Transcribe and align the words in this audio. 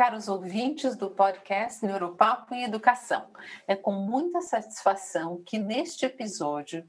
caros 0.00 0.28
ouvintes 0.28 0.96
do 0.96 1.10
podcast 1.10 1.84
Neuropapo 1.84 2.54
em 2.54 2.64
Educação. 2.64 3.26
É 3.68 3.76
com 3.76 3.92
muita 3.92 4.40
satisfação 4.40 5.42
que 5.44 5.58
neste 5.58 6.06
episódio 6.06 6.88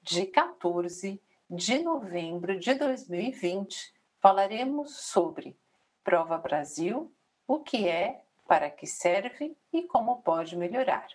de 0.00 0.26
14 0.26 1.20
de 1.50 1.82
novembro 1.82 2.56
de 2.56 2.72
2020 2.74 3.92
falaremos 4.20 4.96
sobre 4.96 5.56
Prova 6.04 6.38
Brasil, 6.38 7.12
o 7.48 7.58
que 7.58 7.88
é, 7.88 8.22
para 8.46 8.70
que 8.70 8.86
serve 8.86 9.56
e 9.72 9.82
como 9.82 10.22
pode 10.22 10.56
melhorar. 10.56 11.08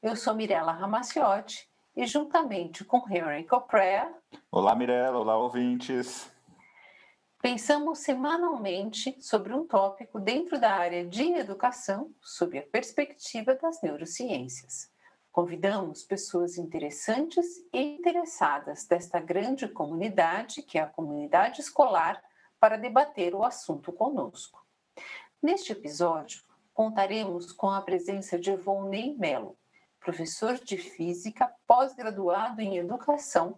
Eu 0.00 0.14
sou 0.14 0.32
Mirella 0.32 0.70
Ramaciotti 0.70 1.68
e 1.96 2.06
juntamente 2.06 2.84
com 2.84 3.02
Henry 3.10 3.42
Coprea. 3.42 4.14
Olá, 4.48 4.76
Mirella, 4.76 5.18
olá, 5.18 5.36
ouvintes. 5.36 6.30
Pensamos 7.40 8.00
semanalmente 8.00 9.16
sobre 9.20 9.54
um 9.54 9.64
tópico 9.64 10.18
dentro 10.18 10.58
da 10.58 10.72
área 10.74 11.06
de 11.06 11.22
educação, 11.34 12.12
sob 12.20 12.58
a 12.58 12.66
perspectiva 12.66 13.54
das 13.54 13.80
neurociências. 13.80 14.90
Convidamos 15.30 16.02
pessoas 16.02 16.58
interessantes 16.58 17.46
e 17.72 17.80
interessadas 17.80 18.86
desta 18.86 19.20
grande 19.20 19.68
comunidade, 19.68 20.62
que 20.62 20.78
é 20.78 20.82
a 20.82 20.88
comunidade 20.88 21.60
escolar, 21.60 22.20
para 22.58 22.76
debater 22.76 23.36
o 23.36 23.44
assunto 23.44 23.92
conosco. 23.92 24.66
Neste 25.40 25.70
episódio, 25.70 26.42
contaremos 26.74 27.52
com 27.52 27.70
a 27.70 27.80
presença 27.80 28.36
de 28.36 28.56
Volney 28.56 29.16
Mello, 29.16 29.56
professor 30.00 30.54
de 30.54 30.76
física, 30.76 31.54
pós-graduado 31.68 32.60
em 32.60 32.78
educação, 32.78 33.56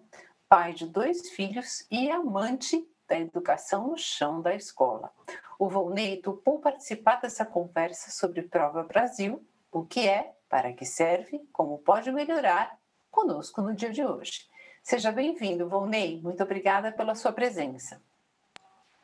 pai 0.51 0.75
de 0.75 0.85
dois 0.85 1.31
filhos 1.31 1.87
e 1.91 2.11
amante 2.11 2.87
da 3.11 3.19
educação 3.19 3.89
no 3.89 3.99
chão 3.99 4.41
da 4.41 4.55
escola. 4.55 5.11
O 5.59 5.69
Volney 5.69 6.23
topou 6.23 6.61
participar 6.61 7.21
dessa 7.21 7.45
conversa 7.45 8.13
sobre 8.13 8.43
Prova 8.43 8.85
Brasil, 8.85 9.45
o 9.73 9.85
que 9.85 10.09
é, 10.09 10.33
para 10.49 10.73
que 10.73 10.85
serve, 10.87 11.41
como 11.53 11.79
pode 11.79 12.13
melhorar, 12.13 12.79
conosco 13.11 13.61
no 13.61 13.75
dia 13.75 13.91
de 13.91 14.05
hoje. 14.05 14.49
Seja 14.81 15.11
bem-vindo, 15.11 15.69
Volney. 15.69 16.23
Muito 16.23 16.41
obrigada 16.41 16.93
pela 16.93 17.17
sua 17.17 17.33
presença. 17.33 18.01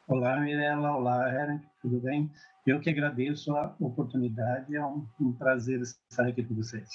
Olá, 0.06 0.38
Mirella. 0.38 0.92
Olá, 0.92 1.28
Eren. 1.28 1.60
Tudo 1.82 1.98
bem? 2.00 2.30
Eu 2.64 2.80
que 2.80 2.90
agradeço 2.90 3.56
a 3.56 3.74
oportunidade. 3.80 4.76
É 4.76 4.86
um, 4.86 5.04
um 5.20 5.32
prazer 5.32 5.80
estar 5.80 6.28
aqui 6.28 6.44
com 6.44 6.54
vocês. 6.54 6.88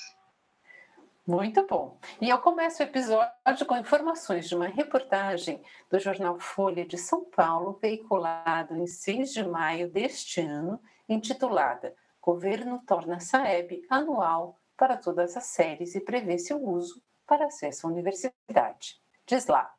Muito 1.25 1.67
bom. 1.67 1.99
E 2.19 2.29
eu 2.29 2.39
começo 2.39 2.81
o 2.81 2.85
episódio 2.85 3.65
com 3.67 3.77
informações 3.77 4.49
de 4.49 4.55
uma 4.55 4.67
reportagem 4.67 5.61
do 5.87 5.99
jornal 5.99 6.39
Folha 6.39 6.83
de 6.83 6.97
São 6.97 7.23
Paulo, 7.25 7.77
veiculado 7.79 8.75
em 8.75 8.87
6 8.87 9.31
de 9.31 9.43
maio 9.43 9.87
deste 9.87 10.41
ano, 10.41 10.81
intitulada 11.07 11.95
Governo 12.19 12.81
torna 12.87 13.19
Saeb 13.19 13.85
anual 13.87 14.59
para 14.75 14.97
todas 14.97 15.37
as 15.37 15.45
séries 15.45 15.93
e 15.93 15.99
prevê 15.99 16.39
seu 16.39 16.57
uso 16.63 17.03
para 17.27 17.45
acesso 17.45 17.85
à 17.85 17.89
universidade. 17.89 18.99
Diz 19.25 19.45
lá: 19.45 19.71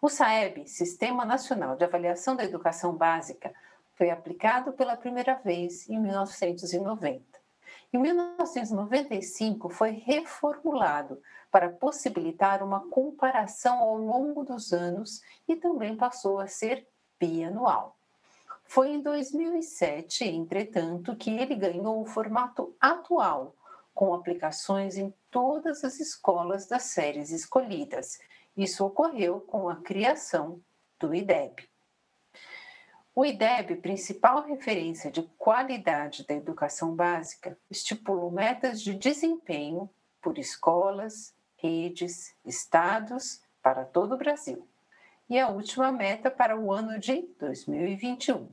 o 0.00 0.08
SAEB, 0.08 0.66
Sistema 0.66 1.26
Nacional 1.26 1.76
de 1.76 1.84
Avaliação 1.84 2.34
da 2.34 2.44
Educação 2.44 2.94
Básica, 2.94 3.54
foi 3.94 4.08
aplicado 4.10 4.72
pela 4.72 4.96
primeira 4.96 5.34
vez 5.34 5.88
em 5.88 6.00
1990 6.00 7.35
em 7.92 7.98
1995, 7.98 9.68
foi 9.68 9.90
reformulado 9.92 11.20
para 11.50 11.70
possibilitar 11.70 12.62
uma 12.62 12.80
comparação 12.88 13.78
ao 13.78 13.96
longo 13.96 14.44
dos 14.44 14.72
anos 14.72 15.22
e 15.48 15.56
também 15.56 15.96
passou 15.96 16.38
a 16.38 16.46
ser 16.46 16.86
bianual. 17.18 17.96
Foi 18.64 18.90
em 18.90 19.00
2007, 19.00 20.24
entretanto, 20.24 21.16
que 21.16 21.30
ele 21.30 21.54
ganhou 21.54 22.02
o 22.02 22.06
formato 22.06 22.74
atual, 22.80 23.54
com 23.94 24.12
aplicações 24.12 24.98
em 24.98 25.14
todas 25.30 25.84
as 25.84 26.00
escolas 26.00 26.66
das 26.66 26.82
séries 26.82 27.30
escolhidas. 27.30 28.18
Isso 28.56 28.84
ocorreu 28.84 29.40
com 29.40 29.68
a 29.68 29.76
criação 29.76 30.60
do 30.98 31.14
IDEB. 31.14 31.68
O 33.18 33.24
IDEB, 33.24 33.76
principal 33.76 34.42
referência 34.42 35.10
de 35.10 35.22
qualidade 35.38 36.26
da 36.26 36.34
educação 36.34 36.94
básica, 36.94 37.56
estipulou 37.70 38.30
metas 38.30 38.82
de 38.82 38.92
desempenho 38.92 39.88
por 40.20 40.36
escolas, 40.36 41.34
redes, 41.56 42.36
estados 42.44 43.40
para 43.62 43.86
todo 43.86 44.14
o 44.14 44.18
Brasil. 44.18 44.68
E 45.30 45.40
a 45.40 45.48
última 45.48 45.90
meta 45.90 46.30
para 46.30 46.60
o 46.60 46.70
ano 46.70 46.98
de 46.98 47.22
2021. 47.40 48.50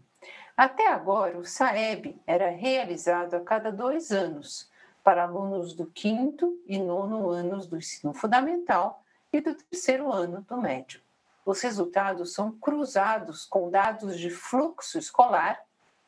Até 0.56 0.88
agora, 0.88 1.38
o 1.38 1.44
SAEB 1.44 2.18
era 2.26 2.50
realizado 2.50 3.34
a 3.34 3.42
cada 3.42 3.70
dois 3.70 4.12
anos 4.12 4.72
para 5.04 5.24
alunos 5.24 5.74
do 5.74 5.88
quinto 5.88 6.58
e 6.66 6.80
nono 6.80 7.30
anos 7.30 7.68
do 7.68 7.76
ensino 7.76 8.14
fundamental 8.14 9.04
e 9.34 9.42
do 9.42 9.54
terceiro 9.56 10.10
ano 10.10 10.42
do 10.48 10.56
médio 10.56 11.02
os 11.46 11.62
resultados 11.62 12.34
são 12.34 12.52
cruzados 12.52 13.46
com 13.46 13.70
dados 13.70 14.18
de 14.18 14.30
fluxo 14.30 14.98
escolar, 14.98 15.62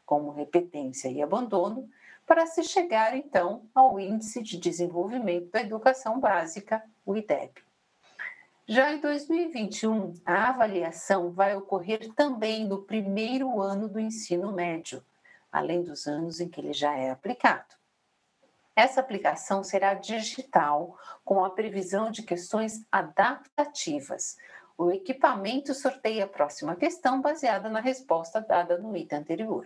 como 0.05 0.31
repetência 0.31 1.09
e 1.09 1.21
abandono, 1.21 1.89
para 2.25 2.45
se 2.47 2.63
chegar 2.63 3.15
então 3.15 3.63
ao 3.73 3.99
Índice 3.99 4.41
de 4.41 4.57
Desenvolvimento 4.57 5.51
da 5.51 5.61
Educação 5.61 6.19
Básica, 6.19 6.83
o 7.05 7.15
IDEB. 7.15 7.53
Já 8.67 8.91
em 8.91 8.99
2021, 8.99 10.13
a 10.25 10.49
avaliação 10.49 11.31
vai 11.31 11.55
ocorrer 11.55 12.11
também 12.15 12.67
no 12.67 12.81
primeiro 12.81 13.61
ano 13.61 13.87
do 13.87 13.99
ensino 13.99 14.51
médio, 14.51 15.05
além 15.51 15.83
dos 15.83 16.07
anos 16.07 16.39
em 16.39 16.49
que 16.49 16.59
ele 16.59 16.73
já 16.73 16.95
é 16.95 17.11
aplicado. 17.11 17.75
Essa 18.75 19.01
aplicação 19.01 19.63
será 19.63 19.93
digital, 19.93 20.97
com 21.23 21.45
a 21.45 21.49
previsão 21.51 22.09
de 22.09 22.23
questões 22.23 22.83
adaptativas, 22.91 24.35
o 24.77 24.91
equipamento 24.91 25.73
sorteia 25.73 26.25
a 26.25 26.27
próxima 26.27 26.75
questão 26.75 27.21
baseada 27.21 27.69
na 27.69 27.79
resposta 27.79 28.41
dada 28.41 28.77
no 28.77 28.95
item 28.95 29.19
anterior. 29.19 29.65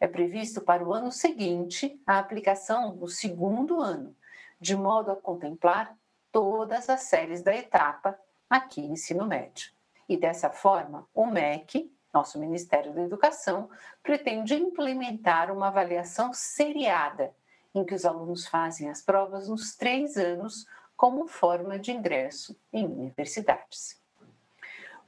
É 0.00 0.06
previsto 0.06 0.60
para 0.60 0.84
o 0.84 0.92
ano 0.92 1.12
seguinte 1.12 2.00
a 2.06 2.18
aplicação 2.18 2.94
no 2.94 3.06
segundo 3.06 3.80
ano, 3.80 4.16
de 4.58 4.74
modo 4.74 5.10
a 5.10 5.16
contemplar 5.16 5.96
todas 6.32 6.88
as 6.88 7.02
séries 7.02 7.42
da 7.42 7.54
etapa 7.54 8.18
aqui 8.48 8.82
no 8.82 8.94
ensino 8.94 9.26
médio. 9.26 9.72
E 10.08 10.16
dessa 10.16 10.50
forma, 10.50 11.06
o 11.14 11.26
MEC, 11.26 11.92
nosso 12.12 12.38
Ministério 12.38 12.92
da 12.92 13.02
Educação, 13.02 13.68
pretende 14.02 14.54
implementar 14.54 15.50
uma 15.50 15.68
avaliação 15.68 16.32
seriada, 16.32 17.34
em 17.74 17.84
que 17.84 17.94
os 17.94 18.04
alunos 18.04 18.46
fazem 18.46 18.88
as 18.88 19.02
provas 19.02 19.48
nos 19.48 19.74
três 19.76 20.16
anos 20.16 20.66
como 20.96 21.26
forma 21.26 21.78
de 21.78 21.92
ingresso 21.92 22.56
em 22.72 22.84
universidades. 22.84 24.03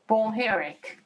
Bom, 0.09 0.33
Eric, 0.33 0.99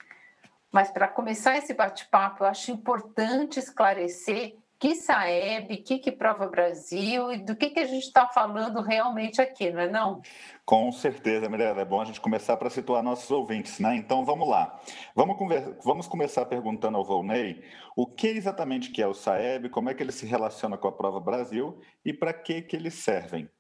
mas 0.71 0.91
para 0.91 1.09
começar 1.09 1.57
esse 1.57 1.73
bate-papo, 1.73 2.45
eu 2.45 2.49
acho 2.49 2.71
importante 2.71 3.59
esclarecer 3.59 4.57
que 4.79 4.95
Saeb, 4.95 5.77
que, 5.79 5.99
que 5.99 6.11
Prova 6.11 6.47
Brasil 6.47 7.31
e 7.33 7.39
do 7.39 7.55
que, 7.55 7.69
que 7.69 7.81
a 7.81 7.87
gente 7.87 8.07
está 8.07 8.27
falando 8.27 8.81
realmente 8.81 9.41
aqui, 9.41 9.71
não 9.71 9.81
é 9.81 9.89
não? 9.91 10.23
Com 10.65 10.91
certeza, 10.91 11.51
Mirella. 11.51 11.83
É 11.83 11.85
bom 11.85 12.01
a 12.01 12.05
gente 12.07 12.21
começar 12.21 12.57
para 12.57 12.71
situar 12.71 13.03
nossos 13.03 13.31
ouvintes, 13.31 13.79
né? 13.79 13.95
Então 13.97 14.25
vamos 14.25 14.49
lá. 14.49 14.81
Vamos, 15.15 15.37
conversa, 15.37 15.77
vamos 15.85 16.07
começar 16.07 16.47
perguntando 16.47 16.97
ao 16.97 17.05
Volney 17.05 17.63
o 17.95 18.07
que 18.07 18.29
exatamente 18.29 18.91
que 18.91 19.03
é 19.03 19.07
o 19.07 19.13
Saeb, 19.13 19.69
como 19.69 19.91
é 19.91 19.95
que 19.95 20.03
ele 20.03 20.13
se 20.13 20.25
relaciona 20.25 20.79
com 20.79 20.89
a 20.89 20.93
Prova 20.93 21.21
Brasil 21.21 21.79
e 22.03 22.13
para 22.13 22.33
que, 22.33 22.63
que 22.63 22.75
eles 22.77 22.95
servem. 22.95 23.51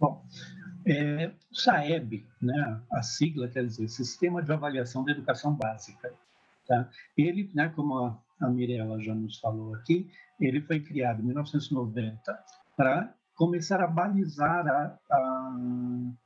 Bom, 0.00 0.24
é, 0.86 1.32
SAEB, 1.52 2.24
né, 2.40 2.80
a 2.92 3.02
sigla 3.02 3.48
quer 3.48 3.64
dizer 3.66 3.88
Sistema 3.88 4.42
de 4.42 4.52
Avaliação 4.52 5.04
da 5.04 5.10
Educação 5.10 5.52
Básica. 5.52 6.12
Tá? 6.66 6.88
Ele, 7.16 7.50
né, 7.52 7.68
como 7.74 7.98
a, 7.98 8.18
a 8.40 8.48
Mirella 8.48 9.02
já 9.02 9.14
nos 9.14 9.38
falou 9.38 9.74
aqui, 9.74 10.08
ele 10.40 10.60
foi 10.60 10.80
criado 10.80 11.20
em 11.20 11.24
1990 11.24 12.44
para 12.76 13.12
começar 13.34 13.80
a 13.82 13.86
balizar 13.86 14.66
a, 14.66 14.98
a, 15.10 15.56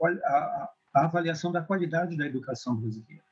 a, 0.02 0.72
a, 0.94 1.04
avaliação 1.04 1.50
da 1.50 1.62
qualidade 1.62 2.16
da 2.16 2.26
educação 2.26 2.76
brasileira. 2.76 3.24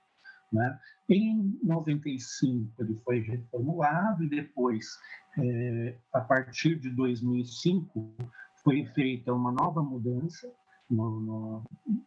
Né? 0.51 0.79
Em 1.11 1.59
95 1.63 2.73
ele 2.83 2.95
foi 3.05 3.21
reformulado 3.21 4.25
e 4.25 4.29
depois, 4.31 4.99
é, 5.39 5.95
a 6.13 6.21
partir 6.21 6.77
de 6.77 6.89
2005, 6.91 8.17
foi 8.65 8.87
feita 8.87 9.33
uma 9.33 9.53
nova 9.53 9.83
mudança 9.83 10.51
no, 10.91 11.21
no, 11.21 11.65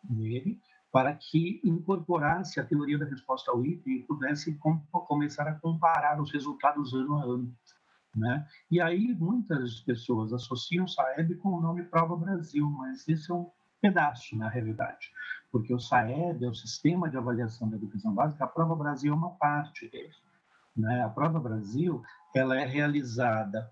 nele 0.10 0.60
para 0.92 1.14
que 1.14 1.62
incorporasse 1.64 2.60
a 2.60 2.66
teoria 2.66 2.98
da 2.98 3.06
resposta 3.06 3.50
ao 3.50 3.66
item 3.66 3.94
e 3.94 4.04
pudesse 4.04 4.54
com, 4.56 4.78
começar 4.80 5.48
a 5.48 5.56
comparar 5.56 6.22
os 6.22 6.32
resultados 6.32 6.94
ano 6.94 7.18
a 7.18 7.24
ano. 7.24 7.56
Né? 8.14 8.46
E 8.70 8.82
aí 8.82 9.16
muitas 9.16 9.80
pessoas 9.80 10.34
associam 10.34 10.86
SAEB 10.86 11.36
com 11.36 11.50
o 11.50 11.62
nome 11.62 11.84
Prova 11.84 12.18
Brasil, 12.18 12.70
mas 12.70 13.08
isso 13.08 13.32
é 13.32 13.36
um 13.36 13.50
pedaço 13.82 14.36
na 14.38 14.50
realidade, 14.50 15.10
porque 15.50 15.74
o 15.74 15.80
SAEB 15.80 16.44
é 16.44 16.50
o 16.50 16.54
Sistema 16.54 17.10
de 17.10 17.18
Avaliação 17.18 17.70
da 17.70 17.78
Educação 17.78 18.14
Básica, 18.14 18.44
a 18.44 18.48
Prova 18.48 18.76
Brasil 18.76 19.14
é 19.14 19.16
uma 19.16 19.32
parte 19.32 19.90
dele. 19.90 20.14
Né? 20.76 21.02
A 21.04 21.10
Prova 21.10 21.40
Brasil 21.40 22.04
ela 22.36 22.60
é 22.60 22.66
realizada, 22.66 23.72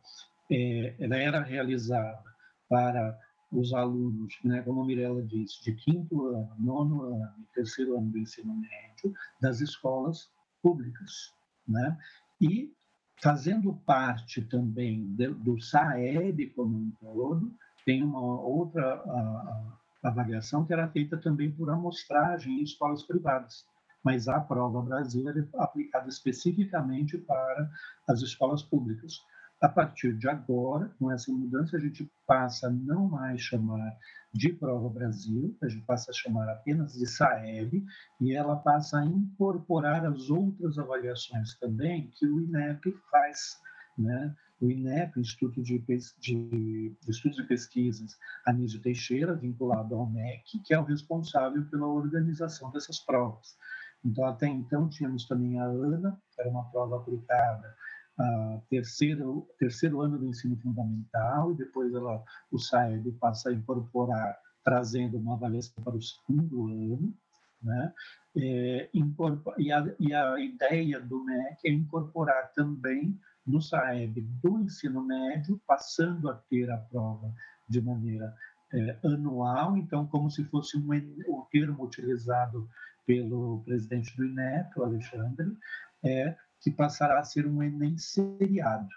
é, 0.49 0.95
ela 0.97 1.17
era 1.17 1.41
realizada 1.41 2.23
para 2.69 3.19
os 3.51 3.73
alunos, 3.73 4.37
né, 4.43 4.61
como 4.61 4.81
a 4.81 4.85
Mirella 4.85 5.23
disse, 5.23 5.63
de 5.63 5.73
quinto 5.73 6.27
ano, 6.27 6.55
nono 6.59 7.03
ano 7.03 7.33
e 7.39 7.53
terceiro 7.53 7.97
ano 7.97 8.11
do 8.11 8.17
ensino 8.17 8.55
médio 8.55 9.13
das 9.41 9.59
escolas 9.59 10.29
públicas. 10.61 11.33
Né? 11.67 11.97
E 12.39 12.71
fazendo 13.21 13.73
parte 13.85 14.41
também 14.41 15.05
do 15.15 15.59
SAEB 15.59 16.51
como 16.55 16.77
um 16.77 16.91
todo, 16.99 17.53
tem 17.85 18.03
uma 18.03 18.21
outra 18.21 18.95
a, 18.95 19.77
a 20.03 20.09
avaliação 20.09 20.65
que 20.65 20.73
era 20.73 20.89
feita 20.89 21.17
também 21.17 21.51
por 21.51 21.69
amostragem 21.69 22.59
em 22.59 22.63
escolas 22.63 23.03
privadas 23.03 23.65
mas 24.03 24.27
a 24.27 24.39
prova 24.39 24.81
Brasil 24.81 25.29
é 25.29 25.47
aplicada 25.57 26.07
especificamente 26.07 27.17
para 27.17 27.69
as 28.07 28.21
escolas 28.21 28.63
públicas. 28.63 29.21
A 29.61 29.67
partir 29.67 30.17
de 30.17 30.29
agora, 30.29 30.89
com 30.97 31.11
essa 31.11 31.29
mudança, 31.29 31.75
a 31.75 31.79
gente 31.79 32.09
passa 32.25 32.67
a 32.67 32.69
não 32.69 33.09
mais 33.09 33.41
chamar 33.41 33.97
de 34.33 34.53
Prova 34.53 34.87
Brasil, 34.87 35.57
a 35.61 35.67
gente 35.67 35.85
passa 35.85 36.11
a 36.11 36.13
chamar 36.13 36.47
apenas 36.49 36.93
de 36.93 37.05
SAEB, 37.05 37.85
e 38.21 38.33
ela 38.33 38.55
passa 38.55 38.99
a 38.99 39.05
incorporar 39.05 40.05
as 40.05 40.29
outras 40.29 40.77
avaliações 40.79 41.55
também 41.59 42.09
que 42.11 42.25
o 42.25 42.39
INEP 42.39 42.89
faz. 43.11 43.59
Né? 43.97 44.33
O 44.61 44.69
INEP, 44.69 45.19
Instituto 45.19 45.61
de, 45.61 45.77
de, 45.77 46.05
de 46.19 46.95
Estudos 47.09 47.39
e 47.39 47.43
Pesquisas 47.43 48.17
Anísio 48.47 48.81
Teixeira, 48.81 49.35
vinculado 49.35 49.93
ao 49.93 50.09
MEC, 50.09 50.59
que 50.63 50.73
é 50.73 50.79
o 50.79 50.85
responsável 50.85 51.65
pela 51.65 51.85
organização 51.85 52.71
dessas 52.71 52.99
provas. 52.99 53.57
Então, 54.05 54.23
até 54.23 54.47
então, 54.47 54.87
tínhamos 54.87 55.25
também 55.27 55.59
a 55.59 55.65
ANA, 55.65 56.17
que 56.31 56.39
era 56.39 56.49
uma 56.49 56.63
prova 56.71 56.95
aplicada 56.95 57.75
a 58.19 58.61
terceiro, 58.69 59.47
terceiro 59.57 60.01
ano 60.01 60.17
do 60.17 60.27
ensino 60.27 60.57
fundamental, 60.57 61.51
e 61.51 61.55
depois 61.55 61.93
ela, 61.93 62.21
o 62.51 62.59
SAEB 62.59 63.13
passa 63.13 63.49
a 63.49 63.53
incorporar, 63.53 64.37
trazendo 64.63 65.17
uma 65.17 65.35
avaliação 65.35 65.81
para 65.83 65.95
o 65.95 66.01
segundo 66.01 66.67
ano, 66.67 67.13
né? 67.63 67.93
É, 68.37 68.89
e, 69.57 69.71
a, 69.71 69.95
e 69.99 70.13
a 70.13 70.39
ideia 70.39 70.99
do 70.99 71.23
MEC 71.23 71.57
é 71.65 71.71
incorporar 71.71 72.51
também 72.53 73.17
no 73.47 73.61
SAEB 73.61 74.21
do 74.43 74.59
ensino 74.59 75.01
médio, 75.01 75.59
passando 75.65 76.29
a 76.29 76.35
ter 76.35 76.69
a 76.69 76.77
prova 76.77 77.33
de 77.67 77.81
maneira 77.81 78.35
é, 78.73 78.97
anual, 79.03 79.77
então, 79.77 80.05
como 80.05 80.29
se 80.29 80.43
fosse 80.45 80.77
um, 80.77 80.89
o 81.27 81.47
termo 81.51 81.83
utilizado 81.85 82.69
pelo 83.05 83.63
presidente 83.63 84.15
do 84.15 84.25
INEP, 84.25 84.77
o 84.77 84.83
Alexandre, 84.83 85.57
é 86.03 86.35
que 86.61 86.71
passará 86.71 87.19
a 87.19 87.23
ser 87.23 87.47
um 87.47 87.63
Enem 87.63 87.97
seriado. 87.97 88.89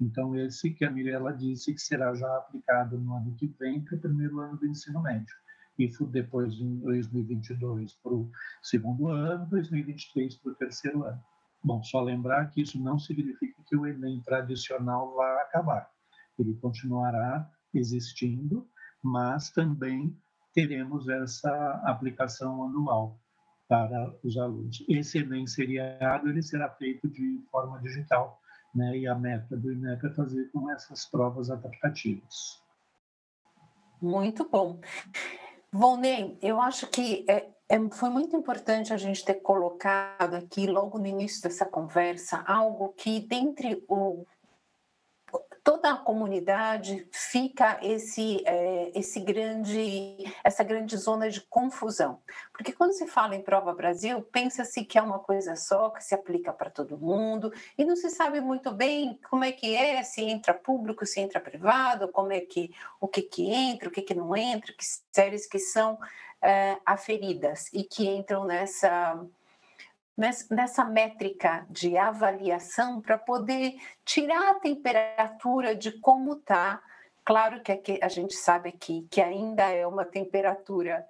Então, 0.00 0.34
esse 0.34 0.70
que 0.70 0.84
a 0.84 0.90
Mirella 0.90 1.32
disse 1.32 1.74
que 1.74 1.80
será 1.80 2.14
já 2.14 2.36
aplicado 2.36 2.98
no 2.98 3.14
ano 3.14 3.34
que 3.34 3.46
vem, 3.58 3.82
para 3.82 3.96
o 3.96 4.00
primeiro 4.00 4.40
ano 4.40 4.56
do 4.56 4.66
ensino 4.66 5.02
médio. 5.02 5.34
E 5.78 5.88
depois, 6.06 6.54
em 6.54 6.78
2022, 6.78 7.94
para 7.94 8.12
o 8.12 8.30
segundo 8.62 9.08
ano, 9.08 9.46
2023 9.46 10.36
para 10.36 10.52
o 10.52 10.54
terceiro 10.54 11.04
ano. 11.04 11.22
Bom, 11.62 11.82
só 11.82 12.00
lembrar 12.00 12.50
que 12.50 12.62
isso 12.62 12.82
não 12.82 12.98
significa 12.98 13.62
que 13.66 13.76
o 13.76 13.86
Enem 13.86 14.22
tradicional 14.22 15.14
vá 15.14 15.42
acabar. 15.42 15.90
Ele 16.38 16.54
continuará 16.54 17.50
existindo, 17.74 18.66
mas 19.02 19.50
também 19.50 20.16
teremos 20.54 21.08
essa 21.08 21.82
aplicação 21.84 22.64
anual 22.64 23.19
para 23.70 24.12
os 24.24 24.36
alunos. 24.36 24.84
Esse 24.88 25.18
Enem 25.18 25.46
seriado 25.46 26.28
ele 26.28 26.42
será 26.42 26.68
feito 26.70 27.06
de 27.06 27.40
forma 27.52 27.78
digital, 27.78 28.40
né? 28.74 28.98
e 28.98 29.06
a 29.06 29.14
meta 29.14 29.56
do 29.56 29.70
INEP 29.70 30.08
é 30.08 30.10
fazer 30.10 30.50
com 30.50 30.68
essas 30.72 31.06
provas 31.06 31.52
adaptativas. 31.52 32.60
Muito 34.02 34.48
bom. 34.48 34.80
Volney, 35.70 36.36
eu 36.42 36.60
acho 36.60 36.88
que 36.88 37.24
é, 37.28 37.48
é, 37.68 37.78
foi 37.90 38.10
muito 38.10 38.34
importante 38.36 38.92
a 38.92 38.96
gente 38.96 39.24
ter 39.24 39.34
colocado 39.34 40.34
aqui, 40.34 40.66
logo 40.66 40.98
no 40.98 41.06
início 41.06 41.40
dessa 41.40 41.64
conversa, 41.64 42.42
algo 42.48 42.88
que, 42.88 43.20
dentre 43.20 43.84
o 43.86 44.26
toda 45.62 45.92
a 45.92 45.96
comunidade 45.96 47.06
fica 47.12 47.78
esse, 47.82 48.42
é, 48.46 48.90
esse 48.94 49.20
grande, 49.20 50.16
essa 50.42 50.64
grande 50.64 50.96
zona 50.96 51.30
de 51.30 51.40
confusão. 51.42 52.20
Porque 52.52 52.72
quando 52.72 52.92
se 52.92 53.06
fala 53.06 53.34
em 53.34 53.42
Prova 53.42 53.74
Brasil, 53.74 54.22
pensa-se 54.22 54.84
que 54.84 54.98
é 54.98 55.02
uma 55.02 55.18
coisa 55.18 55.56
só, 55.56 55.90
que 55.90 56.02
se 56.02 56.14
aplica 56.14 56.52
para 56.52 56.70
todo 56.70 56.98
mundo, 56.98 57.52
e 57.76 57.84
não 57.84 57.96
se 57.96 58.10
sabe 58.10 58.40
muito 58.40 58.72
bem 58.72 59.18
como 59.28 59.44
é 59.44 59.52
que 59.52 59.74
é, 59.76 60.02
se 60.02 60.22
entra 60.22 60.54
público, 60.54 61.06
se 61.06 61.20
entra 61.20 61.40
privado, 61.40 62.08
como 62.08 62.32
é 62.32 62.40
que, 62.40 62.74
o 63.00 63.08
que, 63.08 63.22
que 63.22 63.50
entra, 63.50 63.88
o 63.88 63.92
que, 63.92 64.02
que 64.02 64.14
não 64.14 64.36
entra, 64.36 64.72
que 64.72 64.84
séries 65.12 65.46
que 65.46 65.58
são 65.58 65.98
é, 66.42 66.78
aferidas 66.86 67.68
e 67.72 67.84
que 67.84 68.06
entram 68.06 68.44
nessa 68.44 69.20
nessa 70.50 70.84
métrica 70.84 71.66
de 71.70 71.96
avaliação 71.96 73.00
para 73.00 73.16
poder 73.16 73.74
tirar 74.04 74.50
a 74.50 74.60
temperatura 74.60 75.74
de 75.74 75.92
como 76.00 76.34
está. 76.34 76.82
Claro 77.24 77.62
que 77.62 77.98
a 78.02 78.08
gente 78.08 78.34
sabe 78.34 78.68
aqui 78.68 79.06
que 79.10 79.20
ainda 79.20 79.64
é 79.64 79.86
uma 79.86 80.04
temperatura 80.04 81.06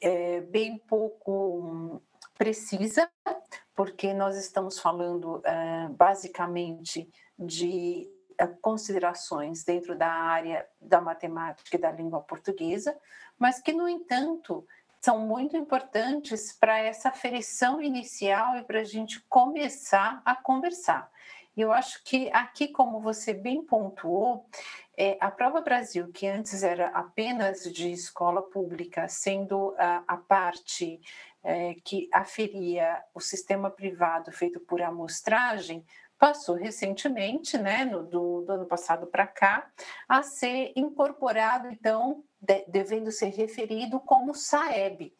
é, 0.00 0.40
bem 0.42 0.78
pouco 0.78 2.00
precisa, 2.38 3.10
porque 3.74 4.14
nós 4.14 4.36
estamos 4.36 4.78
falando 4.78 5.40
é, 5.44 5.88
basicamente 5.90 7.10
de 7.38 8.08
é, 8.38 8.46
considerações 8.46 9.64
dentro 9.64 9.96
da 9.96 10.08
área 10.08 10.66
da 10.80 11.00
matemática 11.00 11.76
e 11.76 11.80
da 11.80 11.90
língua 11.90 12.20
portuguesa, 12.20 12.96
mas 13.38 13.60
que, 13.60 13.72
no 13.72 13.88
entanto, 13.88 14.66
são 15.02 15.18
muito 15.18 15.56
importantes 15.56 16.52
para 16.52 16.78
essa 16.78 17.08
aferição 17.08 17.82
inicial 17.82 18.56
e 18.56 18.62
para 18.62 18.80
a 18.80 18.84
gente 18.84 19.20
começar 19.28 20.22
a 20.24 20.36
conversar. 20.36 21.10
E 21.56 21.60
eu 21.60 21.72
acho 21.72 22.02
que 22.04 22.30
aqui, 22.32 22.68
como 22.68 23.00
você 23.00 23.34
bem 23.34 23.64
pontuou, 23.64 24.46
é, 24.96 25.18
a 25.20 25.28
Prova 25.28 25.60
Brasil, 25.60 26.10
que 26.12 26.26
antes 26.26 26.62
era 26.62 26.86
apenas 26.88 27.64
de 27.64 27.90
escola 27.90 28.42
pública, 28.42 29.08
sendo 29.08 29.74
a, 29.76 30.04
a 30.06 30.16
parte 30.16 31.00
é, 31.42 31.74
que 31.84 32.08
aferia 32.12 33.02
o 33.12 33.20
sistema 33.20 33.68
privado 33.70 34.30
feito 34.30 34.60
por 34.60 34.80
amostragem, 34.80 35.84
passou 36.22 36.54
recentemente, 36.54 37.58
né, 37.58 37.84
no, 37.84 38.04
do, 38.04 38.42
do 38.42 38.52
ano 38.52 38.64
passado 38.64 39.08
para 39.08 39.26
cá, 39.26 39.68
a 40.08 40.22
ser 40.22 40.72
incorporado, 40.76 41.66
então, 41.66 42.22
de, 42.40 42.64
devendo 42.68 43.10
ser 43.10 43.30
referido 43.30 43.98
como 43.98 44.32
SAEB, 44.32 45.12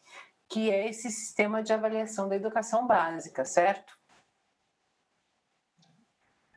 que 0.49 0.71
é 0.71 0.87
esse 0.87 1.11
sistema 1.11 1.61
de 1.61 1.73
avaliação 1.73 2.29
da 2.29 2.37
educação 2.37 2.87
básica, 2.87 3.43
certo? 3.43 3.99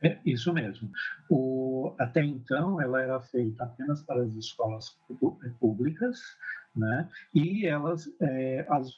É 0.01 0.17
isso 0.25 0.53
mesmo. 0.53 0.89
O, 1.29 1.93
até 1.99 2.23
então, 2.23 2.79
ela 2.79 3.01
era 3.01 3.19
feita 3.19 3.65
apenas 3.65 4.01
para 4.01 4.21
as 4.21 4.33
escolas 4.33 4.97
públicas, 5.59 6.21
né? 6.73 7.09
E 7.33 7.67
elas, 7.67 8.05
é, 8.21 8.65
as 8.69 8.93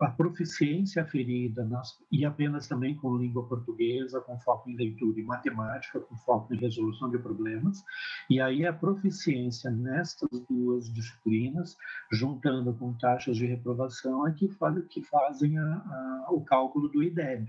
a 0.00 0.10
proficiência 0.10 1.02
aferida 1.02 1.62
nas, 1.64 1.98
e 2.10 2.24
apenas 2.24 2.66
também 2.66 2.96
com 2.96 3.18
língua 3.18 3.46
portuguesa, 3.46 4.20
com 4.20 4.38
foco 4.40 4.70
em 4.70 4.74
leitura 4.74 5.20
e 5.20 5.22
matemática, 5.22 6.00
com 6.00 6.16
foco 6.16 6.54
em 6.54 6.58
resolução 6.58 7.10
de 7.10 7.18
problemas. 7.18 7.84
E 8.28 8.40
aí 8.40 8.64
a 8.66 8.72
proficiência 8.72 9.70
nestas 9.70 10.30
duas 10.48 10.90
disciplinas, 10.92 11.76
juntando 12.10 12.72
com 12.74 12.94
taxas 12.94 13.36
de 13.36 13.44
reprovação, 13.46 14.26
é 14.26 14.32
que, 14.32 14.48
faz, 14.48 14.82
que 14.88 15.02
fazem 15.02 15.58
a, 15.58 15.64
a, 15.64 16.26
o 16.30 16.42
cálculo 16.44 16.88
do 16.88 17.02
IDEB. 17.02 17.46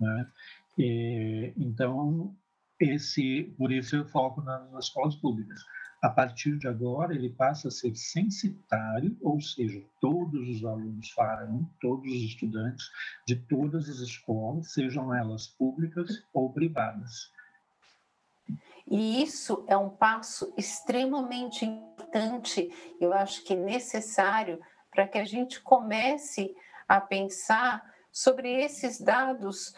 Né? 0.00 0.30
E, 0.76 1.52
então, 1.56 2.34
esse, 2.80 3.54
por 3.56 3.70
isso 3.70 3.94
é 3.94 4.00
o 4.00 4.08
foco 4.08 4.42
nas, 4.42 4.70
nas 4.72 4.86
escolas 4.86 5.14
públicas. 5.14 5.60
A 6.02 6.08
partir 6.08 6.56
de 6.56 6.66
agora, 6.66 7.14
ele 7.14 7.28
passa 7.28 7.68
a 7.68 7.70
ser 7.70 7.94
censitário, 7.94 9.16
ou 9.20 9.38
seja, 9.38 9.84
todos 10.00 10.48
os 10.48 10.64
alunos 10.64 11.10
farão, 11.10 11.68
todos 11.78 12.10
os 12.10 12.22
estudantes 12.22 12.90
de 13.26 13.36
todas 13.36 13.86
as 13.86 13.98
escolas, 13.98 14.72
sejam 14.72 15.14
elas 15.14 15.46
públicas 15.46 16.24
ou 16.32 16.50
privadas. 16.50 17.30
E 18.90 19.22
isso 19.22 19.62
é 19.68 19.76
um 19.76 19.90
passo 19.90 20.52
extremamente 20.56 21.66
importante, 21.66 22.70
eu 22.98 23.12
acho 23.12 23.44
que 23.44 23.54
necessário, 23.54 24.58
para 24.90 25.06
que 25.06 25.18
a 25.18 25.24
gente 25.24 25.60
comece 25.60 26.54
a 26.88 27.00
pensar 27.00 27.84
sobre 28.10 28.50
esses 28.50 28.98
dados 28.98 29.74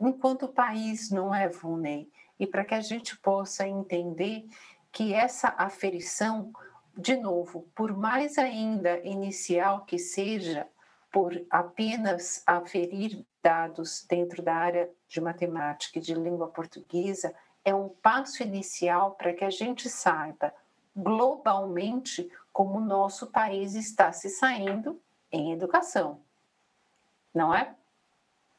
enquanto 0.00 0.48
país, 0.48 1.10
não 1.10 1.34
é, 1.34 1.48
Vunei? 1.48 2.10
E 2.38 2.46
para 2.46 2.64
que 2.64 2.74
a 2.74 2.80
gente 2.80 3.16
possa 3.18 3.68
entender 3.68 4.48
que 4.92 5.14
essa 5.14 5.54
aferição, 5.56 6.52
de 6.96 7.16
novo, 7.16 7.68
por 7.74 7.96
mais 7.96 8.38
ainda 8.38 8.98
inicial 9.04 9.84
que 9.84 9.98
seja, 9.98 10.66
por 11.12 11.44
apenas 11.50 12.42
aferir 12.46 13.24
dados 13.42 14.06
dentro 14.08 14.42
da 14.42 14.54
área 14.54 14.90
de 15.08 15.20
matemática 15.20 15.98
e 15.98 16.02
de 16.02 16.14
língua 16.14 16.48
portuguesa 16.48 17.34
é 17.64 17.74
um 17.74 17.88
passo 17.88 18.42
inicial 18.42 19.12
para 19.12 19.32
que 19.32 19.44
a 19.44 19.50
gente 19.50 19.88
saiba 19.88 20.52
globalmente 20.96 22.30
como 22.52 22.78
o 22.78 22.84
nosso 22.84 23.28
país 23.28 23.74
está 23.74 24.12
se 24.12 24.28
saindo 24.28 25.00
em 25.30 25.52
educação. 25.52 26.20
Não 27.34 27.54
é? 27.54 27.74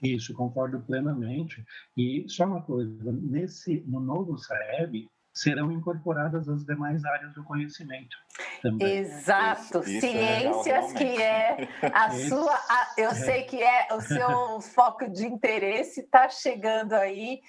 Isso, 0.01 0.33
concordo 0.33 0.79
plenamente. 0.81 1.63
E 1.95 2.25
só 2.27 2.45
uma 2.45 2.61
coisa, 2.61 3.11
nesse 3.11 3.81
no 3.81 3.99
novo 3.99 4.37
SAEB, 4.37 5.09
serão 5.33 5.71
incorporadas 5.71 6.47
as 6.49 6.65
demais 6.65 7.03
áreas 7.05 7.33
do 7.33 7.43
conhecimento. 7.43 8.17
Também. 8.61 8.97
Exato, 8.97 9.79
isso, 9.79 9.89
isso 9.89 10.05
é 10.05 10.09
ciências 10.09 10.91
é 10.91 10.97
que 10.97 11.21
é 11.21 11.69
a 11.93 12.11
sua, 12.27 12.53
a, 12.53 12.93
eu 12.97 13.09
é. 13.09 13.15
sei 13.15 13.43
que 13.43 13.61
é 13.61 13.87
o 13.93 14.01
seu 14.01 14.61
foco 14.61 15.09
de 15.09 15.25
interesse 15.25 16.01
está 16.01 16.29
chegando 16.29 16.93
aí 16.93 17.41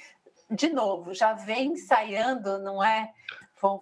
de 0.50 0.68
novo, 0.68 1.14
já 1.14 1.32
vem 1.32 1.72
ensaiando, 1.72 2.58
não 2.58 2.84
é? 2.84 3.10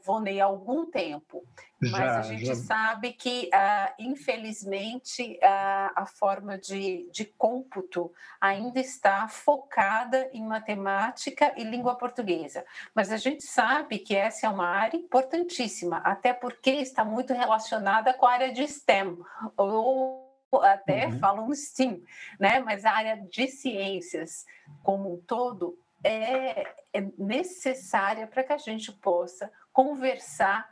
Vonei 0.05 0.41
há 0.41 0.45
algum 0.45 0.87
tempo. 0.91 1.43
Mas 1.81 1.91
já, 1.93 2.19
a 2.19 2.23
gente 2.23 2.45
já... 2.45 2.55
sabe 2.55 3.13
que, 3.13 3.49
uh, 3.55 3.95
infelizmente, 3.99 5.39
uh, 5.43 5.93
a 5.97 6.05
forma 6.07 6.59
de, 6.59 7.09
de 7.11 7.25
cômputo 7.25 8.13
ainda 8.41 8.79
está 8.79 9.27
focada 9.29 10.29
em 10.33 10.45
matemática 10.45 11.55
e 11.57 11.65
língua 11.65 11.97
portuguesa. 11.97 12.65
Mas 12.95 13.11
a 13.11 13.17
gente 13.17 13.45
sabe 13.45 13.99
que 13.99 14.15
essa 14.15 14.47
é 14.47 14.51
uma 14.51 14.67
área 14.67 14.97
importantíssima, 14.97 15.99
até 15.99 16.35
porque 16.35 16.71
está 16.71 17.05
muito 17.05 17.33
relacionada 17.33 18.13
com 18.13 18.27
a 18.27 18.33
área 18.33 18.53
de 18.53 18.67
STEM, 18.69 19.19
ou 19.57 20.29
até 20.63 21.07
uhum. 21.07 21.19
falam 21.19 21.55
STEAM, 21.55 22.03
né? 22.39 22.61
mas 22.61 22.85
a 22.85 22.93
área 22.93 23.17
de 23.17 23.47
ciências 23.47 24.45
como 24.83 25.15
um 25.15 25.21
todo 25.21 25.79
é, 26.03 26.63
é 26.93 27.01
necessária 27.17 28.27
para 28.27 28.43
que 28.43 28.53
a 28.53 28.59
gente 28.59 28.91
possa 28.93 29.51
conversar 29.73 30.69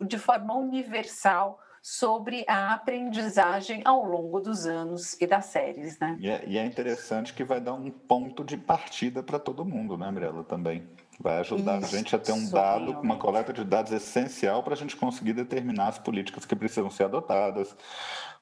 de 0.00 0.18
forma 0.18 0.54
universal 0.54 1.58
sobre 1.80 2.44
a 2.48 2.74
aprendizagem 2.74 3.82
ao 3.84 4.04
longo 4.04 4.40
dos 4.40 4.66
anos 4.66 5.18
e 5.20 5.26
das 5.26 5.46
séries, 5.46 5.98
né? 5.98 6.16
E 6.20 6.28
é, 6.28 6.44
e 6.46 6.58
é 6.58 6.64
interessante 6.64 7.32
que 7.32 7.44
vai 7.44 7.60
dar 7.60 7.74
um 7.74 7.90
ponto 7.90 8.44
de 8.44 8.56
partida 8.56 9.22
para 9.22 9.38
todo 9.38 9.64
mundo, 9.64 9.96
né, 9.96 10.10
Mirella, 10.10 10.44
também. 10.44 10.86
Vai 11.20 11.38
ajudar 11.38 11.78
Isso, 11.78 11.94
a 11.94 11.98
gente 11.98 12.14
a 12.14 12.18
ter 12.18 12.32
um 12.32 12.48
dado, 12.50 12.90
realmente. 12.90 13.04
uma 13.04 13.16
coleta 13.16 13.52
de 13.52 13.64
dados 13.64 13.92
essencial 13.92 14.62
para 14.62 14.74
a 14.74 14.76
gente 14.76 14.96
conseguir 14.96 15.32
determinar 15.32 15.88
as 15.88 15.98
políticas 15.98 16.44
que 16.44 16.54
precisam 16.54 16.90
ser 16.90 17.04
adotadas, 17.04 17.76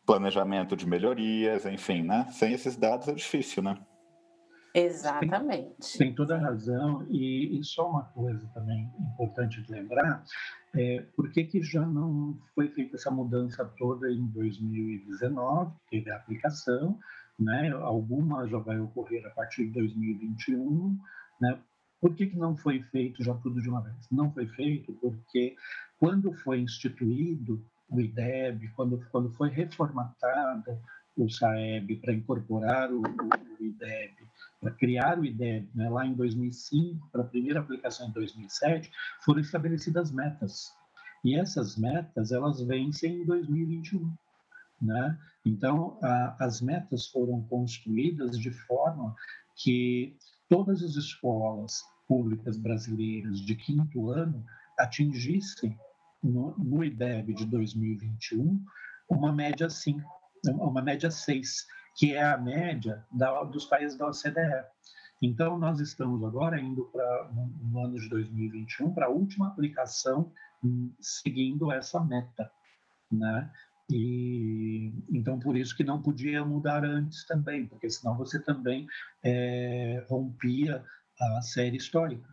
planejamento 0.05 0.77
de 0.77 0.87
melhorias, 0.87 1.65
enfim, 1.67 2.03
né? 2.03 2.27
Sem 2.33 2.53
esses 2.53 2.77
dados 2.77 3.09
é 3.09 3.13
difícil, 3.13 3.63
né? 3.63 3.79
Exatamente. 4.77 5.97
Tem, 5.97 6.09
tem 6.09 6.15
toda 6.15 6.37
a 6.37 6.39
razão. 6.39 7.07
E, 7.09 7.59
e, 7.59 7.65
só 7.65 7.89
uma 7.89 8.03
coisa 8.05 8.47
também 8.53 8.93
importante 9.01 9.63
de 9.63 9.73
lembrar: 9.73 10.23
é, 10.75 11.03
por 11.17 11.33
que, 11.33 11.45
que 11.45 11.63
já 11.63 11.87
não 11.87 12.39
foi 12.55 12.69
feita 12.69 12.97
essa 12.97 13.11
mudança 13.11 13.65
toda 13.79 14.11
em 14.13 14.27
2019? 14.27 15.73
Teve 15.91 16.11
a 16.11 16.17
aplicação, 16.17 16.99
né? 17.39 17.71
alguma 17.71 18.47
já 18.47 18.59
vai 18.59 18.79
ocorrer 18.79 19.27
a 19.27 19.31
partir 19.31 19.65
de 19.65 19.73
2021. 19.73 20.99
Né? 21.41 21.59
Por 21.99 22.15
que, 22.15 22.27
que 22.27 22.37
não 22.37 22.55
foi 22.55 22.83
feito 22.83 23.25
já 23.25 23.33
tudo 23.33 23.63
de 23.63 23.71
uma 23.71 23.81
vez? 23.81 23.97
Não 24.13 24.31
foi 24.31 24.47
feito 24.47 24.93
porque 25.01 25.57
quando 25.99 26.35
foi 26.35 26.61
instituído 26.61 27.65
o 27.89 27.99
IDEB, 27.99 28.69
quando, 28.77 29.03
quando 29.11 29.31
foi 29.31 29.49
reformatado 29.49 30.79
o 31.17 31.31
SAEB 31.31 31.97
para 31.97 32.13
incorporar 32.13 32.93
o, 32.93 33.01
o 33.01 33.65
IDEB 33.65 34.27
criar 34.79 35.19
o 35.19 35.25
IDEB, 35.25 35.69
né, 35.75 35.89
lá 35.89 36.07
em 36.07 36.15
2005, 36.15 37.09
para 37.11 37.23
a 37.23 37.27
primeira 37.27 37.61
aplicação 37.61 38.09
em 38.09 38.13
2007, 38.13 38.91
foram 39.25 39.41
estabelecidas 39.41 40.11
metas. 40.11 40.73
E 41.25 41.37
essas 41.37 41.77
metas, 41.77 42.33
elas 42.33 42.61
vencem 42.63 43.23
em 43.23 43.25
2021. 43.25 44.13
Né? 44.81 45.19
Então, 45.45 45.99
a, 46.03 46.37
as 46.45 46.61
metas 46.61 47.07
foram 47.07 47.43
construídas 47.43 48.39
de 48.39 48.51
forma 48.51 49.15
que 49.57 50.17
todas 50.49 50.83
as 50.83 50.95
escolas 50.97 51.83
públicas 52.07 52.57
brasileiras 52.57 53.41
de 53.41 53.55
quinto 53.57 54.11
ano 54.11 54.45
atingissem, 54.79 55.77
no, 56.23 56.57
no 56.59 56.85
IDEB 56.85 57.35
de 57.35 57.47
2021, 57.47 58.65
uma 59.09 59.33
média 59.33 59.71
5, 59.71 60.01
uma 60.55 60.83
média 60.83 61.11
6, 61.11 61.67
que 61.97 62.15
é 62.15 62.23
a 62.23 62.37
média 62.37 63.05
da, 63.11 63.43
dos 63.43 63.65
países 63.65 63.97
da 63.97 64.07
OCDE. 64.07 64.65
Então, 65.21 65.59
nós 65.59 65.81
estamos 65.81 66.23
agora 66.23 66.61
indo 66.61 66.85
para, 66.93 67.31
no 67.33 67.81
ano 67.81 67.99
de 67.99 68.09
2021, 68.09 68.93
para 68.93 69.07
a 69.07 69.11
última 69.11 69.49
aplicação 69.49 70.31
hum, 70.63 70.93
seguindo 71.01 71.73
essa 71.73 71.99
meta, 71.99 72.53
né? 73.11 73.51
E 73.89 74.93
então 75.13 75.39
por 75.39 75.57
isso 75.57 75.77
que 75.77 75.85
não 75.85 76.03
podia 76.03 76.45
mudar 76.45 76.85
antes 76.85 77.25
também, 77.25 77.67
porque 77.67 77.89
senão 77.89 78.17
você 78.17 78.41
também 78.41 78.87
é, 79.23 80.05
rompia 80.09 80.85
a 81.21 81.41
série 81.41 81.77
histórica 81.77 82.29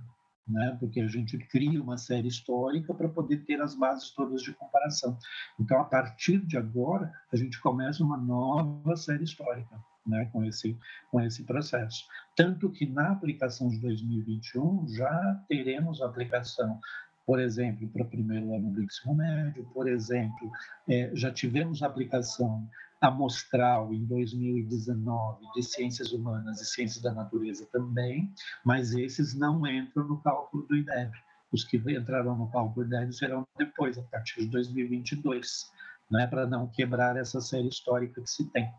né? 0.48 0.76
porque 0.80 1.00
a 1.00 1.08
gente 1.08 1.38
cria 1.38 1.82
uma 1.82 1.98
série 1.98 2.28
histórica 2.28 2.94
para 2.94 3.10
poder 3.10 3.38
ter 3.46 3.62
as 3.62 3.76
bases 3.76 4.12
todas 4.12 4.42
de 4.42 4.54
comparação. 4.54 5.18
Então, 5.60 5.80
a 5.80 5.86
partir 5.86 6.40
de 6.46 6.58
agora, 6.58 7.14
a 7.32 7.36
gente 7.36 7.60
começa 7.62 8.04
uma 8.04 8.18
nova 8.18 8.96
série 8.96 9.24
histórica. 9.24 9.80
Né, 10.06 10.26
com 10.34 10.44
esse 10.44 10.78
com 11.10 11.22
esse 11.22 11.46
processo. 11.46 12.06
Tanto 12.36 12.70
que 12.70 12.86
na 12.86 13.14
aplicação 13.14 13.70
de 13.70 13.80
2021 13.80 14.86
já 14.90 15.42
teremos 15.48 16.02
aplicação 16.02 16.78
por 17.26 17.40
exemplo, 17.40 17.88
para 17.90 18.06
primeiro 18.06 18.54
ano 18.54 18.72
do 18.72 18.84
ensino 18.84 19.16
médio, 19.16 19.66
por 19.74 19.88
exemplo, 19.88 20.52
é, 20.88 21.12
já 21.14 21.32
tivemos 21.32 21.82
aplicação 21.82 22.68
amostral 23.00 23.94
em 23.94 24.06
2019 24.06 25.46
de 25.56 25.64
ciências 25.64 26.12
humanas 26.12 26.62
e 26.62 26.66
ciências 26.66 27.02
da 27.02 27.14
natureza 27.14 27.68
também, 27.72 28.32
mas 28.64 28.94
esses 28.94 29.34
não 29.34 29.66
entram 29.68 30.08
no 30.08 30.22
cálculo 30.22 30.66
do 30.68 30.76
IDEB. 30.76 31.12
Os 31.52 31.64
que 31.64 31.78
entrarão 31.78 32.38
no 32.38 32.50
cálculo 32.50 32.86
do 32.86 32.96
IDEB 32.96 33.14
serão 33.14 33.46
depois, 33.58 33.98
a 33.98 34.04
partir 34.04 34.42
de 34.42 34.48
2022, 34.48 35.72
né, 36.10 36.28
para 36.28 36.48
não 36.48 36.68
quebrar 36.68 37.18
essa 37.18 37.42
série 37.42 37.68
histórica 37.68 38.22
que 38.22 38.30
se 38.30 38.50
tem. 38.52 38.72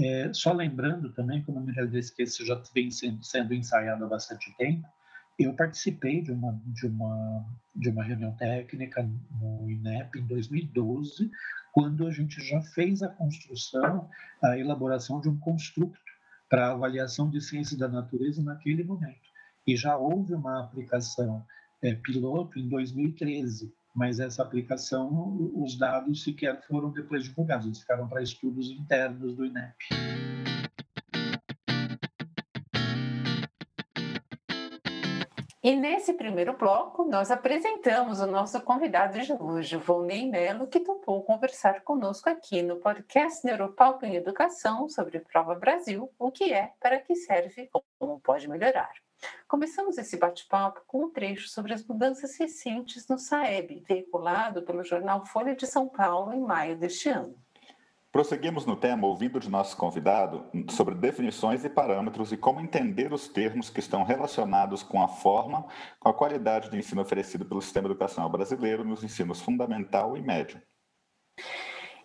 É, 0.00 0.32
só 0.32 0.52
lembrando 0.52 1.12
também, 1.12 1.42
como 1.42 1.58
a 1.58 1.62
Mirella 1.62 1.88
disse 1.88 2.14
que 2.14 2.22
esse 2.22 2.46
já 2.46 2.62
vem 2.72 2.90
sendo, 2.90 3.22
sendo 3.24 3.52
ensaiado 3.52 4.04
há 4.04 4.08
bastante 4.08 4.54
tempo, 4.56 4.86
eu 5.38 5.54
participei 5.54 6.20
de 6.20 6.32
uma, 6.32 6.60
de 6.66 6.86
uma, 6.86 7.46
de 7.74 7.88
uma 7.90 8.02
reunião 8.02 8.32
técnica 8.32 9.08
no 9.40 9.70
INEP 9.70 10.18
em 10.18 10.26
2012, 10.26 11.30
quando 11.72 12.06
a 12.06 12.10
gente 12.10 12.44
já 12.44 12.60
fez 12.60 13.02
a 13.02 13.08
construção, 13.08 14.10
a 14.42 14.58
elaboração 14.58 15.20
de 15.20 15.28
um 15.28 15.38
construto 15.38 15.98
para 16.48 16.72
avaliação 16.72 17.30
de 17.30 17.40
ciências 17.40 17.78
da 17.78 17.88
natureza 17.88 18.42
naquele 18.42 18.82
momento. 18.82 19.28
E 19.66 19.76
já 19.76 19.96
houve 19.96 20.34
uma 20.34 20.60
aplicação 20.60 21.44
é, 21.82 21.94
piloto 21.94 22.58
em 22.58 22.68
2013, 22.68 23.72
mas 23.94 24.18
essa 24.18 24.42
aplicação, 24.42 25.52
os 25.54 25.78
dados 25.78 26.24
sequer 26.24 26.60
foram 26.66 26.90
depois 26.90 27.24
divulgados, 27.24 27.66
eles 27.66 27.80
ficaram 27.80 28.08
para 28.08 28.22
estudos 28.22 28.70
internos 28.70 29.36
do 29.36 29.44
INEP. 29.44 29.76
E 35.68 35.76
nesse 35.76 36.14
primeiro 36.14 36.56
bloco, 36.56 37.04
nós 37.04 37.30
apresentamos 37.30 38.20
o 38.20 38.26
nosso 38.26 38.58
convidado 38.62 39.20
de 39.20 39.34
hoje, 39.34 39.76
Volney 39.76 40.26
Mello, 40.26 40.66
que 40.66 40.80
topou 40.80 41.22
conversar 41.22 41.82
conosco 41.82 42.30
aqui 42.30 42.62
no 42.62 42.76
podcast 42.76 43.44
Neuropalco 43.44 44.06
em 44.06 44.16
Educação 44.16 44.88
sobre 44.88 45.20
Prova 45.20 45.54
Brasil, 45.54 46.10
o 46.18 46.30
que 46.30 46.54
é, 46.54 46.72
para 46.80 46.98
que 46.98 47.14
serve, 47.14 47.68
como 47.98 48.18
pode 48.18 48.48
melhorar. 48.48 48.90
Começamos 49.46 49.98
esse 49.98 50.16
bate-papo 50.16 50.80
com 50.86 51.04
um 51.04 51.10
trecho 51.10 51.50
sobre 51.50 51.74
as 51.74 51.84
mudanças 51.84 52.38
recentes 52.38 53.06
no 53.06 53.18
SAEB, 53.18 53.84
veiculado 53.86 54.62
pelo 54.62 54.82
jornal 54.82 55.26
Folha 55.26 55.54
de 55.54 55.66
São 55.66 55.86
Paulo 55.86 56.32
em 56.32 56.40
maio 56.40 56.78
deste 56.78 57.10
ano. 57.10 57.36
Prosseguimos 58.10 58.64
no 58.64 58.74
tema 58.74 59.06
ouvindo 59.06 59.38
de 59.38 59.50
nosso 59.50 59.76
convidado 59.76 60.46
sobre 60.70 60.94
definições 60.94 61.62
e 61.62 61.68
parâmetros 61.68 62.32
e 62.32 62.38
como 62.38 62.58
entender 62.58 63.12
os 63.12 63.28
termos 63.28 63.68
que 63.68 63.80
estão 63.80 64.02
relacionados 64.02 64.82
com 64.82 65.02
a 65.02 65.08
forma, 65.08 65.66
com 66.00 66.08
a 66.08 66.14
qualidade 66.14 66.70
de 66.70 66.78
ensino 66.78 67.02
oferecido 67.02 67.44
pelo 67.44 67.60
sistema 67.60 67.86
educacional 67.86 68.30
brasileiro 68.30 68.82
nos 68.82 69.04
ensinos 69.04 69.42
fundamental 69.42 70.16
e 70.16 70.22
médio. 70.22 70.60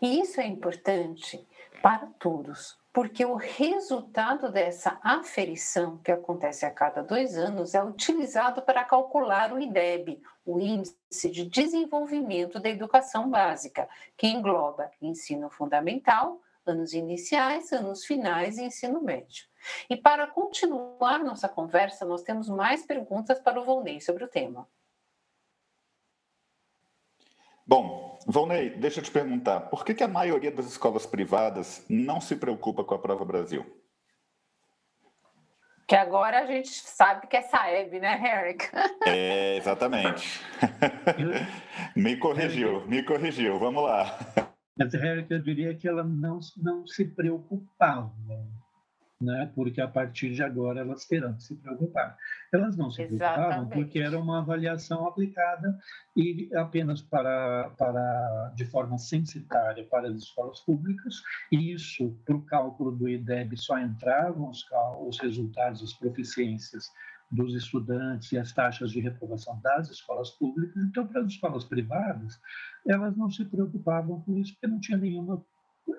E 0.01 0.19
isso 0.19 0.41
é 0.41 0.45
importante 0.45 1.48
para 1.81 2.05
todos, 2.19 2.77
porque 2.91 3.24
o 3.24 3.36
resultado 3.36 4.51
dessa 4.51 5.00
aferição, 5.01 5.98
que 6.00 6.12
acontece 6.12 6.65
a 6.65 6.72
cada 6.72 7.01
dois 7.01 7.38
anos, 7.38 7.74
é 7.74 7.81
utilizado 7.81 8.62
para 8.62 8.83
calcular 8.83 9.53
o 9.53 9.60
IDEB, 9.60 10.22
o 10.45 10.59
Índice 10.59 11.29
de 11.29 11.45
Desenvolvimento 11.45 12.59
da 12.59 12.69
Educação 12.69 13.29
Básica, 13.29 13.88
que 14.17 14.27
engloba 14.27 14.91
ensino 15.01 15.50
fundamental, 15.50 16.41
anos 16.65 16.93
iniciais, 16.93 17.71
anos 17.71 18.05
finais 18.05 18.57
e 18.57 18.63
ensino 18.63 19.01
médio. 19.01 19.45
E 19.89 19.95
para 19.95 20.27
continuar 20.27 21.23
nossa 21.23 21.47
conversa, 21.47 22.05
nós 22.05 22.23
temos 22.23 22.50
mais 22.50 22.85
perguntas 22.85 23.39
para 23.39 23.59
o 23.59 23.63
Volney 23.63 24.01
sobre 24.01 24.23
o 24.23 24.27
tema. 24.27 24.67
Bom, 27.65 28.19
Volney, 28.27 28.71
deixa 28.71 29.00
eu 29.00 29.03
te 29.03 29.12
perguntar, 29.12 29.62
por 29.62 29.85
que, 29.85 29.93
que 29.93 30.03
a 30.03 30.07
maioria 30.07 30.51
das 30.51 30.65
escolas 30.65 31.05
privadas 31.05 31.85
não 31.88 32.19
se 32.19 32.35
preocupa 32.35 32.83
com 32.83 32.93
a 32.93 33.00
Prova 33.00 33.23
Brasil? 33.23 33.65
Que 35.88 35.96
agora 35.96 36.40
a 36.40 36.46
gente 36.46 36.70
sabe 36.70 37.28
que 37.28 37.36
é 37.36 37.42
Saeb, 37.42 38.00
né, 38.00 38.22
Eric? 38.24 38.70
É, 39.06 39.58
exatamente. 39.58 40.42
me 41.96 42.16
corrigiu, 42.18 42.86
me 42.88 43.04
corrigiu. 43.04 43.60
Vamos 43.60 43.84
lá. 43.84 44.18
Mas, 44.78 44.94
Eric, 44.94 45.32
eu 45.32 45.40
diria 45.40 45.75
que 45.75 45.88
ela 45.88 46.04
não, 46.04 46.40
não 46.58 46.88
se 46.88 47.06
preocupava 47.06 48.12
né? 49.22 49.51
porque 49.55 49.82
a 49.82 49.88
partir 49.88 50.34
de 50.34 50.43
agora 50.43 50.82
elas 50.82 51.05
terão 51.05 51.34
que 51.34 51.43
se 51.43 51.55
preocupar. 51.55 52.17
Elas 52.51 52.75
não 52.75 52.91
se 52.91 53.05
preocupavam 53.05 53.70
porque 53.70 54.00
era 54.00 54.20
uma 54.20 54.39
avaliação 54.39 55.08
aplicada 55.08 55.77
e 56.15 56.50
apenas 56.55 57.01
para, 57.01 57.70
para 57.77 58.51
de 58.55 58.65
forma 58.65 58.98
censitária 58.98 59.86
para 59.89 60.10
as 60.10 60.17
escolas 60.17 60.60
públicas, 60.62 61.15
e 61.51 61.74
isso, 61.74 62.17
para 62.25 62.36
o 62.36 62.46
cálculo 62.46 62.91
do 62.91 63.08
IDEB, 63.08 63.58
só 63.58 63.79
entravam 63.79 64.50
os, 64.50 64.65
os 65.00 65.20
resultados, 65.20 65.82
as 65.82 65.93
proficiências 65.93 66.91
dos 67.34 67.55
estudantes 67.55 68.32
e 68.32 68.38
as 68.38 68.51
taxas 68.53 68.91
de 68.91 69.00
reprovação 69.00 69.60
das 69.62 69.89
escolas 69.89 70.29
públicas. 70.32 70.84
Então, 70.84 71.08
para 71.08 71.22
as 71.22 71.27
escolas 71.27 71.63
privadas, 71.63 72.39
elas 72.88 73.17
não 73.17 73.29
se 73.29 73.43
preocupavam 73.46 74.22
com 74.22 74.38
isso, 74.38 74.53
porque 74.53 74.67
não 74.67 74.79
tinha 74.79 74.98
nenhuma 74.98 75.43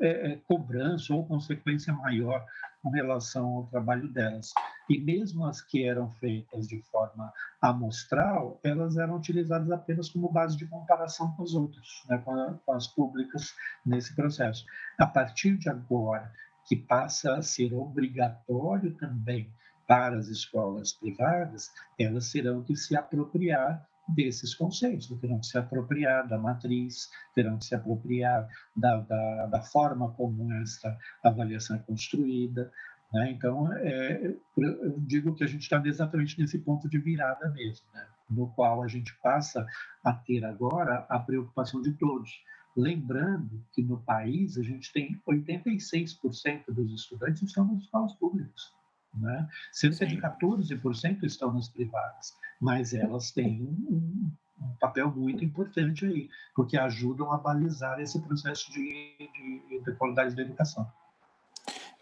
é, 0.01 0.33
é, 0.33 0.37
cobrança 0.49 1.15
ou 1.15 1.27
consequência 1.27 1.93
maior 1.93 2.45
com 2.83 2.91
relação 2.91 3.47
ao 3.47 3.67
trabalho 3.67 4.09
delas. 4.09 4.53
E 4.89 4.99
mesmo 4.99 5.47
as 5.47 5.61
que 5.61 5.87
eram 5.87 6.11
feitas 6.13 6.69
de 6.69 6.81
forma 6.91 7.33
amostral, 7.61 8.61
elas 8.63 8.97
eram 8.97 9.17
utilizadas 9.17 9.71
apenas 9.71 10.09
como 10.11 10.31
base 10.31 10.57
de 10.57 10.67
comparação 10.67 11.33
com 11.33 11.43
as 11.43 11.55
outras, 11.55 12.03
né, 12.09 12.19
com, 12.19 12.33
a, 12.33 12.55
com 12.65 12.73
as 12.73 12.87
públicas 12.87 13.55
nesse 13.85 14.15
processo. 14.15 14.65
A 14.99 15.07
partir 15.07 15.57
de 15.57 15.69
agora, 15.69 16.31
que 16.67 16.77
passa 16.77 17.35
a 17.35 17.43
ser 17.43 17.73
obrigatório 17.75 18.95
também 18.95 19.51
para 19.87 20.17
as 20.17 20.29
escolas 20.29 20.93
privadas, 20.93 21.71
elas 21.99 22.31
terão 22.33 22.63
que 22.63 22.75
se 22.75 22.97
apropriar 22.97 23.87
desses 24.09 24.55
conceitos, 24.55 25.09
terão 25.21 25.41
que 25.41 25.47
se 25.47 25.57
apropriar 25.57 26.29
da 26.29 26.39
matriz, 26.39 27.11
terão 27.35 27.59
que 27.59 27.65
se 27.65 27.75
apropriar 27.75 28.47
da, 28.77 28.99
da, 29.01 29.47
da 29.47 29.63
forma 29.63 30.13
como 30.13 30.53
essa 30.55 30.97
avaliação 31.23 31.77
é 31.77 31.79
construída. 31.81 32.71
Né? 33.13 33.31
Então, 33.31 33.73
é, 33.73 34.35
eu 34.57 35.01
digo 35.01 35.35
que 35.35 35.45
a 35.45 35.47
gente 35.47 35.63
está 35.63 35.81
exatamente 35.85 36.39
nesse 36.39 36.59
ponto 36.59 36.89
de 36.89 36.99
virada 36.99 37.49
mesmo, 37.51 37.87
né? 37.95 38.07
no 38.29 38.49
qual 38.49 38.83
a 38.83 38.89
gente 38.89 39.17
passa 39.23 39.67
a 40.03 40.13
ter 40.13 40.45
agora 40.45 41.07
a 41.09 41.19
preocupação 41.19 41.81
de 41.81 41.93
todos. 41.93 42.43
Lembrando 42.77 43.65
que 43.73 43.83
no 43.83 44.01
país 44.03 44.59
a 44.59 44.63
gente 44.63 44.93
tem 44.93 45.21
86% 45.29 46.65
dos 46.69 46.93
estudantes 46.93 47.43
estão 47.43 47.65
nas 47.67 47.83
escolas 47.83 48.15
públicas. 48.15 48.73
Né? 49.17 49.49
Cerca 49.73 49.97
Sim. 49.97 50.07
de 50.07 50.21
14% 50.21 51.23
estão 51.25 51.53
nas 51.53 51.69
privadas, 51.69 52.37
mas 52.61 52.93
elas 52.93 53.31
têm 53.31 53.63
um, 53.63 54.31
um, 54.61 54.77
papel 54.81 55.11
muito 55.11 55.45
importante 55.45 56.05
aí, 56.05 56.29
porque 56.55 56.77
ajudam 56.77 57.33
a 57.33 57.39
balizar 57.39 58.01
esse 58.01 58.21
processo 58.21 58.73
de, 58.73 59.17
de, 59.19 59.85
de 59.85 59.93
qualidade 59.97 60.35
da 60.35 60.43
educação. 60.43 60.91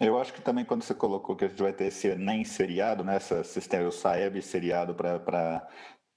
Eu 0.00 0.18
acho 0.18 0.32
que 0.32 0.40
também 0.40 0.64
quando 0.64 0.82
você 0.82 0.94
colocou 0.94 1.36
que 1.36 1.44
a 1.44 1.48
gente 1.48 1.62
vai 1.62 1.72
ter 1.72 1.84
esse 1.84 2.14
nem 2.16 2.44
seriado, 2.44 3.04
né, 3.04 3.18
sistema, 3.44 3.88
o 3.88 3.92
SAEB 3.92 4.42
seriado 4.42 4.94
para 4.94 5.68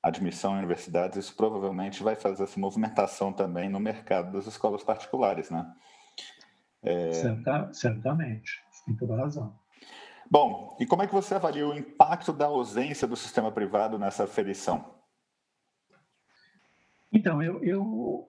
admissão 0.01 0.55
em 0.55 0.60
universidades, 0.60 1.17
isso 1.17 1.36
provavelmente 1.36 2.03
vai 2.03 2.15
fazer 2.15 2.43
essa 2.43 2.60
movimentação 2.60 3.34
também 3.34 3.69
no 3.69 3.79
mercado 3.79 4.31
das 4.31 4.47
escolas 4.47 4.84
particulares, 4.84 5.49
né? 5.49 5.71
É... 6.84 7.12
Certa, 7.12 7.73
certamente, 7.73 8.63
tem 8.86 8.95
toda 8.95 9.17
razão. 9.17 9.55
Bom, 10.29 10.75
e 10.79 10.85
como 10.85 11.03
é 11.03 11.07
que 11.07 11.13
você 11.13 11.35
avalia 11.35 11.67
o 11.67 11.77
impacto 11.77 12.33
da 12.33 12.45
ausência 12.45 13.07
do 13.07 13.15
sistema 13.15 13.51
privado 13.51 13.99
nessa 13.99 14.23
aferição? 14.23 14.93
Então, 17.11 17.41
eu, 17.41 17.63
eu 17.63 18.27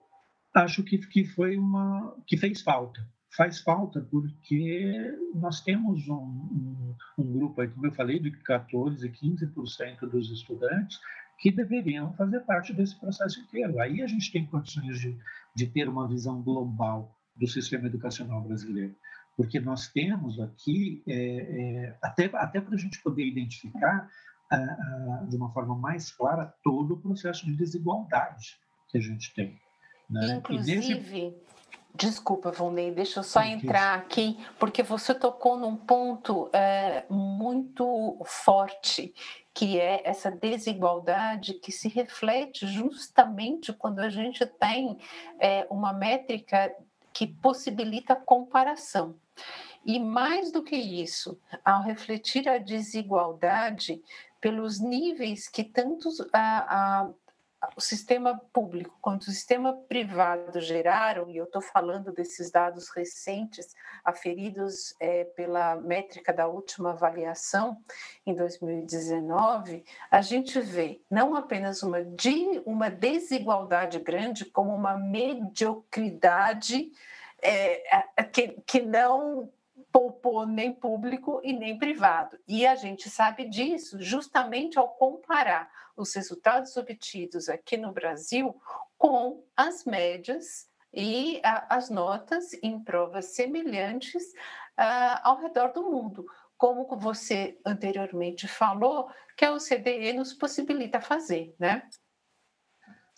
acho 0.53 0.83
que, 0.83 0.97
que 0.97 1.25
foi 1.25 1.57
uma 1.57 2.15
que 2.25 2.37
fez 2.37 2.61
falta. 2.61 3.05
Faz 3.35 3.59
falta 3.59 4.01
porque 4.09 5.13
nós 5.35 5.61
temos 5.61 6.07
um, 6.07 6.15
um, 6.15 6.95
um 7.17 7.33
grupo, 7.33 7.61
aí, 7.61 7.67
como 7.67 7.85
eu 7.85 7.91
falei, 7.91 8.19
de 8.19 8.31
14, 8.31 9.09
15% 9.09 9.99
dos 10.09 10.31
estudantes 10.31 10.99
que 11.39 11.51
deveriam 11.51 12.13
fazer 12.13 12.39
parte 12.41 12.73
desse 12.73 12.99
processo 12.99 13.39
inteiro. 13.41 13.79
Aí 13.79 14.01
a 14.01 14.07
gente 14.07 14.31
tem 14.31 14.45
condições 14.45 14.99
de, 14.99 15.17
de 15.55 15.67
ter 15.67 15.87
uma 15.89 16.07
visão 16.07 16.41
global 16.41 17.15
do 17.35 17.47
sistema 17.47 17.87
educacional 17.87 18.41
brasileiro 18.41 18.95
porque 19.37 19.59
nós 19.59 19.87
temos 19.87 20.39
aqui, 20.39 21.03
é, 21.07 21.13
é, 21.13 21.97
até, 22.01 22.25
até 22.33 22.59
para 22.59 22.73
a 22.73 22.77
gente 22.77 22.99
poder 23.03 23.23
identificar 23.23 24.09
de 25.27 25.35
uma 25.35 25.51
forma 25.51 25.75
mais 25.75 26.09
clara 26.09 26.53
todo 26.63 26.93
o 26.93 27.01
processo 27.01 27.45
de 27.45 27.53
desigualdade 27.53 28.57
que 28.87 28.97
a 28.97 29.01
gente 29.01 29.33
tem. 29.33 29.59
Né? 30.09 30.35
Inclusive, 30.37 31.35
desculpa, 31.93 32.51
Volney, 32.51 32.91
deixa 32.91 33.19
eu 33.19 33.23
só 33.23 33.41
entrar 33.41 33.95
aqui, 33.95 34.39
porque 34.57 34.81
você 34.81 35.13
tocou 35.13 35.57
num 35.57 35.75
ponto 35.75 36.49
é, 36.53 37.05
muito 37.09 38.17
forte, 38.25 39.13
que 39.53 39.79
é 39.79 40.01
essa 40.07 40.31
desigualdade 40.31 41.55
que 41.55 41.71
se 41.71 41.89
reflete 41.89 42.67
justamente 42.67 43.73
quando 43.73 43.99
a 43.99 44.09
gente 44.09 44.45
tem 44.45 44.97
é, 45.39 45.67
uma 45.69 45.91
métrica 45.91 46.71
que 47.17 47.25
possibilita 47.25 48.15
comparação. 48.15 49.15
E 49.83 49.99
mais 49.99 50.51
do 50.51 50.61
que 50.61 50.75
isso, 50.75 51.39
ao 51.65 51.81
refletir 51.81 52.47
a 52.47 52.59
desigualdade 52.59 53.99
pelos 54.39 54.79
níveis 54.79 55.47
que 55.47 55.63
tanto 55.63 56.09
a, 56.31 57.01
a, 57.01 57.09
o 57.75 57.81
sistema 57.81 58.39
público 58.53 58.97
quanto 59.01 59.23
o 59.23 59.31
sistema 59.31 59.73
privado 59.73 60.59
geraram, 60.61 61.29
e 61.29 61.37
eu 61.37 61.45
estou 61.45 61.61
falando 61.61 62.11
desses 62.11 62.51
dados 62.51 62.89
recentes, 62.89 63.75
aferidos 64.03 64.95
é, 64.99 65.23
pela 65.23 65.75
métrica 65.75 66.31
da 66.31 66.47
última 66.47 66.91
avaliação 66.91 67.81
em 68.25 68.35
2019, 68.35 69.83
a 70.09 70.21
gente 70.21 70.59
vê 70.59 71.01
não 71.09 71.35
apenas 71.35 71.81
uma, 71.81 72.03
de, 72.03 72.61
uma 72.65 72.89
desigualdade 72.89 73.99
grande, 73.99 74.45
como 74.45 74.73
uma 74.73 74.97
mediocridade 74.97 76.91
é, 77.41 78.23
que, 78.31 78.59
que 78.65 78.81
não 78.81 79.51
poupou 79.97 80.45
nem 80.45 80.71
público 80.71 81.41
e 81.43 81.51
nem 81.51 81.75
privado. 81.75 82.37
E 82.47 82.67
a 82.67 82.75
gente 82.75 83.09
sabe 83.09 83.49
disso 83.49 83.99
justamente 83.99 84.77
ao 84.77 84.89
comparar 84.89 85.67
os 85.95 86.13
resultados 86.13 86.77
obtidos 86.77 87.49
aqui 87.49 87.77
no 87.77 87.91
Brasil 87.91 88.55
com 88.95 89.43
as 89.55 89.85
médias 89.85 90.69
e 90.93 91.41
a, 91.43 91.75
as 91.75 91.89
notas 91.89 92.53
em 92.61 92.79
provas 92.79 93.33
semelhantes 93.33 94.23
uh, 94.77 95.17
ao 95.23 95.41
redor 95.41 95.73
do 95.73 95.81
mundo. 95.81 96.27
Como 96.55 96.85
você 96.95 97.59
anteriormente 97.65 98.47
falou, 98.47 99.09
que 99.35 99.45
a 99.45 99.51
OCDE 99.51 100.13
nos 100.13 100.31
possibilita 100.31 101.01
fazer, 101.01 101.55
né? 101.57 101.81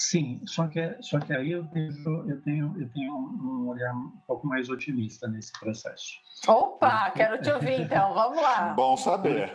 Sim, 0.01 0.41
só 0.45 0.65
que, 0.67 0.95
só 1.01 1.19
que 1.19 1.33
aí 1.33 1.51
eu 1.51 1.65
tenho, 1.65 1.91
eu 2.29 2.41
tenho, 2.41 2.81
eu 2.81 2.89
tenho 2.89 3.13
um 3.13 3.67
olhar 3.67 3.93
um 3.93 4.09
pouco 4.25 4.47
mais 4.47 4.69
otimista 4.69 5.27
nesse 5.27 5.51
processo. 5.59 6.13
Opa, 6.47 7.11
quero 7.11 7.41
te 7.41 7.51
ouvir 7.51 7.81
então, 7.81 8.13
vamos 8.13 8.41
lá. 8.41 8.73
Bom 8.79 8.95
saber. 8.95 9.51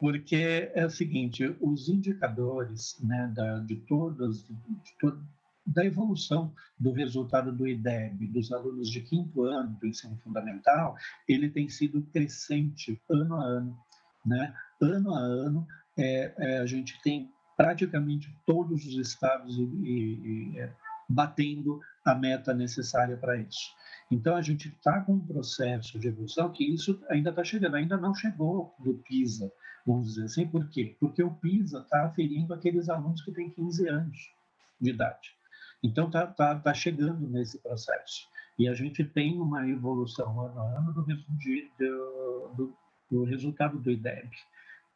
Porque 0.00 0.72
é 0.74 0.86
o 0.86 0.90
seguinte, 0.90 1.54
os 1.60 1.90
indicadores 1.90 2.98
né, 3.02 3.30
da, 3.34 3.58
de 3.58 3.76
todas, 3.76 4.44
de, 4.44 4.54
de, 4.54 5.18
da 5.66 5.84
evolução 5.84 6.54
do 6.78 6.92
resultado 6.92 7.52
do 7.52 7.68
IDEB, 7.68 8.28
dos 8.28 8.50
alunos 8.50 8.90
de 8.90 9.02
quinto 9.02 9.42
ano 9.42 9.76
do 9.78 9.86
ensino 9.86 10.16
fundamental, 10.24 10.96
ele 11.28 11.50
tem 11.50 11.68
sido 11.68 12.00
crescente 12.12 12.98
ano 13.10 13.36
a 13.36 13.44
ano. 13.44 13.78
Né? 14.24 14.54
Ano 14.80 15.14
a 15.14 15.18
ano, 15.18 15.66
é, 15.98 16.32
é, 16.38 16.58
a 16.60 16.66
gente 16.66 17.00
tem 17.02 17.30
praticamente 17.56 18.34
todos 18.44 18.84
os 18.84 18.94
estados 18.94 19.56
e, 19.56 19.62
e, 19.62 20.52
e 20.54 20.60
é, 20.60 20.72
batendo 21.08 21.80
a 22.04 22.14
meta 22.14 22.52
necessária 22.52 23.16
para 23.16 23.36
isso. 23.36 23.74
Então, 24.10 24.36
a 24.36 24.42
gente 24.42 24.68
está 24.68 25.00
com 25.00 25.14
um 25.14 25.26
processo 25.26 25.98
de 25.98 26.08
evolução 26.08 26.52
que 26.52 26.64
isso 26.64 27.02
ainda 27.08 27.30
está 27.30 27.42
chegando, 27.42 27.76
ainda 27.76 27.96
não 27.96 28.14
chegou 28.14 28.74
do 28.78 28.94
PISA, 28.94 29.50
vamos 29.84 30.08
dizer 30.08 30.24
assim, 30.24 30.46
por 30.46 30.68
quê? 30.68 30.96
Porque 31.00 31.22
o 31.22 31.34
PISA 31.34 31.80
está 31.80 32.04
aferindo 32.04 32.54
aqueles 32.54 32.88
alunos 32.88 33.22
que 33.22 33.32
têm 33.32 33.50
15 33.50 33.88
anos 33.88 34.32
de 34.80 34.90
idade. 34.90 35.34
Então, 35.82 36.06
está 36.06 36.26
tá, 36.26 36.54
tá 36.54 36.74
chegando 36.74 37.26
nesse 37.28 37.58
processo. 37.58 38.28
E 38.58 38.68
a 38.68 38.74
gente 38.74 39.04
tem 39.04 39.40
uma 39.40 39.68
evolução 39.68 40.40
ano 40.40 40.60
a 40.60 40.78
ano 40.78 40.92
do, 40.92 41.02
do, 41.02 42.54
do, 42.54 42.76
do 43.10 43.24
resultado 43.24 43.78
do 43.78 43.90
IDEB, 43.90 44.30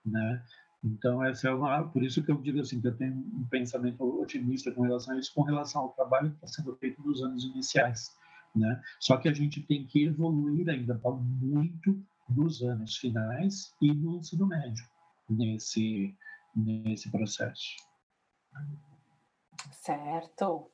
né? 0.04 0.42
Então, 0.82 1.22
essa 1.22 1.48
é 1.48 1.52
uma, 1.52 1.84
por 1.84 2.02
isso 2.02 2.22
que 2.22 2.30
eu 2.30 2.40
digo 2.40 2.60
assim, 2.60 2.80
que 2.80 2.88
eu 2.88 2.96
tenho 2.96 3.14
um 3.14 3.46
pensamento 3.50 4.02
otimista 4.20 4.72
com 4.72 4.82
relação 4.82 5.14
a 5.14 5.18
isso, 5.18 5.32
com 5.34 5.42
relação 5.42 5.82
ao 5.82 5.92
trabalho 5.92 6.30
que 6.30 6.36
está 6.36 6.48
sendo 6.48 6.74
feito 6.76 7.02
nos 7.02 7.22
anos 7.22 7.44
iniciais. 7.44 8.16
Né? 8.56 8.82
Só 8.98 9.16
que 9.16 9.28
a 9.28 9.32
gente 9.32 9.62
tem 9.62 9.86
que 9.86 10.04
evoluir 10.04 10.68
ainda 10.68 10.98
muito 11.20 12.02
nos 12.28 12.62
anos 12.62 12.96
finais 12.96 13.74
e 13.80 13.92
no 13.92 14.16
ensino 14.16 14.46
médio 14.46 14.84
nesse, 15.28 16.16
nesse 16.56 17.10
processo. 17.10 17.76
Certo. 19.72 20.70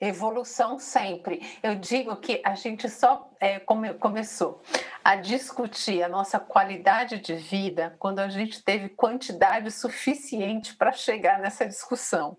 Evolução 0.00 0.78
sempre. 0.78 1.42
Eu 1.60 1.74
digo 1.74 2.14
que 2.16 2.40
a 2.44 2.54
gente 2.54 2.88
só 2.88 3.28
é, 3.40 3.58
come, 3.58 3.94
começou 3.94 4.62
a 5.02 5.16
discutir 5.16 6.04
a 6.04 6.08
nossa 6.08 6.38
qualidade 6.38 7.18
de 7.18 7.34
vida 7.34 7.96
quando 7.98 8.20
a 8.20 8.28
gente 8.28 8.62
teve 8.62 8.90
quantidade 8.90 9.70
suficiente 9.72 10.76
para 10.76 10.92
chegar 10.92 11.40
nessa 11.40 11.66
discussão. 11.66 12.38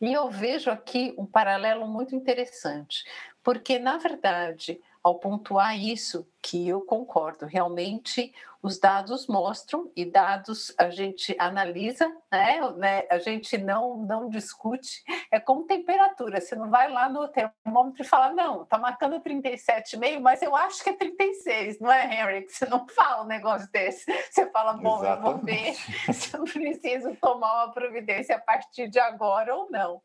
E 0.00 0.12
eu 0.12 0.30
vejo 0.30 0.70
aqui 0.70 1.14
um 1.18 1.26
paralelo 1.26 1.86
muito 1.86 2.16
interessante, 2.16 3.04
porque, 3.42 3.78
na 3.78 3.98
verdade, 3.98 4.80
ao 5.02 5.18
pontuar 5.18 5.78
isso, 5.78 6.26
que 6.40 6.66
eu 6.66 6.80
concordo, 6.80 7.44
realmente 7.44 8.32
os 8.64 8.78
dados 8.78 9.26
mostram 9.26 9.92
e 9.94 10.06
dados 10.06 10.74
a 10.78 10.88
gente 10.88 11.36
analisa, 11.38 12.08
né? 12.32 12.70
né? 12.78 13.06
A 13.10 13.18
gente 13.18 13.58
não 13.58 13.98
não 13.98 14.30
discute. 14.30 15.04
É 15.30 15.38
como 15.38 15.66
temperatura. 15.66 16.40
Você 16.40 16.56
não 16.56 16.70
vai 16.70 16.90
lá 16.90 17.10
no 17.10 17.28
termômetro 17.28 18.00
e 18.00 18.06
fala, 18.06 18.32
não, 18.32 18.64
tá 18.64 18.78
marcando 18.78 19.20
37,5, 19.20 20.18
mas 20.18 20.40
eu 20.40 20.56
acho 20.56 20.82
que 20.82 20.88
é 20.88 20.96
36, 20.96 21.78
não 21.78 21.92
é, 21.92 22.06
Henry? 22.06 22.48
Você 22.48 22.64
não 22.64 22.88
fala 22.88 23.24
um 23.24 23.26
negócio 23.26 23.70
desse. 23.70 24.10
Você 24.30 24.46
fala, 24.50 24.72
bom, 24.72 24.96
Exatamente. 24.96 25.12
eu 25.12 25.32
vou 25.34 25.44
ver 25.44 26.14
se 26.14 26.34
eu 26.34 26.44
preciso 26.44 27.14
tomar 27.16 27.66
uma 27.66 27.72
providência 27.74 28.36
a 28.36 28.40
partir 28.40 28.88
de 28.88 28.98
agora 28.98 29.54
ou 29.54 29.70
não. 29.70 30.00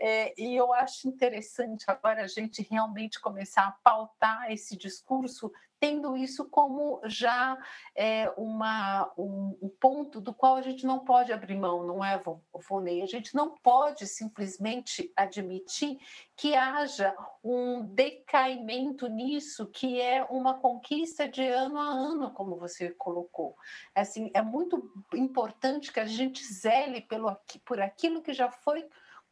É, 0.00 0.32
e 0.40 0.54
eu 0.54 0.72
acho 0.72 1.08
interessante 1.08 1.84
agora 1.88 2.22
a 2.22 2.28
gente 2.28 2.64
realmente 2.70 3.20
começar 3.20 3.66
a 3.66 3.76
pautar 3.82 4.52
esse 4.52 4.76
discurso 4.76 5.50
tendo 5.80 6.16
isso 6.16 6.48
como 6.48 7.00
já 7.04 7.56
é, 7.94 8.32
uma, 8.36 9.12
um, 9.16 9.56
um, 9.62 9.68
ponto 9.80 10.20
do 10.20 10.34
qual 10.34 10.56
a 10.56 10.62
gente 10.62 10.86
não 10.86 11.04
pode 11.04 11.32
abrir 11.32 11.56
mão, 11.56 11.86
não 11.86 12.04
é, 12.04 12.20
Vonei? 12.68 13.02
A 13.02 13.06
gente 13.06 13.34
não 13.34 13.56
pode 13.56 14.06
simplesmente 14.06 15.12
admitir 15.16 15.98
que 16.36 16.54
haja 16.54 17.14
um 17.42 17.82
decaimento 17.82 19.08
nisso, 19.08 19.66
que 19.66 20.00
é 20.00 20.24
uma 20.24 20.54
conquista 20.54 21.28
de 21.28 21.46
ano 21.46 21.78
a 21.78 21.86
ano, 21.86 22.30
como 22.32 22.56
você 22.56 22.90
colocou. 22.90 23.56
Assim, 23.94 24.30
é 24.34 24.42
muito 24.42 24.90
importante 25.14 25.92
que 25.92 26.00
a 26.00 26.06
gente 26.06 26.44
zele 26.44 27.00
pelo, 27.02 27.36
por 27.64 27.80
aquilo 27.80 28.22
que 28.22 28.32
já 28.32 28.50
foi 28.50 28.88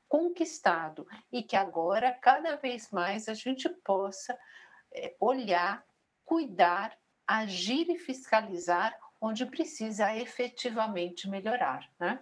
conquistado 0.09 1.07
e 1.33 1.43
que 1.43 1.57
agora, 1.57 2.13
cada 2.13 2.57
vez 2.57 2.91
mais, 2.91 3.29
a 3.29 3.35
gente 3.35 3.69
possa 3.85 4.39
é, 4.93 5.15
olhar 5.21 5.85
cuidar, 6.27 6.93
agir 7.27 7.89
e 7.89 7.99
fiscalizar 7.99 8.95
onde 9.21 9.47
precisa 9.47 10.15
efetivamente 10.15 11.31
melhorar, 11.31 11.89
né? 11.99 12.21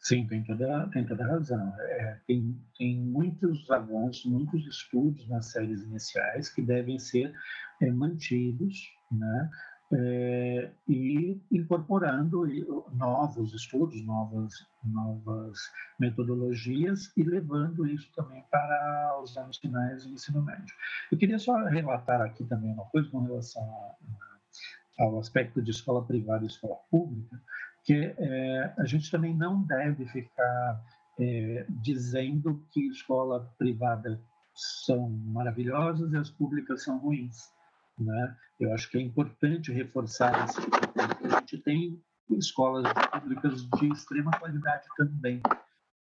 Sim, 0.00 0.26
tem 0.26 0.44
toda, 0.44 0.88
tem 0.92 1.04
toda 1.04 1.26
razão. 1.26 1.74
É, 1.80 2.20
tem, 2.26 2.56
tem 2.78 2.96
muitos 2.96 3.68
avanços, 3.70 4.24
muitos 4.24 4.64
estudos 4.66 5.28
nas 5.28 5.50
séries 5.50 5.82
iniciais 5.82 6.48
que 6.48 6.62
devem 6.62 6.98
ser 6.98 7.34
é, 7.82 7.90
mantidos, 7.90 8.76
né? 9.10 9.50
É, 9.92 10.70
e 10.86 11.40
incorporando 11.50 12.46
novos 12.92 13.54
estudos, 13.54 14.04
novas, 14.04 14.66
novas 14.84 15.58
metodologias 15.98 17.10
e 17.16 17.22
levando 17.22 17.86
isso 17.86 18.10
também 18.14 18.44
para 18.50 19.18
os 19.22 19.36
anos 19.36 19.56
finais 19.56 20.04
do 20.04 20.12
ensino 20.12 20.42
médio. 20.42 20.74
Eu 21.10 21.16
queria 21.16 21.38
só 21.38 21.56
relatar 21.64 22.20
aqui 22.20 22.44
também 22.44 22.72
uma 22.72 22.84
coisa 22.86 23.08
com 23.08 23.20
relação 23.20 23.62
a, 23.62 25.04
ao 25.04 25.18
aspecto 25.18 25.62
de 25.62 25.70
escola 25.70 26.04
privada 26.04 26.44
e 26.44 26.48
escola 26.48 26.76
pública, 26.90 27.40
que 27.84 28.14
é, 28.18 28.74
a 28.76 28.84
gente 28.84 29.10
também 29.10 29.34
não 29.34 29.62
deve 29.62 30.04
ficar 30.06 30.84
é, 31.18 31.64
dizendo 31.70 32.62
que 32.70 32.88
escola 32.88 33.50
privada 33.56 34.20
são 34.54 35.08
maravilhosas 35.08 36.12
e 36.12 36.16
as 36.16 36.28
públicas 36.28 36.82
são 36.82 36.98
ruins 36.98 37.56
né? 37.98 38.36
Eu 38.58 38.72
acho 38.72 38.90
que 38.90 38.98
é 38.98 39.00
importante 39.00 39.72
reforçar 39.72 40.44
esse 40.44 40.60
tipo 40.60 40.80
de 40.80 40.88
coisa. 40.88 41.36
A 41.36 41.40
gente 41.40 41.58
tem 41.58 42.02
escolas 42.30 42.92
públicas 43.12 43.68
de 43.78 43.92
extrema 43.92 44.30
qualidade 44.38 44.86
também 44.96 45.40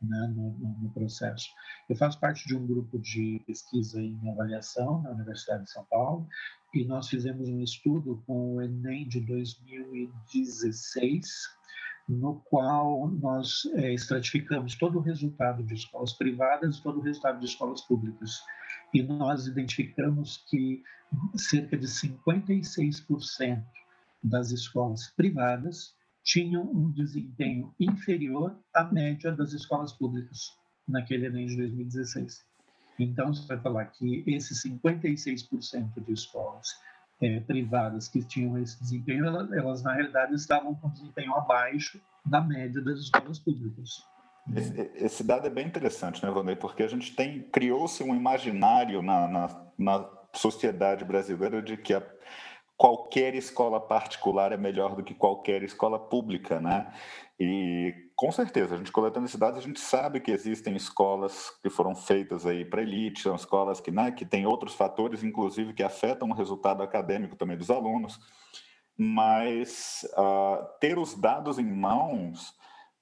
né, 0.03 0.33
no, 0.35 0.51
no, 0.83 0.91
processo. 0.93 1.49
Eu 1.89 1.97
faço 1.97 2.21
parte 2.21 2.47
de 2.47 2.55
um 2.57 2.67
grupo 2.67 2.99
de 2.99 3.43
pesquisa 3.47 3.99
em 4.01 4.19
avaliação 4.31 5.03
na 5.03 5.11
Universidade 5.11 5.65
de 5.65 5.71
São 5.71 5.85
Paulo 5.87 6.29
e 6.75 6.85
nós 6.85 7.09
fizemos 7.09 7.49
um 7.49 7.63
estudo 7.63 8.23
com 8.27 8.57
o 8.57 8.63
Enem 8.63 9.09
de 9.09 9.21
2016, 9.21 11.27
no 12.09 12.41
qual 12.43 13.09
nós 13.09 13.65
é, 13.75 13.95
estratificamos 13.95 14.77
todo 14.77 14.99
o 14.99 15.03
resultado 15.03 15.65
de 15.65 15.75
escolas 15.75 16.13
privadas 16.13 16.77
e 16.77 16.83
todo 16.83 17.01
o 17.01 17.03
resultado 17.03 17.41
de 17.41 17.47
escolas 17.47 17.81
públicas. 17.83 18.41
E 18.97 19.03
nós 19.03 19.47
identificamos 19.47 20.39
que 20.49 20.83
cerca 21.35 21.77
de 21.77 21.87
56% 21.87 23.63
das 24.25 24.53
escolas 24.53 25.11
privadas 25.11 25.95
tinham 26.25 26.63
um 26.63 26.91
desempenho 26.91 27.75
inferior 27.79 28.59
à 28.75 28.85
média 28.85 29.31
das 29.31 29.53
escolas 29.53 29.93
públicas 29.93 30.57
naquele 30.89 31.27
Enem 31.27 31.47
de 31.47 31.59
2016. 31.59 32.43
Então, 32.99 33.35
você 33.35 33.47
vai 33.47 33.61
falar 33.61 33.85
que 33.85 34.25
esses 34.27 34.63
56% 34.63 36.03
de 36.03 36.13
escolas 36.15 36.67
é, 37.21 37.41
privadas 37.41 38.09
que 38.09 38.25
tinham 38.25 38.57
esse 38.57 38.81
desempenho, 38.81 39.27
elas, 39.27 39.53
elas, 39.53 39.83
na 39.83 39.93
realidade 39.93 40.33
estavam 40.35 40.75
com 40.75 40.89
desempenho 40.89 41.35
abaixo 41.35 42.01
da 42.25 42.41
média 42.41 42.81
das 42.81 43.01
escolas 43.01 43.39
públicas. 43.39 44.03
Esse, 44.55 44.91
esse 44.95 45.25
dado 45.25 45.47
é 45.47 45.51
bem 45.51 45.67
interessante, 45.67 46.25
né, 46.25 46.31
Vanei? 46.31 46.55
Porque 46.55 46.83
a 46.83 46.89
gente 46.89 47.15
tem 47.15 47.43
criou-se 47.43 48.03
um 48.03 48.15
imaginário 48.15 49.03
na, 49.03 49.27
na, 49.27 49.67
na 49.77 50.11
sociedade 50.33 51.05
brasileira 51.05 51.61
de 51.61 51.77
que 51.77 51.93
a, 51.93 52.03
qualquer 52.77 53.35
escola 53.35 53.81
particular 53.81 54.53
é 54.53 54.57
melhor 54.57 54.95
do 54.95 55.03
que 55.03 55.15
qualquer 55.15 55.63
escola 55.63 55.99
pública, 55.99 56.61
né? 56.61 56.93
E 57.41 57.95
com 58.15 58.31
certeza, 58.31 58.75
a 58.75 58.79
gente 58.79 58.93
coletando 58.93 59.27
esses 59.27 59.39
dados, 59.39 59.59
a 59.59 59.63
gente 59.63 59.81
sabe 59.81 60.21
que 60.21 60.31
existem 60.31 60.77
escolas 60.77 61.51
que 61.63 61.71
foram 61.71 61.95
feitas 61.95 62.47
aí 62.47 62.65
para 62.65 62.83
elite, 62.83 63.23
são 63.23 63.35
escolas 63.35 63.81
que, 63.81 63.91
né, 63.91 64.11
que 64.11 64.25
têm 64.25 64.47
outros 64.47 64.75
fatores, 64.75 65.23
inclusive, 65.23 65.75
que 65.75 65.83
afetam 65.83 66.31
o 66.31 66.35
resultado 66.35 66.83
acadêmico 66.83 67.37
também 67.37 67.57
dos 67.57 67.71
alunos. 67.71 68.19
Mas 68.97 70.07
uh, 70.17 70.67
ter 70.81 70.99
os 70.99 71.15
dados 71.15 71.59
em 71.59 71.71
mãos 71.71 72.55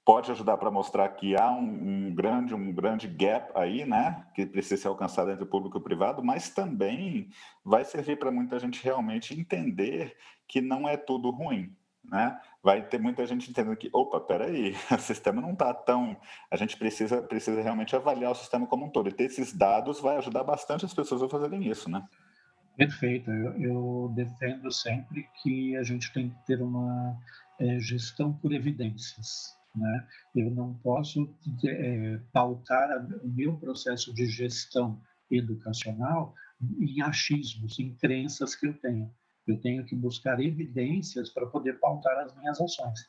pode 0.04 0.30
ajudar 0.30 0.58
para 0.58 0.70
mostrar 0.70 1.08
que 1.08 1.34
há 1.34 1.50
um, 1.50 2.08
um, 2.08 2.14
grande 2.14 2.54
um 2.54 2.72
grande 2.72 3.08
gap 3.08 3.50
aí, 3.54 3.86
né, 3.86 4.26
que 4.34 4.44
precisa 4.44 4.82
ser 4.82 4.88
alcançado 4.88 5.30
entre 5.30 5.44
o 5.44 5.48
público 5.48 5.78
e 5.78 5.80
o 5.80 5.82
privado, 5.82 6.22
mas 6.22 6.50
também 6.50 7.30
vai 7.64 7.84
servir 7.84 8.18
para 8.18 8.30
muita 8.30 8.58
gente 8.58 8.82
realmente 8.84 9.38
entender 9.38 10.14
que 10.46 10.60
não 10.60 10.86
é 10.86 10.96
tudo 10.96 11.30
ruim, 11.30 11.74
né? 12.04 12.38
Vai 12.62 12.86
ter 12.86 13.00
muita 13.00 13.26
gente 13.26 13.50
entendendo 13.50 13.76
que, 13.76 13.88
opa, 13.92 14.20
peraí, 14.20 14.74
o 14.92 14.98
sistema 14.98 15.40
não 15.40 15.52
está 15.52 15.72
tão. 15.72 16.16
A 16.50 16.56
gente 16.56 16.76
precisa 16.76 17.22
precisa 17.22 17.62
realmente 17.62 17.96
avaliar 17.96 18.32
o 18.32 18.34
sistema 18.34 18.66
como 18.66 18.86
um 18.86 18.90
todo 18.90 19.08
e 19.08 19.12
ter 19.12 19.24
esses 19.24 19.52
dados 19.52 20.00
vai 20.00 20.16
ajudar 20.18 20.44
bastante 20.44 20.84
as 20.84 20.92
pessoas 20.92 21.22
a 21.22 21.28
fazerem 21.28 21.66
isso, 21.66 21.90
né? 21.90 22.06
Perfeito. 22.76 23.30
Eu, 23.30 23.60
eu 23.60 24.12
defendo 24.14 24.70
sempre 24.70 25.28
que 25.42 25.76
a 25.76 25.82
gente 25.82 26.12
tem 26.12 26.28
que 26.28 26.46
ter 26.46 26.60
uma 26.60 27.16
é, 27.58 27.78
gestão 27.78 28.32
por 28.32 28.52
evidências. 28.52 29.56
Né? 29.74 30.06
Eu 30.34 30.50
não 30.50 30.74
posso 30.74 31.34
é, 31.64 32.20
pautar 32.32 33.06
o 33.22 33.28
meu 33.28 33.56
processo 33.56 34.14
de 34.14 34.26
gestão 34.26 35.00
educacional 35.30 36.34
em 36.78 37.02
achismos, 37.02 37.78
em 37.78 37.94
crenças 37.96 38.54
que 38.54 38.66
eu 38.66 38.74
tenho. 38.74 39.10
Eu 39.46 39.60
tenho 39.60 39.84
que 39.84 39.94
buscar 39.94 40.40
evidências 40.40 41.28
para 41.28 41.46
poder 41.46 41.78
pautar 41.80 42.16
as 42.18 42.34
minhas 42.36 42.60
ações. 42.60 43.00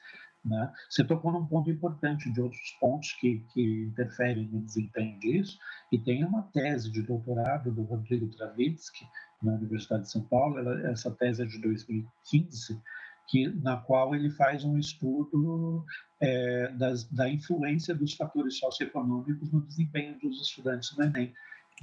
Né? 0.43 0.71
Você 0.89 1.03
tocou 1.03 1.31
num 1.31 1.45
ponto 1.45 1.71
importante 1.71 2.31
de 2.31 2.41
outros 2.41 2.71
pontos 2.79 3.13
que, 3.13 3.43
que 3.53 3.85
interferem 3.85 4.47
no 4.47 4.61
desempenho 4.61 5.19
disso, 5.19 5.57
e 5.91 5.97
tem 5.97 6.23
uma 6.23 6.43
tese 6.53 6.91
de 6.91 7.01
doutorado 7.01 7.71
do 7.71 7.83
Rodrigo 7.83 8.27
Travitsky, 8.27 9.05
na 9.41 9.53
Universidade 9.53 10.03
de 10.03 10.11
São 10.11 10.21
Paulo, 10.23 10.57
ela, 10.57 10.89
essa 10.89 11.11
tese 11.11 11.43
é 11.43 11.45
de 11.45 11.59
2015, 11.61 12.81
que, 13.27 13.47
na 13.61 13.77
qual 13.77 14.15
ele 14.15 14.29
faz 14.29 14.63
um 14.63 14.77
estudo 14.77 15.83
é, 16.21 16.71
das, 16.73 17.03
da 17.05 17.29
influência 17.29 17.93
dos 17.95 18.13
fatores 18.13 18.57
socioeconômicos 18.59 19.51
no 19.51 19.61
desempenho 19.61 20.17
dos 20.19 20.41
estudantes 20.41 20.95
no 20.97 21.03
Enem. 21.03 21.33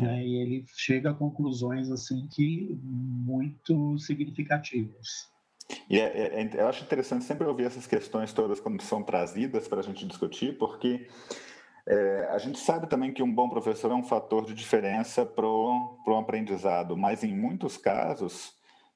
E 0.01 0.37
ele 0.41 0.65
chega 0.75 1.11
a 1.11 1.15
conclusões 1.15 1.91
assim 1.91 2.27
que 2.29 2.79
muito 2.83 3.99
significativas. 3.99 5.31
E 5.89 6.01
é, 6.01 6.05
é, 6.05 6.43
é 6.43 6.51
eu 6.55 6.69
acho 6.69 6.83
interessante 6.83 7.25
sempre 7.25 7.47
ouvir 7.47 7.65
essas 7.65 7.87
questões 7.87 8.33
todas 8.33 8.59
quando 8.59 8.81
são 8.83 9.03
trazidas 9.03 9.69
para 9.69 9.81
a 9.81 9.83
gente 9.83 10.07
discutir, 10.07 10.57
porque 10.57 11.09
é, 11.87 12.29
a 12.31 12.39
gente 12.39 12.59
sabe 12.59 12.89
também 12.89 13.13
que 13.13 13.23
um 13.23 13.33
bom 13.33 13.49
professor 13.49 13.91
é 13.91 13.95
um 13.95 14.03
fator 14.03 14.47
de 14.47 14.55
diferença 14.55 15.27
para 15.27 15.47
o 15.47 16.19
aprendizado, 16.19 16.97
mas 16.97 17.23
em 17.23 17.37
muitos 17.37 17.77
casos 17.77 18.55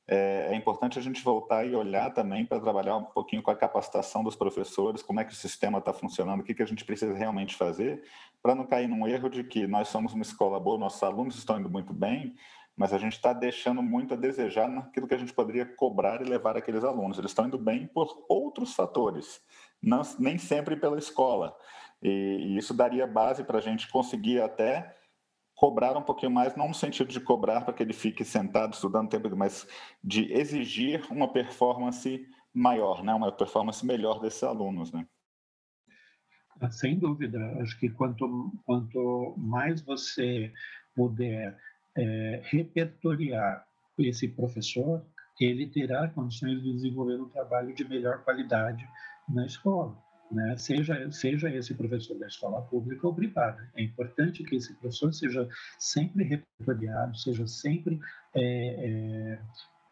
é, 0.09 0.55
importante 0.55 0.99
a 0.99 1.03
gente 1.03 1.23
voltar 1.23 1.67
e 1.67 1.75
olhar 1.75 2.11
também 2.11 2.47
para 2.47 2.61
trabalhar 2.61 2.97
um 2.97 3.05
pouquinho 3.05 3.43
com 3.43 3.51
a 3.51 3.57
capacitação 3.57 4.23
dos 4.23 4.37
professores, 4.37 5.03
como 5.03 5.19
é 5.19 5.25
que 5.25 5.33
o 5.33 5.37
sistema 5.37 5.79
está 5.79 5.93
funcionando, 5.93 6.41
o 6.41 6.43
que, 6.45 6.55
que 6.55 6.63
a 6.63 6.67
gente 6.67 6.85
precisa 6.85 7.13
realmente 7.13 7.57
fazer, 7.57 8.05
para 8.41 8.55
não 8.55 8.65
cair 8.67 8.89
num 8.89 9.07
erro 9.07 9.29
de 9.29 9.43
que 9.43 9.67
nós 9.67 9.89
somos 9.89 10.13
uma 10.13 10.23
escola 10.23 10.61
boa, 10.61 10.79
nossos 10.79 11.03
alunos 11.03 11.37
estão 11.37 11.59
indo 11.59 11.69
muito 11.69 11.93
bem, 11.93 12.37
mas 12.77 12.93
a 12.93 12.99
gente 12.99 13.15
está 13.15 13.33
deixando 13.33 13.83
muito 13.83 14.15
a 14.15 14.17
desejar 14.17 14.69
naquilo 14.69 15.09
que 15.09 15.15
a 15.15 15.19
gente 15.19 15.33
poderia 15.33 15.65
cobrar 15.65 16.21
e 16.21 16.25
levar 16.25 16.57
aqueles 16.57 16.85
alunos. 16.85 17.19
Eles 17.19 17.31
estão 17.31 17.47
indo 17.47 17.59
bem 17.59 17.87
por 17.87 18.27
outros 18.29 18.75
fatores, 18.75 19.41
não, 19.83 20.03
nem 20.19 20.37
sempre 20.37 20.77
pela 20.77 20.99
escola. 20.99 21.57
E, 22.03 22.09
e 22.11 22.57
isso 22.59 22.75
daria 22.75 23.07
base 23.07 23.43
para 23.43 23.59
a 23.59 23.63
gente 23.63 23.89
conseguir 23.89 24.43
até 24.43 24.95
cobrar 25.57 25.97
um 25.97 26.03
pouquinho 26.03 26.31
mais, 26.31 26.55
não 26.55 26.69
no 26.69 26.75
sentido 26.75 27.09
de 27.09 27.19
cobrar 27.19 27.63
para 27.63 27.73
que 27.73 27.83
ele 27.83 27.95
fique 27.95 28.25
sentado 28.25 28.75
estudando 28.75 29.09
tempo, 29.09 29.35
mas 29.35 29.67
de 30.05 30.31
exigir 30.31 31.05
uma 31.11 31.33
performance 31.33 32.29
maior, 32.55 33.03
né? 33.03 33.15
uma 33.15 33.33
performance 33.33 33.85
melhor 33.85 34.21
desses 34.21 34.45
alunos. 34.45 34.93
Né? 34.93 35.07
Ah, 36.61 36.71
sem 36.71 36.99
dúvida, 36.99 37.39
acho 37.63 37.79
que 37.81 37.89
quanto, 37.89 38.53
quanto 38.67 39.35
mais 39.39 39.81
você 39.81 40.53
puder 40.95 41.59
é, 41.97 42.43
repertoriar 42.45 43.67
esse 43.99 44.29
professor, 44.29 45.03
ele 45.41 45.67
terá 45.67 46.09
condições 46.09 46.63
de 46.63 46.73
desenvolver 46.75 47.19
um 47.21 47.29
trabalho 47.31 47.75
de 47.75 47.89
melhor 47.89 48.23
qualidade 48.25 48.87
na 49.29 49.47
escola 49.47 49.97
né? 50.31 50.57
seja, 50.57 51.11
seja 51.11 51.49
esse 51.51 51.75
professor 51.75 52.19
da 52.19 52.27
escola 52.27 52.63
pública 52.63 53.07
ou 53.07 53.15
privada. 53.15 53.69
É 53.75 53.83
importante 53.83 54.43
que 54.45 54.57
esse 54.57 54.75
professor 54.75 55.13
seja 55.13 55.49
sempre 55.79 56.25
repertoriado, 56.25 57.17
seja 57.17 57.47
sempre, 57.47 58.01
é, 58.35 58.43
é, 58.43 59.41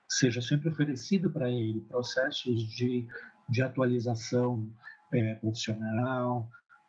seja 0.08 0.40
sempre 0.40 0.68
oferecido 0.68 1.30
para 1.30 1.50
ele 1.50 1.80
processos 1.82 2.62
de, 2.74 3.06
de 3.48 3.62
atualização 3.62 4.68
é, 5.12 5.34
profissional, 5.36 6.48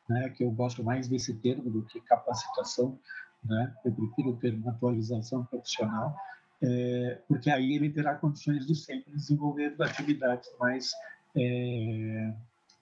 né? 0.09 0.29
que 0.29 0.43
eu 0.43 0.51
gosto 0.51 0.83
mais 0.83 1.07
desse 1.07 1.33
termo 1.35 1.69
do 1.69 1.83
que 1.83 1.99
capacitação, 2.01 2.99
né? 3.43 3.73
eu 3.85 3.91
prefiro 3.91 4.29
o 4.29 4.37
termo 4.37 4.69
atualização 4.69 5.45
profissional, 5.45 6.15
é, 6.61 7.21
porque 7.27 7.49
aí 7.49 7.75
ele 7.75 7.89
terá 7.89 8.15
condições 8.15 8.65
de 8.65 8.75
sempre 8.75 9.11
desenvolver 9.13 9.75
atividades 9.79 10.49
mais 10.59 10.91
é, 11.35 12.33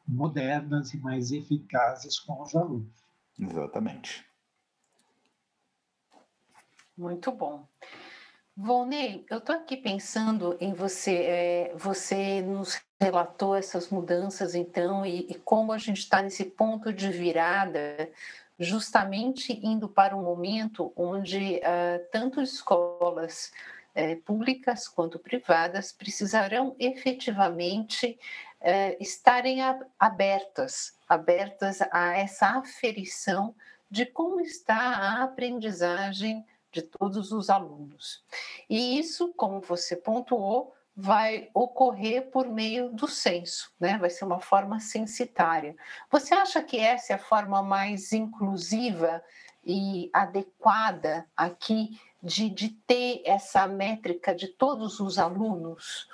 modernas 0.07 0.93
e 0.93 0.97
mais 0.97 1.31
eficazes 1.31 2.19
com 2.19 2.41
os 2.41 2.55
alunos. 2.55 3.03
Exatamente. 3.39 4.25
Muito 6.97 7.31
bom. 7.31 7.65
Volney, 8.55 9.25
eu 9.31 9.39
estou 9.39 9.55
aqui 9.55 9.75
pensando 9.75 10.55
em 10.59 10.73
você. 10.73 11.15
É, 11.15 11.73
você 11.75 12.41
nos 12.41 12.79
relatou 13.01 13.55
essas 13.55 13.89
mudanças, 13.89 14.53
então, 14.53 15.03
e, 15.05 15.21
e 15.29 15.35
como 15.35 15.71
a 15.71 15.77
gente 15.77 15.99
está 15.99 16.21
nesse 16.21 16.45
ponto 16.45 16.93
de 16.93 17.09
virada, 17.09 18.09
justamente 18.59 19.59
indo 19.65 19.89
para 19.89 20.15
um 20.15 20.21
momento 20.21 20.93
onde 20.95 21.55
uh, 21.57 22.05
tanto 22.11 22.41
escolas 22.41 23.51
uh, 23.95 24.21
públicas 24.23 24.87
quanto 24.87 25.19
privadas 25.19 25.91
precisarão 25.91 26.75
efetivamente 26.79 28.17
é, 28.63 28.95
estarem 28.99 29.59
abertas, 29.99 30.97
abertas 31.07 31.81
a 31.91 32.17
essa 32.17 32.47
aferição 32.47 33.53
de 33.91 34.05
como 34.05 34.39
está 34.39 34.75
a 34.75 35.23
aprendizagem 35.23 36.45
de 36.71 36.81
todos 36.81 37.31
os 37.31 37.49
alunos. 37.49 38.23
E 38.69 38.97
isso, 38.97 39.33
como 39.33 39.59
você 39.59 39.95
pontuou, 39.95 40.73
vai 40.95 41.49
ocorrer 41.53 42.31
por 42.31 42.47
meio 42.47 42.89
do 42.89 43.07
censo, 43.07 43.71
né? 43.79 43.97
Vai 43.97 44.09
ser 44.09 44.25
uma 44.25 44.39
forma 44.39 44.79
censitária. 44.79 45.75
Você 46.09 46.33
acha 46.33 46.63
que 46.63 46.79
essa 46.79 47.13
é 47.13 47.15
a 47.15 47.19
forma 47.19 47.61
mais 47.61 48.13
inclusiva 48.13 49.23
e 49.63 50.09
adequada 50.13 51.27
aqui 51.35 51.99
de, 52.23 52.49
de 52.49 52.69
ter 52.69 53.21
essa 53.25 53.67
métrica 53.67 54.33
de 54.33 54.47
todos 54.47 54.99
os 54.99 55.19
alunos? 55.19 56.07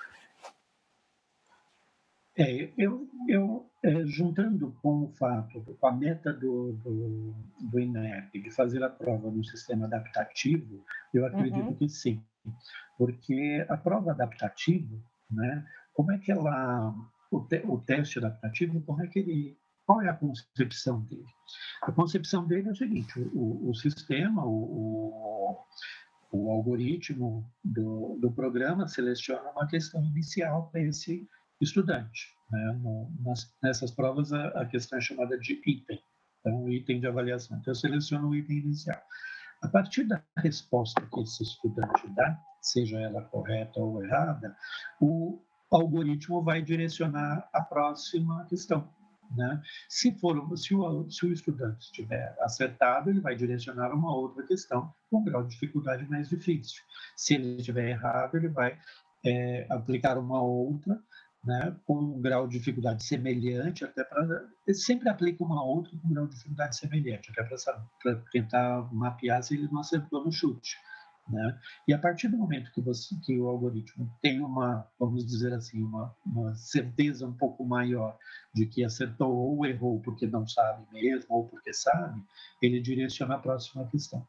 É, 2.35 2.71
eu, 2.77 3.07
eu 3.27 3.69
é, 3.83 4.05
juntando 4.05 4.75
com 4.81 5.03
o 5.03 5.07
fato, 5.09 5.61
com 5.79 5.87
a 5.87 5.91
meta 5.91 6.33
do, 6.33 6.71
do, 6.73 7.35
do, 7.59 7.79
INEP 7.79 8.41
de 8.41 8.49
fazer 8.49 8.81
a 8.83 8.89
prova 8.89 9.29
no 9.29 9.43
sistema 9.43 9.85
adaptativo, 9.85 10.83
eu 11.13 11.25
acredito 11.25 11.67
uhum. 11.67 11.75
que 11.75 11.89
sim, 11.89 12.23
porque 12.97 13.65
a 13.67 13.75
prova 13.75 14.11
adaptativa, 14.11 14.97
né, 15.29 15.65
como 15.93 16.13
é 16.13 16.17
que 16.17 16.31
ela, 16.31 16.95
o, 17.29 17.41
te, 17.41 17.61
o 17.65 17.77
teste 17.77 18.19
adaptativo, 18.19 18.81
como 18.81 19.03
é 19.03 19.07
que 19.07 19.19
ele, 19.19 19.57
qual 19.85 20.01
é 20.01 20.09
a 20.09 20.13
concepção 20.13 21.01
dele? 21.01 21.25
A 21.81 21.91
concepção 21.91 22.45
dele 22.45 22.69
é 22.69 22.71
o 22.71 22.75
seguinte: 22.75 23.19
o, 23.33 23.69
o 23.69 23.75
sistema, 23.75 24.45
o, 24.45 25.38
o, 26.31 26.51
algoritmo 26.51 27.49
do, 27.63 28.17
do 28.21 28.31
programa 28.31 28.87
seleciona 28.87 29.51
uma 29.51 29.67
questão 29.67 30.03
inicial 30.03 30.69
para 30.69 30.81
esse 30.81 31.27
estudante. 31.61 32.35
Né? 32.51 32.81
Nas, 33.19 33.53
nessas 33.61 33.91
provas, 33.91 34.31
a, 34.33 34.47
a, 34.49 34.65
questão 34.65 34.97
é 34.97 35.01
chamada 35.01 35.37
de 35.37 35.61
item, 35.65 35.99
então, 36.39 36.69
item 36.69 36.99
de 36.99 37.07
avaliação. 37.07 37.57
Então, 37.57 37.71
eu 37.71 37.75
seleciono 37.75 38.29
o 38.29 38.35
item 38.35 38.57
inicial. 38.57 39.01
A 39.61 39.67
partir 39.67 40.05
da 40.05 40.23
resposta 40.37 41.05
que 41.05 41.21
esse 41.21 41.43
estudante 41.43 42.07
dá, 42.15 42.39
seja 42.61 42.99
ela 42.99 43.21
correta 43.23 43.79
ou 43.79 44.03
errada, 44.03 44.55
o 45.01 45.41
algoritmo 45.71 46.41
vai 46.41 46.61
direcionar 46.61 47.49
a 47.53 47.61
próxima 47.61 48.45
questão. 48.45 48.89
Né? 49.35 49.61
Se, 49.87 50.11
for, 50.19 50.57
se, 50.57 50.73
o, 50.73 51.09
se 51.09 51.25
o 51.25 51.31
estudante 51.31 51.85
estiver 51.85 52.35
acertado, 52.41 53.09
ele 53.09 53.19
vai 53.19 53.35
direcionar 53.35 53.93
uma 53.93 54.13
outra 54.13 54.43
questão 54.43 54.93
com 55.09 55.23
grau 55.23 55.43
de 55.43 55.51
dificuldade 55.51 56.09
mais 56.09 56.29
difícil. 56.29 56.81
Se 57.15 57.35
ele 57.35 57.57
estiver 57.57 57.89
errado, 57.89 58.35
ele 58.35 58.49
vai 58.49 58.77
é, 59.23 59.67
aplicar 59.69 60.17
uma 60.17 60.41
outra 60.41 60.99
né, 61.43 61.75
com 61.85 61.97
um 61.97 62.21
grau 62.21 62.47
de 62.47 62.57
dificuldade 62.57 63.03
semelhante, 63.03 63.85
até 63.85 64.03
para. 64.03 64.47
Sempre 64.73 65.09
aplica 65.09 65.43
uma 65.43 65.63
outra 65.63 65.91
com 65.97 66.07
um 66.07 66.13
grau 66.13 66.27
de 66.27 66.35
dificuldade 66.35 66.75
semelhante, 66.75 67.31
até 67.31 67.43
para 67.43 68.15
tentar 68.31 68.93
mapear 68.93 69.41
se 69.43 69.55
ele 69.55 69.69
não 69.71 69.79
acertou 69.79 70.23
no 70.23 70.31
chute. 70.31 70.77
Né? 71.29 71.59
E 71.87 71.93
a 71.93 71.97
partir 71.97 72.27
do 72.27 72.37
momento 72.37 72.71
que, 72.71 72.81
você, 72.81 73.15
que 73.23 73.37
o 73.37 73.47
algoritmo 73.47 74.09
tem 74.21 74.41
uma, 74.41 74.87
vamos 74.99 75.25
dizer 75.25 75.53
assim, 75.53 75.83
uma, 75.83 76.15
uma 76.25 76.55
certeza 76.55 77.27
um 77.27 77.33
pouco 77.33 77.63
maior 77.63 78.17
de 78.53 78.65
que 78.65 78.83
acertou 78.83 79.31
ou 79.31 79.65
errou 79.65 79.99
porque 80.01 80.25
não 80.25 80.47
sabe 80.47 80.85
mesmo 80.91 81.27
ou 81.29 81.47
porque 81.47 81.71
sabe, 81.73 82.21
ele 82.61 82.79
direciona 82.79 83.35
a 83.35 83.39
próxima 83.39 83.85
questão. 83.87 84.25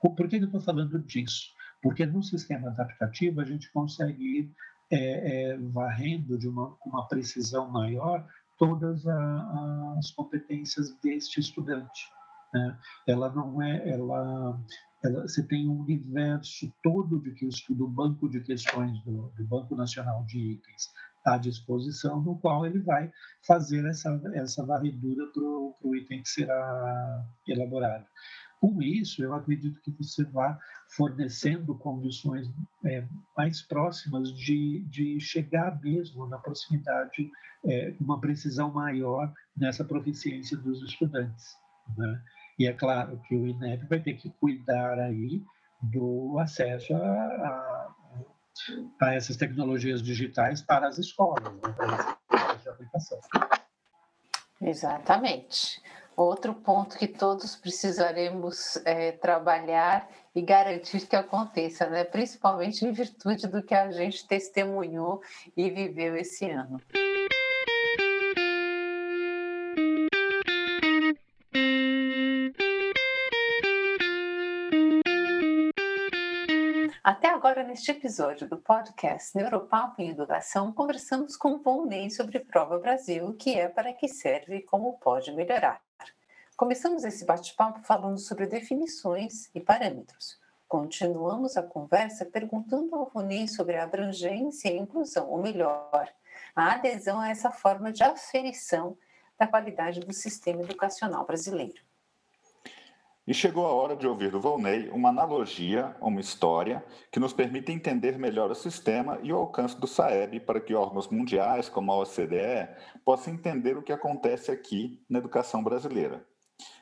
Por 0.00 0.28
que 0.28 0.36
eu 0.36 0.44
estou 0.44 0.60
falando 0.60 0.98
disso? 0.98 1.52
Porque 1.80 2.04
no 2.04 2.22
sistema 2.22 2.68
adaptativo 2.68 3.40
a 3.40 3.44
gente 3.44 3.70
consegue 3.70 4.22
ir 4.22 4.50
é, 4.90 5.52
é, 5.52 5.58
varrendo 5.58 6.36
de 6.36 6.48
uma, 6.48 6.76
uma 6.84 7.06
precisão 7.06 7.70
maior 7.70 8.26
todas 8.58 9.06
a, 9.06 9.94
as 9.98 10.10
competências 10.10 10.92
deste 11.00 11.40
estudante. 11.40 12.10
Né? 12.52 12.78
Ela 13.06 13.30
não 13.30 13.62
é, 13.62 13.88
ela, 13.88 14.60
você 15.10 15.42
tem 15.42 15.68
um 15.68 15.80
universo 15.80 16.72
todo 16.82 17.20
de 17.20 17.32
que 17.32 17.44
o 17.44 17.48
estudo, 17.48 17.84
o 17.84 17.88
banco 17.88 18.28
de 18.28 18.40
questões 18.40 19.00
do, 19.02 19.32
do 19.36 19.44
Banco 19.44 19.74
Nacional 19.74 20.24
de 20.24 20.38
Itens 20.38 20.90
à 21.24 21.36
disposição, 21.36 22.20
no 22.20 22.38
qual 22.38 22.66
ele 22.66 22.80
vai 22.80 23.10
fazer 23.46 23.84
essa, 23.86 24.20
essa 24.34 24.64
varredura 24.64 25.26
para 25.32 25.42
o 25.42 25.96
item 25.96 26.22
que 26.22 26.28
será 26.28 27.24
elaborado. 27.46 28.06
Com 28.60 28.80
isso, 28.80 29.22
eu 29.22 29.34
acredito 29.34 29.80
que 29.80 29.90
você 29.90 30.24
vai 30.24 30.56
fornecendo 30.96 31.74
condições 31.74 32.48
é, 32.84 33.04
mais 33.36 33.60
próximas 33.62 34.32
de, 34.32 34.84
de 34.88 35.18
chegar 35.18 35.80
mesmo 35.80 36.28
na 36.28 36.38
proximidade, 36.38 37.30
é, 37.64 37.94
uma 38.00 38.20
precisão 38.20 38.72
maior 38.72 39.32
nessa 39.56 39.84
proficiência 39.84 40.56
dos 40.56 40.80
estudantes. 40.82 41.56
Né? 41.96 42.22
E 42.58 42.66
é 42.66 42.72
claro 42.72 43.20
que 43.26 43.34
o 43.34 43.46
INEP 43.46 43.86
vai 43.86 44.00
ter 44.00 44.14
que 44.14 44.30
cuidar 44.30 44.98
aí 44.98 45.42
do 45.82 46.38
acesso 46.38 46.94
a, 46.94 46.98
a, 46.98 47.94
a 49.00 49.14
essas 49.14 49.36
tecnologias 49.36 50.02
digitais 50.02 50.62
para 50.62 50.86
as 50.86 50.98
escolas, 50.98 51.42
né? 51.42 51.74
para 52.28 52.54
essa 52.54 52.70
aplicação. 52.70 53.18
Exatamente. 54.60 55.82
Outro 56.16 56.54
ponto 56.54 56.98
que 56.98 57.08
todos 57.08 57.56
precisaremos 57.56 58.76
é, 58.84 59.12
trabalhar 59.12 60.08
e 60.34 60.42
garantir 60.42 61.06
que 61.06 61.16
aconteça, 61.16 61.88
né? 61.88 62.04
principalmente 62.04 62.84
em 62.84 62.92
virtude 62.92 63.46
do 63.46 63.62
que 63.62 63.74
a 63.74 63.90
gente 63.90 64.26
testemunhou 64.26 65.22
e 65.56 65.70
viveu 65.70 66.14
esse 66.16 66.48
ano. 66.50 66.80
Até 77.04 77.30
agora, 77.30 77.64
neste 77.64 77.90
episódio 77.90 78.48
do 78.48 78.56
podcast 78.56 79.36
Neuropapo 79.36 80.00
em 80.00 80.10
Educação, 80.10 80.72
conversamos 80.72 81.36
com 81.36 81.54
o 81.54 81.58
Volney 81.58 82.08
sobre 82.08 82.38
Prova 82.38 82.78
Brasil, 82.78 83.26
o 83.26 83.34
que 83.34 83.58
é, 83.58 83.68
para 83.68 83.92
que 83.92 84.06
serve 84.06 84.58
e 84.58 84.62
como 84.62 84.96
pode 84.98 85.32
melhorar. 85.32 85.82
Começamos 86.56 87.02
esse 87.02 87.24
bate-papo 87.26 87.80
falando 87.82 88.20
sobre 88.20 88.46
definições 88.46 89.50
e 89.52 89.58
parâmetros. 89.58 90.38
Continuamos 90.68 91.56
a 91.56 91.62
conversa 91.64 92.24
perguntando 92.24 92.94
ao 92.94 93.10
Volney 93.10 93.48
sobre 93.48 93.76
a 93.76 93.82
abrangência 93.82 94.68
e 94.68 94.78
inclusão, 94.78 95.28
ou 95.28 95.42
melhor, 95.42 96.08
a 96.54 96.74
adesão 96.74 97.18
a 97.18 97.30
essa 97.30 97.50
forma 97.50 97.90
de 97.90 98.04
aferição 98.04 98.96
da 99.36 99.48
qualidade 99.48 99.98
do 99.98 100.12
sistema 100.12 100.62
educacional 100.62 101.26
brasileiro. 101.26 101.82
E 103.24 103.32
chegou 103.32 103.64
a 103.64 103.72
hora 103.72 103.94
de 103.94 104.04
ouvir 104.04 104.32
do 104.32 104.40
Volney 104.40 104.90
uma 104.90 105.10
analogia, 105.10 105.96
uma 106.00 106.20
história, 106.20 106.84
que 107.10 107.20
nos 107.20 107.32
permite 107.32 107.70
entender 107.70 108.18
melhor 108.18 108.50
o 108.50 108.54
sistema 108.54 109.20
e 109.22 109.32
o 109.32 109.36
alcance 109.36 109.78
do 109.78 109.86
SAEB 109.86 110.40
para 110.40 110.60
que 110.60 110.74
órgãos 110.74 111.08
mundiais, 111.08 111.68
como 111.68 111.92
a 111.92 111.98
OCDE, 111.98 112.68
possam 113.04 113.32
entender 113.32 113.78
o 113.78 113.82
que 113.82 113.92
acontece 113.92 114.50
aqui 114.50 115.00
na 115.08 115.20
educação 115.20 115.62
brasileira. 115.62 116.26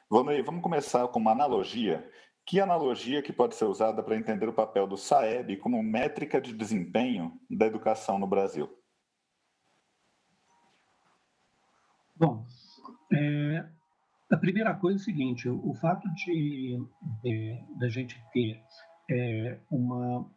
Volney, 0.09 0.41
vamos 0.43 0.63
começar 0.63 1.07
com 1.09 1.19
uma 1.19 1.33
analogia. 1.33 2.11
Que 2.47 2.59
analogia 2.59 3.23
que 3.23 3.35
pode 3.35 3.55
ser 3.55 3.67
usada 3.67 4.03
para 4.03 4.17
entender 4.17 4.49
o 4.49 4.55
papel 4.55 4.87
do 4.87 4.97
SAEB 4.97 5.59
como 5.59 5.83
métrica 5.83 6.41
de 6.41 6.55
desempenho 6.55 7.39
da 7.51 7.67
educação 7.67 8.19
no 8.19 8.27
Brasil? 8.27 8.69
Bom, 12.17 12.47
é, 13.13 13.69
a 14.31 14.37
primeira 14.37 14.75
coisa 14.75 14.99
é 14.99 15.01
o 15.01 15.05
seguinte: 15.05 15.49
o 15.49 15.75
fato 15.75 16.09
de, 16.15 16.79
da 17.79 17.89
gente 17.89 18.23
ter 18.33 18.63
é, 19.11 19.59
uma 19.71 20.29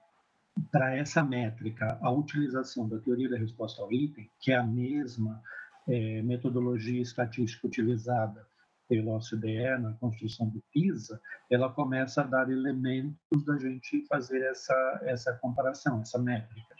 para 0.72 0.96
essa 0.96 1.24
métrica 1.24 1.98
a 2.02 2.12
utilização 2.12 2.88
da 2.88 3.00
teoria 3.00 3.30
da 3.30 3.38
resposta 3.38 3.82
ao 3.82 3.92
item, 3.92 4.30
que 4.40 4.52
é 4.52 4.56
a 4.56 4.64
mesma 4.64 5.42
é, 5.88 6.22
metodologia 6.22 7.02
estatística 7.02 7.68
utilizada 7.68 8.46
pela 8.88 9.16
OCDE 9.16 9.80
na 9.80 9.94
construção 9.94 10.50
do 10.50 10.62
PISA, 10.72 11.20
ela 11.50 11.72
começa 11.72 12.22
a 12.22 12.26
dar 12.26 12.50
elementos 12.52 13.46
da 13.46 13.58
gente 13.58 14.06
fazer 14.08 14.42
essa 14.44 15.02
essa 15.04 15.34
comparação, 15.34 16.02
essa 16.02 16.20
métrica, 16.20 16.76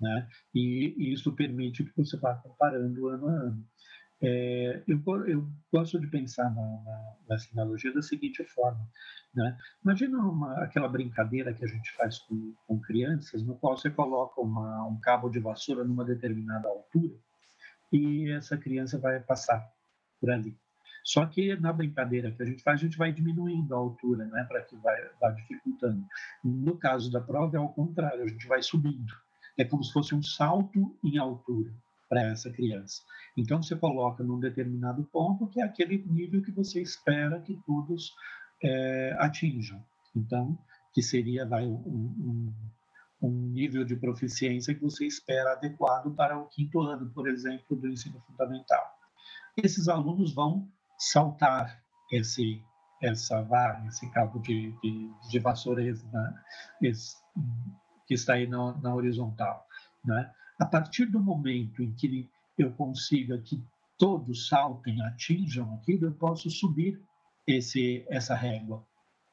né? 0.00 0.28
E, 0.54 0.94
e 0.96 1.12
isso 1.12 1.34
permite 1.34 1.84
que 1.84 1.96
você 1.96 2.16
vá 2.16 2.34
comparando 2.34 3.08
ano 3.08 3.28
a 3.28 3.32
ano. 3.32 3.64
É, 4.22 4.82
eu, 4.88 5.02
eu, 5.26 5.46
gosto 5.70 6.00
de 6.00 6.06
pensar 6.06 6.48
na, 6.54 6.62
na, 6.62 7.16
nessa 7.28 7.48
analogia 7.52 7.92
da 7.92 8.00
seguinte 8.00 8.42
forma. 8.44 8.80
Né? 9.34 9.58
Imagina 9.84 10.18
uma, 10.18 10.64
aquela 10.64 10.88
brincadeira 10.88 11.52
que 11.52 11.64
a 11.64 11.68
gente 11.68 11.92
faz 11.92 12.18
com, 12.20 12.54
com 12.66 12.80
crianças, 12.80 13.42
no 13.42 13.56
qual 13.56 13.76
você 13.76 13.90
coloca 13.90 14.40
uma, 14.40 14.86
um 14.86 14.98
cabo 15.00 15.28
de 15.28 15.38
vassoura 15.38 15.84
numa 15.84 16.04
determinada 16.04 16.68
altura 16.68 17.14
e 17.92 18.30
essa 18.30 18.56
criança 18.56 18.98
vai 18.98 19.20
passar 19.20 19.70
por 20.18 20.30
ali. 20.30 20.56
Só 21.04 21.24
que 21.26 21.54
na 21.56 21.72
brincadeira 21.72 22.32
que 22.32 22.42
a 22.42 22.46
gente 22.46 22.62
faz, 22.62 22.80
a 22.80 22.84
gente 22.84 22.98
vai 22.98 23.12
diminuindo 23.12 23.72
a 23.74 23.78
altura, 23.78 24.24
né, 24.24 24.44
para 24.48 24.62
que 24.62 24.74
vai, 24.76 24.96
vá 25.20 25.30
dificultando. 25.30 26.04
No 26.42 26.76
caso 26.76 27.12
da 27.12 27.20
prova, 27.20 27.56
é 27.56 27.60
ao 27.60 27.72
contrário, 27.72 28.24
a 28.24 28.28
gente 28.28 28.46
vai 28.48 28.62
subindo. 28.62 29.14
É 29.56 29.64
como 29.64 29.84
se 29.84 29.92
fosse 29.92 30.14
um 30.14 30.22
salto 30.22 30.98
em 31.04 31.16
altura 31.18 31.72
para 32.08 32.22
essa 32.22 32.50
criança. 32.50 33.02
Então, 33.36 33.62
você 33.62 33.76
coloca 33.76 34.22
num 34.22 34.38
determinado 34.38 35.04
ponto 35.04 35.46
que 35.48 35.60
é 35.60 35.64
aquele 35.64 36.04
nível 36.06 36.42
que 36.42 36.50
você 36.50 36.80
espera 36.80 37.40
que 37.40 37.58
todos 37.66 38.14
é, 38.62 39.16
atinjam. 39.18 39.82
Então, 40.14 40.58
que 40.92 41.02
seria 41.02 41.44
vai, 41.44 41.66
um, 41.66 41.74
um, 41.76 42.54
um, 43.22 43.30
nível 43.30 43.84
de 43.84 43.96
proficiência 43.96 44.74
que 44.74 44.80
você 44.80 45.06
espera 45.06 45.52
adequado 45.52 46.14
para 46.14 46.38
o 46.38 46.46
quinto 46.46 46.80
ano, 46.80 47.10
por 47.10 47.28
exemplo, 47.28 47.76
do 47.76 47.88
ensino 47.88 48.20
fundamental. 48.20 48.82
Esses 49.56 49.88
alunos 49.88 50.34
vão 50.34 50.68
saltar 50.98 51.82
esse 52.10 52.62
essa 53.02 53.42
vara, 53.42 53.84
esse 53.86 54.10
cabo 54.10 54.38
de, 54.40 54.72
de, 54.82 55.10
de 55.28 55.38
vassoura 55.38 55.82
né? 55.82 56.44
que 58.06 58.14
está 58.14 58.34
aí 58.34 58.46
na, 58.46 58.72
na 58.78 58.94
horizontal. 58.94 59.66
Né? 60.04 60.32
A 60.58 60.64
partir 60.64 61.06
do 61.06 61.20
momento 61.20 61.82
em 61.82 61.92
que 61.92 62.28
eu 62.58 62.72
consiga 62.72 63.38
que 63.38 63.62
todos 63.98 64.48
saltem, 64.48 65.00
atinjam 65.02 65.74
aquilo, 65.74 66.06
eu 66.06 66.12
posso 66.12 66.50
subir 66.50 67.00
esse, 67.46 68.04
essa 68.08 68.34
régua. 68.34 68.84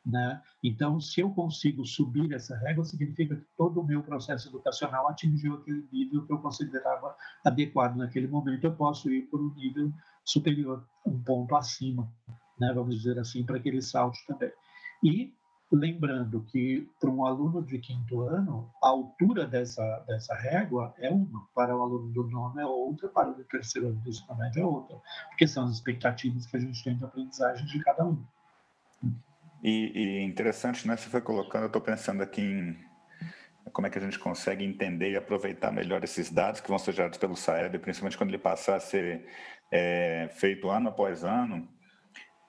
Né? 0.05 0.41
Então, 0.61 0.99
se 0.99 1.21
eu 1.21 1.29
consigo 1.29 1.85
subir 1.85 2.33
essa 2.33 2.57
régua, 2.57 2.83
significa 2.83 3.37
que 3.37 3.45
todo 3.57 3.79
o 3.79 3.85
meu 3.85 4.03
processo 4.03 4.49
educacional 4.49 5.07
atingiu 5.07 5.55
aquele 5.55 5.87
nível 5.91 6.25
que 6.25 6.33
eu 6.33 6.39
considerava 6.39 7.15
adequado 7.43 7.95
naquele 7.95 8.27
momento. 8.27 8.65
Eu 8.65 8.75
posso 8.75 9.09
ir 9.09 9.23
por 9.23 9.41
um 9.41 9.53
nível 9.53 9.93
superior, 10.25 10.85
um 11.05 11.21
ponto 11.23 11.55
acima, 11.55 12.11
né? 12.59 12.73
vamos 12.73 12.97
dizer 12.97 13.17
assim, 13.17 13.45
para 13.45 13.57
aquele 13.57 13.81
salto 13.81 14.17
também. 14.27 14.51
E 15.01 15.33
Lembrando 15.75 16.41
que 16.43 16.87
para 16.99 17.09
um 17.09 17.25
aluno 17.25 17.63
de 17.63 17.79
quinto 17.79 18.21
ano, 18.21 18.71
a 18.81 18.89
altura 18.89 19.47
dessa, 19.47 19.83
dessa 20.07 20.35
régua 20.35 20.93
é 20.99 21.09
uma, 21.09 21.47
para 21.55 21.75
o 21.75 21.81
aluno 21.81 22.13
do 22.13 22.29
nono 22.29 22.59
é 22.59 22.65
outra, 22.65 23.09
para 23.09 23.31
o 23.31 23.33
do 23.33 23.43
terceiro 23.45 23.87
ano 23.87 23.99
do 23.99 24.07
ensino 24.07 24.37
médio 24.37 24.61
é 24.61 24.65
outra, 24.65 24.95
porque 25.29 25.47
são 25.47 25.63
as 25.63 25.71
expectativas 25.71 26.45
que 26.45 26.57
a 26.57 26.59
gente 26.59 26.83
tem 26.83 26.95
de 26.95 27.03
aprendizagem 27.03 27.65
de 27.65 27.83
cada 27.83 28.05
um. 28.05 28.23
E, 29.63 29.91
e 29.95 30.23
interessante, 30.23 30.87
né? 30.87 30.95
Você 30.95 31.09
foi 31.09 31.21
colocando, 31.21 31.63
eu 31.63 31.67
estou 31.67 31.81
pensando 31.81 32.21
aqui 32.21 32.41
em 32.41 32.77
como 33.71 33.87
é 33.87 33.89
que 33.89 33.97
a 33.97 34.01
gente 34.01 34.19
consegue 34.19 34.63
entender 34.63 35.09
e 35.09 35.17
aproveitar 35.17 35.71
melhor 35.71 36.03
esses 36.03 36.29
dados 36.29 36.61
que 36.61 36.69
vão 36.69 36.77
ser 36.77 36.91
gerados 36.91 37.17
pelo 37.17 37.35
SAEB, 37.35 37.79
principalmente 37.79 38.15
quando 38.15 38.29
ele 38.29 38.37
passar 38.37 38.75
a 38.75 38.79
ser 38.79 39.25
é, 39.71 40.29
feito 40.33 40.69
ano 40.69 40.89
após 40.89 41.23
ano. 41.23 41.67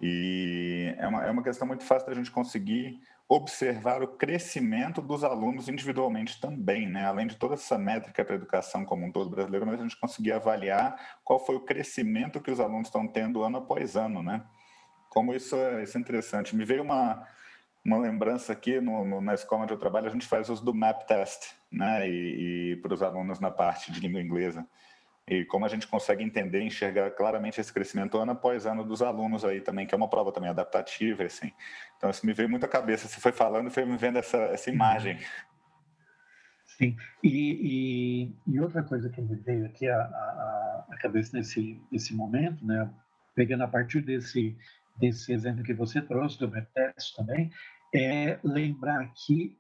E 0.07 0.95
é 0.99 1.09
uma, 1.09 1.25
é 1.25 1.31
uma 1.31 1.43
questão 1.43 1.67
muito 1.67 1.83
fácil 1.83 2.07
da 2.07 2.15
gente 2.15 2.31
conseguir 2.31 3.01
observar 3.27 4.03
o 4.03 4.09
crescimento 4.09 5.01
dos 5.01 5.25
alunos 5.25 5.67
individualmente 5.67 6.39
também, 6.39 6.87
né? 6.87 7.07
Além 7.07 7.27
de 7.27 7.37
toda 7.37 7.55
essa 7.55 7.79
métrica 7.79 8.23
para 8.23 8.35
a 8.35 8.37
educação 8.37 8.85
como 8.85 9.07
um 9.07 9.11
todo 9.11 9.31
brasileiro, 9.31 9.65
mas 9.65 9.81
a 9.81 9.83
gente 9.83 9.99
conseguir 9.99 10.33
avaliar 10.33 10.95
qual 11.25 11.39
foi 11.39 11.57
o 11.57 11.61
crescimento 11.61 12.39
que 12.39 12.51
os 12.51 12.61
alunos 12.61 12.89
estão 12.89 13.09
tendo 13.09 13.43
ano 13.43 13.57
após 13.57 13.97
ano, 13.97 14.23
né? 14.23 14.45
Como 15.09 15.33
isso 15.33 15.57
é, 15.57 15.83
isso 15.83 15.97
é 15.97 16.01
interessante. 16.03 16.55
Me 16.55 16.67
veio 16.67 16.83
uma, 16.83 17.27
uma 17.83 17.97
lembrança 17.97 18.53
aqui 18.53 18.83
no, 18.83 19.07
no, 19.07 19.23
na 19.23 19.33
escola 19.33 19.63
onde 19.63 19.73
eu 19.73 19.79
trabalho, 19.79 20.09
a 20.09 20.13
gente 20.13 20.27
faz 20.27 20.51
uso 20.51 20.63
do 20.63 20.75
MAP 20.75 21.07
test, 21.07 21.55
né? 21.73 22.07
E, 22.07 22.73
e 22.73 22.77
para 22.77 22.93
os 22.93 23.03
alunos 23.03 23.41
na 23.41 23.51
parte 23.51 23.91
de 23.91 24.01
língua 24.01 24.21
inglesa 24.21 24.67
e 25.27 25.45
como 25.45 25.65
a 25.65 25.69
gente 25.69 25.87
consegue 25.87 26.23
entender 26.23 26.61
e 26.61 26.67
enxergar 26.67 27.11
claramente 27.13 27.61
esse 27.61 27.73
crescimento 27.73 28.19
ano 28.19 28.33
após 28.33 28.67
ano 28.67 28.85
dos 28.85 29.01
alunos 29.01 29.45
aí 29.45 29.61
também, 29.61 29.87
que 29.87 29.95
é 29.95 29.97
uma 29.97 30.09
prova 30.09 30.31
também 30.31 30.51
adaptativa, 30.51 31.25
assim. 31.25 31.51
Então, 31.97 32.11
isso 32.11 32.27
me 32.27 32.35
veio 32.35 32.49
muito 32.49 32.67
à 32.67 32.69
cabeça. 32.69 33.09
Você 33.09 33.21
foi 33.21 33.33
falando 33.33 33.69
e 33.69 33.71
foi 33.71 33.87
me 33.87 33.97
vendo 33.97 34.19
essa, 34.19 34.37
essa 34.37 34.69
imagem. 34.71 35.19
Sim, 36.77 36.97
e, 37.23 38.33
e, 38.47 38.53
e 38.53 38.61
outra 38.61 38.83
coisa 38.83 39.09
que 39.09 39.23
me 39.23 39.37
veio 39.37 39.65
aqui 39.65 39.89
à, 39.89 39.97
à, 39.97 40.87
à 40.91 40.97
cabeça 40.99 41.37
nesse, 41.37 41.81
nesse 41.91 42.15
momento, 42.15 42.67
né, 42.67 42.91
pegando 43.35 43.63
a 43.63 43.69
partir 43.69 44.01
desse, 44.01 44.57
desse 44.97 45.33
exemplo 45.33 45.63
que 45.63 45.73
você 45.73 46.03
trouxe 46.03 46.39
do 46.39 46.51
METES 46.51 47.13
também, 47.17 47.51
é 47.95 48.39
lembrar 48.43 49.11
que 49.15 49.57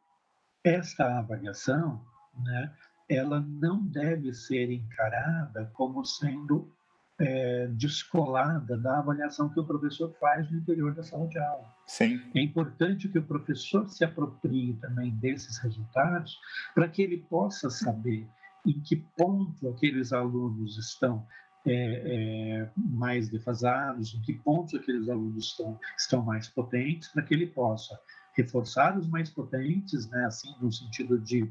esta 0.65 1.19
avaliação, 1.19 2.05
né, 2.43 2.73
ela 3.09 3.41
não 3.41 3.85
deve 3.85 4.33
ser 4.33 4.71
encarada 4.71 5.71
como 5.75 6.05
sendo 6.05 6.73
é, 7.19 7.69
descolada 7.69 8.77
da 8.77 8.99
avaliação 8.99 9.49
que 9.49 9.61
o 9.61 9.65
professor 9.65 10.13
faz 10.19 10.51
no 10.51 10.59
interior 10.59 10.95
da 10.95 11.03
sala 11.03 11.29
de 11.29 11.39
aula. 11.39 11.73
Sim. 11.87 12.21
É 12.35 12.41
importante 12.41 13.09
que 13.09 13.19
o 13.19 13.23
professor 13.23 13.89
se 13.89 14.05
aproprie 14.05 14.75
também 14.75 15.11
desses 15.17 15.59
resultados 15.59 16.39
para 16.75 16.89
que 16.89 17.03
ele 17.03 17.19
possa 17.19 17.71
saber 17.71 18.27
em 18.67 18.81
que 18.81 18.97
ponto 18.97 19.69
aqueles 19.69 20.13
alunos 20.13 20.79
estão 20.79 21.27
é, 21.67 21.73
é, 21.73 22.71
mais 22.77 23.29
defasados, 23.29 24.15
em 24.15 24.21
que 24.23 24.35
pontos 24.35 24.75
aqueles 24.75 25.09
alunos 25.09 25.47
estão, 25.47 25.79
estão 25.97 26.23
mais 26.23 26.49
potentes, 26.49 27.09
para 27.09 27.23
que 27.23 27.35
ele 27.35 27.47
possa 27.47 27.99
reforçar 28.35 28.99
os 28.99 29.09
mais 29.09 29.30
potentes, 29.30 30.09
né, 30.09 30.24
assim, 30.26 30.55
no 30.61 30.72
sentido 30.72 31.18
de, 31.18 31.49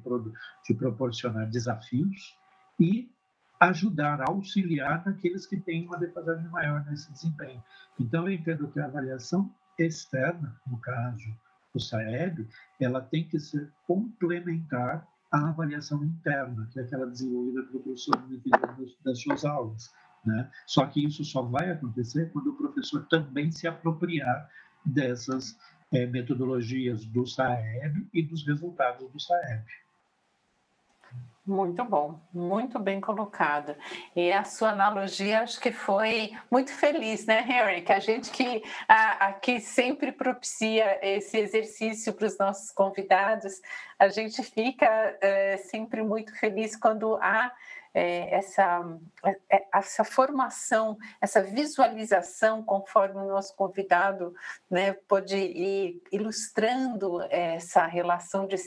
de 0.66 0.74
proporcionar 0.74 1.50
desafios, 1.50 2.38
e 2.80 3.10
ajudar, 3.60 4.22
auxiliar 4.22 5.06
naqueles 5.06 5.46
que 5.46 5.58
têm 5.58 5.86
uma 5.86 5.98
defasagem 5.98 6.50
maior 6.50 6.86
nesse 6.86 7.12
desempenho. 7.12 7.64
Então, 8.00 8.28
eu 8.28 8.34
entendo 8.34 8.68
que 8.68 8.80
a 8.80 8.86
avaliação 8.86 9.50
externa, 9.78 10.60
no 10.68 10.78
caso 10.80 11.34
do 11.74 11.80
SAEB, 11.80 12.48
ela 12.80 13.02
tem 13.02 13.28
que 13.28 13.40
ser 13.40 13.72
complementar 13.88 15.08
à 15.32 15.50
avaliação 15.50 16.04
interna, 16.04 16.68
que 16.72 16.80
é 16.80 16.84
aquela 16.84 17.08
desenvolvida 17.08 17.64
pelo 17.64 17.82
professor 17.82 18.22
no 18.28 18.36
interior 18.36 18.76
das 19.04 19.20
suas 19.22 19.46
aulas. 19.46 19.92
Né? 20.26 20.50
Só 20.66 20.86
que 20.86 21.04
isso 21.04 21.24
só 21.24 21.42
vai 21.42 21.72
acontecer 21.72 22.32
quando 22.32 22.52
o 22.52 22.58
professor 22.58 23.06
também 23.08 23.52
se 23.52 23.68
apropriar 23.68 24.50
dessas 24.86 25.58
é, 25.94 26.06
metodologias 26.06 27.06
do 27.06 27.26
SAEB 27.26 28.08
e 28.14 28.24
dos 28.24 28.46
resultados 28.46 29.10
do 29.12 29.20
SAEB. 29.20 29.64
Muito 31.46 31.84
bom, 31.84 32.22
muito 32.34 32.80
bem 32.80 33.02
colocado. 33.02 33.76
E 34.16 34.32
a 34.32 34.46
sua 34.46 34.70
analogia 34.70 35.42
acho 35.42 35.60
que 35.60 35.74
foi 35.74 36.32
muito 36.50 36.72
feliz, 36.72 37.26
né, 37.26 37.42
Harry? 37.42 37.82
Que 37.82 37.92
a 37.92 38.00
gente 38.00 38.32
que 38.32 38.64
aqui 38.88 39.60
sempre 39.60 40.14
propicia 40.14 41.00
esse 41.06 41.38
exercício 41.38 42.14
para 42.14 42.28
os 42.28 42.38
nossos 42.38 42.72
convidados, 42.72 43.62
a 44.00 44.08
gente 44.08 44.42
fica 44.42 44.88
é, 45.20 45.58
sempre 45.58 46.02
muito 46.02 46.34
feliz 46.40 46.78
quando 46.78 47.18
há 47.18 47.52
é, 47.94 48.36
essa, 48.36 48.84
é, 49.50 49.66
essa 49.74 50.04
formação, 50.04 50.98
essa 51.22 51.42
visualização, 51.42 52.64
conforme 52.64 53.22
o 53.22 53.28
nosso 53.28 53.56
convidado 53.56 54.34
né, 54.70 54.94
pode 55.08 55.38
ir 55.38 56.02
ilustrando 56.12 57.22
essa 57.30 57.86
relação 57.86 58.48
de, 58.48 58.58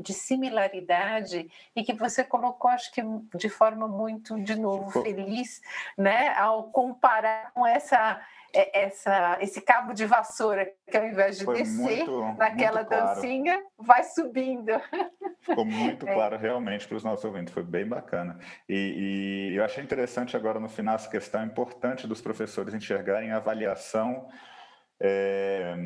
de 0.00 0.12
similaridade 0.12 1.50
e 1.74 1.82
que 1.82 1.94
você 1.94 2.22
colocou, 2.22 2.70
acho 2.70 2.92
que 2.92 3.02
de 3.34 3.48
forma 3.48 3.88
muito, 3.88 4.38
de 4.42 4.54
novo, 4.54 4.90
feliz, 5.02 5.60
né, 5.96 6.34
ao 6.34 6.64
comparar 6.64 7.52
com 7.52 7.66
essa 7.66 8.20
é, 8.20 8.26
essa, 8.72 9.38
esse 9.40 9.60
cabo 9.60 9.92
de 9.92 10.04
vassoura, 10.06 10.70
que 10.90 10.96
ao 10.96 11.06
invés 11.06 11.38
de 11.38 11.44
Foi 11.44 11.58
descer 11.58 12.06
muito, 12.06 12.20
naquela 12.36 12.80
muito 12.80 12.88
claro. 12.88 13.14
dancinha, 13.14 13.62
vai 13.78 14.04
subindo. 14.04 14.72
Ficou 15.40 15.64
muito 15.64 16.06
é. 16.08 16.14
claro 16.14 16.36
realmente 16.36 16.86
para 16.86 16.96
os 16.96 17.04
nossos 17.04 17.24
ouvintes, 17.24 17.52
foi 17.52 17.62
bem 17.62 17.86
bacana. 17.86 18.38
E, 18.68 19.50
e, 19.52 19.56
eu 19.56 19.64
achei 19.64 19.82
interessante 19.82 20.36
agora 20.36 20.58
no 20.58 20.68
final 20.68 20.94
essa 20.94 21.08
questão 21.08 21.44
importante 21.44 22.06
dos 22.06 22.20
professores 22.20 22.74
enxergarem 22.74 23.30
a 23.30 23.36
avaliação 23.36 24.28
é, 25.00 25.76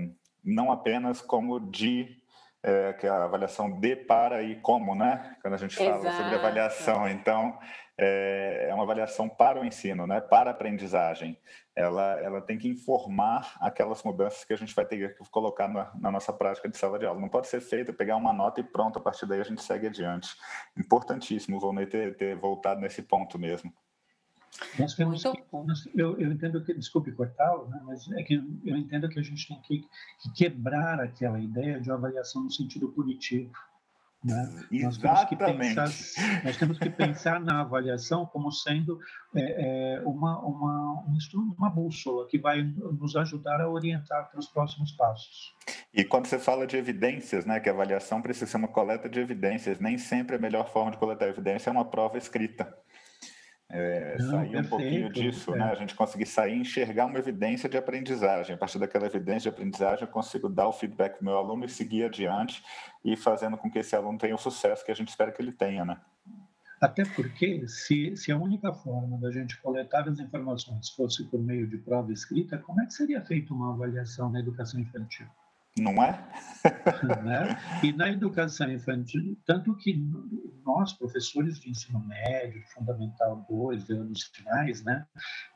não 0.45 0.73
apenas 0.73 1.21
como 1.21 1.61
de 1.61 2.22
é, 2.63 2.93
que 2.93 3.07
é 3.07 3.11
a 3.11 3.25
avaliação 3.25 3.71
de, 3.81 3.97
para 3.97 4.43
e 4.43 4.57
como, 4.61 4.95
né? 4.95 5.37
Quando 5.43 5.55
a 5.55 5.59
gente 5.59 5.77
fala 5.77 5.97
Exato. 5.97 6.17
sobre 6.17 6.35
avaliação. 6.35 7.09
Então, 7.09 7.59
é, 7.99 8.69
é 8.71 8.75
uma 8.75 8.85
avaliação 8.85 9.29
para 9.29 9.61
o 9.61 9.65
ensino, 9.65 10.07
né? 10.07 10.21
para 10.21 10.51
a 10.51 10.53
aprendizagem. 10.53 11.39
Ela, 11.75 12.21
ela 12.21 12.41
tem 12.41 12.59
que 12.59 12.69
informar 12.69 13.57
aquelas 13.61 14.03
mudanças 14.03 14.45
que 14.45 14.53
a 14.53 14.57
gente 14.57 14.75
vai 14.75 14.85
ter 14.85 15.15
que 15.15 15.31
colocar 15.31 15.69
na, 15.69 15.91
na 15.99 16.11
nossa 16.11 16.33
prática 16.33 16.69
de 16.69 16.77
sala 16.77 16.99
de 16.99 17.07
aula. 17.07 17.21
Não 17.21 17.29
pode 17.29 17.49
ser 17.49 17.61
feito 17.61 17.93
pegar 17.93 18.17
uma 18.17 18.33
nota 18.33 18.61
e 18.61 18.65
pronto, 18.65 18.99
a 18.99 19.03
partir 19.03 19.27
daí 19.27 19.41
a 19.41 19.45
gente 19.45 19.63
segue 19.63 19.87
adiante. 19.87 20.37
Importantíssimo, 20.77 21.59
Volney, 21.59 21.87
ter, 21.87 22.17
ter 22.17 22.37
voltado 22.37 22.81
nesse 22.81 23.03
ponto 23.03 23.39
mesmo. 23.39 23.73
Nós 24.79 24.95
temos 24.95 25.23
que, 25.23 25.43
nós, 25.53 25.89
eu, 25.95 26.19
eu, 26.19 26.31
entendo 26.31 26.63
que, 26.63 26.75
desculpe 26.75 27.13
cortá-lo, 27.13 27.69
né, 27.69 27.81
mas 27.85 28.11
é 28.13 28.23
que 28.23 28.35
eu 28.65 28.77
entendo 28.77 29.09
que 29.09 29.19
a 29.19 29.23
gente 29.23 29.49
tem 29.49 29.61
que, 29.63 29.89
que 30.21 30.33
quebrar 30.35 31.01
aquela 31.01 31.41
ideia 31.41 31.81
de 31.81 31.91
avaliação 31.91 32.45
no 32.45 32.51
sentido 32.51 32.89
punitivo. 32.89 33.51
Né? 34.25 34.67
Nós, 34.71 34.99
temos 34.99 35.25
que 35.25 35.35
pensar, 35.35 35.89
nós 36.45 36.57
temos 36.57 36.79
que 36.79 36.91
pensar 36.91 37.41
na 37.41 37.63
avaliação 37.63 38.25
como 38.25 38.53
sendo 38.53 39.01
é, 39.35 39.97
é, 39.97 40.01
uma, 40.03 40.39
uma, 40.39 41.05
uma 41.59 41.71
bússola 41.71 42.29
que 42.29 42.39
vai 42.39 42.63
nos 42.63 43.17
ajudar 43.17 43.61
a 43.61 43.69
orientar 43.69 44.31
para 44.31 44.39
os 44.39 44.47
próximos 44.47 44.93
passos. 44.93 45.53
E 45.93 46.05
quando 46.05 46.27
você 46.27 46.39
fala 46.39 46.69
de 46.69 46.77
evidências, 46.77 47.45
né, 47.45 47.59
que 47.59 47.69
a 47.69 47.73
avaliação 47.73 48.23
precisa 48.23 48.47
ser 48.47 48.59
uma 48.59 48.69
coleta 48.69 49.09
de 49.09 49.19
evidências, 49.19 49.81
nem 49.81 49.99
sempre 49.99 50.37
a 50.37 50.39
melhor 50.39 50.71
forma 50.71 50.93
de 50.93 50.99
coletar 50.99 51.27
evidência 51.27 51.71
é 51.71 51.73
uma 51.73 51.85
prova 51.85 52.17
escrita. 52.17 52.73
É, 53.75 54.19
Não, 54.19 54.31
sair 54.31 54.57
um 54.59 54.65
pouquinho 54.65 55.11
disso, 55.11 55.55
é. 55.55 55.59
né? 55.59 55.65
A 55.65 55.75
gente 55.75 55.95
conseguir 55.95 56.27
sair 56.27 56.55
e 56.55 56.61
enxergar 56.61 57.07
uma 57.07 57.19
evidência 57.19 57.71
de 57.71 57.79
aprendizagem. 57.79 58.55
A 58.55 58.59
partir 58.59 58.79
daquela 58.79 59.07
evidência 59.07 59.51
de 59.51 59.57
aprendizagem, 59.57 60.05
eu 60.05 60.13
consigo 60.13 60.47
dar 60.47 60.69
o 60.69 60.73
feedback 60.73 61.15
para 61.15 61.23
o 61.23 61.25
meu 61.25 61.39
aluno 61.39 61.65
e 61.65 61.69
seguir 61.71 62.05
adiante 62.05 62.63
e 63.03 63.17
fazendo 63.17 63.57
com 63.57 63.71
que 63.71 63.79
esse 63.79 63.97
aluno 63.97 64.19
tenha 64.19 64.35
o 64.35 64.39
sucesso 64.39 64.85
que 64.85 64.93
a 64.93 64.95
gente 64.95 65.09
espera 65.09 65.33
que 65.33 65.41
ele 65.41 65.53
tenha, 65.53 65.87
né? 65.87 65.97
Até 66.83 67.05
porque, 67.05 67.67
se, 67.67 68.15
se 68.15 68.31
a 68.31 68.37
única 68.37 68.75
forma 68.75 69.17
da 69.19 69.31
gente 69.31 69.59
coletar 69.63 70.07
as 70.07 70.19
informações 70.19 70.91
fosse 70.91 71.25
por 71.25 71.41
meio 71.41 71.67
de 71.67 71.79
prova 71.79 72.13
escrita, 72.13 72.59
como 72.59 72.83
é 72.83 72.85
que 72.85 72.93
seria 72.93 73.25
feita 73.25 73.55
uma 73.55 73.73
avaliação 73.73 74.31
na 74.31 74.41
educação 74.41 74.81
infantil? 74.81 75.27
Não 75.77 76.03
é? 76.03 76.19
né? 77.25 77.59
E 77.83 77.93
na 77.93 78.11
educação 78.11 78.71
infantil, 78.71 79.37
tanto 79.47 79.75
que 79.77 79.97
nós, 80.65 80.93
professores 80.93 81.59
de 81.59 81.71
ensino 81.71 82.01
médio, 82.01 82.63
fundamental 82.75 83.45
2, 83.49 83.91
anos 83.91 84.25
finais, 84.25 84.85
né, 84.85 85.07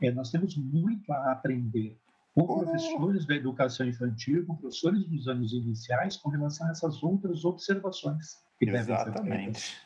é, 0.01 0.11
nós 0.11 0.31
temos 0.31 0.57
muito 0.57 1.13
a 1.13 1.33
aprender 1.33 1.99
com 2.35 2.47
professores 2.47 3.27
da 3.27 3.35
educação 3.35 3.87
infantil, 3.87 4.45
com 4.47 4.57
professores 4.57 5.07
dos 5.07 5.27
anos 5.27 5.53
iniciais, 5.53 6.17
com 6.17 6.29
relação 6.29 6.67
a 6.67 6.71
essas 6.71 7.03
outras 7.03 7.45
observações 7.45 8.45
que 8.59 8.69
Exatamente. 8.69 9.23
devem 9.23 9.55
ser 9.55 9.61
feitas. 9.61 9.86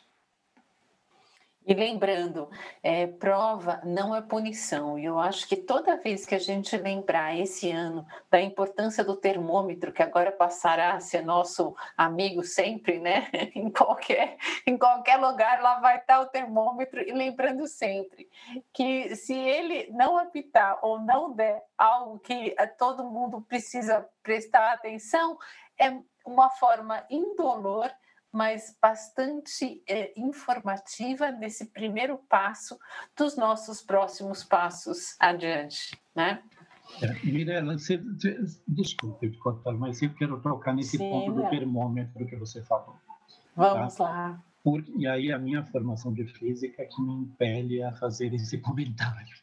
E 1.71 1.73
lembrando, 1.73 2.49
é, 2.83 3.07
prova 3.07 3.79
não 3.85 4.13
é 4.13 4.21
punição. 4.21 4.99
E 4.99 5.05
eu 5.05 5.17
acho 5.17 5.47
que 5.47 5.55
toda 5.55 5.95
vez 5.95 6.25
que 6.25 6.35
a 6.35 6.37
gente 6.37 6.75
lembrar 6.75 7.33
esse 7.39 7.71
ano 7.71 8.05
da 8.29 8.41
importância 8.41 9.05
do 9.05 9.15
termômetro, 9.15 9.93
que 9.93 10.03
agora 10.03 10.33
passará 10.33 10.95
a 10.95 10.99
ser 10.99 11.21
nosso 11.23 11.73
amigo 11.95 12.43
sempre, 12.43 12.99
né? 12.99 13.29
em, 13.55 13.71
qualquer, 13.71 14.35
em 14.67 14.77
qualquer 14.77 15.15
lugar 15.15 15.61
lá 15.61 15.79
vai 15.79 15.99
estar 15.99 16.19
o 16.19 16.25
termômetro. 16.25 16.99
E 16.99 17.13
lembrando 17.13 17.65
sempre 17.65 18.27
que 18.73 19.15
se 19.15 19.33
ele 19.33 19.89
não 19.93 20.17
apitar 20.17 20.77
ou 20.81 20.99
não 20.99 21.33
der 21.33 21.63
algo 21.77 22.19
que 22.19 22.53
eh, 22.57 22.67
todo 22.67 23.09
mundo 23.09 23.41
precisa 23.43 24.05
prestar 24.21 24.73
atenção, 24.73 25.37
é 25.79 25.97
uma 26.25 26.49
forma 26.49 27.05
indolor 27.09 27.89
mas 28.31 28.75
bastante 28.81 29.83
é, 29.87 30.13
informativa 30.17 31.31
nesse 31.31 31.65
primeiro 31.71 32.17
passo 32.29 32.77
dos 33.17 33.35
nossos 33.35 33.81
próximos 33.81 34.43
passos 34.43 35.15
adiante, 35.19 35.99
né? 36.15 36.41
É, 37.01 37.25
Mirela, 37.25 37.77
você, 37.77 38.01
desculpe 38.67 39.29
te 39.29 39.37
cortar, 39.37 39.73
mas 39.73 40.01
eu 40.01 40.13
quero 40.13 40.39
tocar 40.41 40.73
nesse 40.73 40.97
Sim, 40.97 41.09
ponto 41.09 41.33
do 41.33 41.49
termômetro 41.49 42.25
que 42.25 42.35
você 42.35 42.61
falou. 42.63 42.95
Vamos 43.55 43.95
tá? 43.95 44.03
lá. 44.03 44.43
Por, 44.63 44.83
e 44.95 45.07
aí 45.07 45.31
a 45.31 45.39
minha 45.39 45.63
formação 45.65 46.13
de 46.13 46.25
física 46.25 46.85
que 46.85 47.01
me 47.01 47.13
impele 47.13 47.81
a 47.81 47.93
fazer 47.93 48.33
esse 48.33 48.57
comentário, 48.61 49.35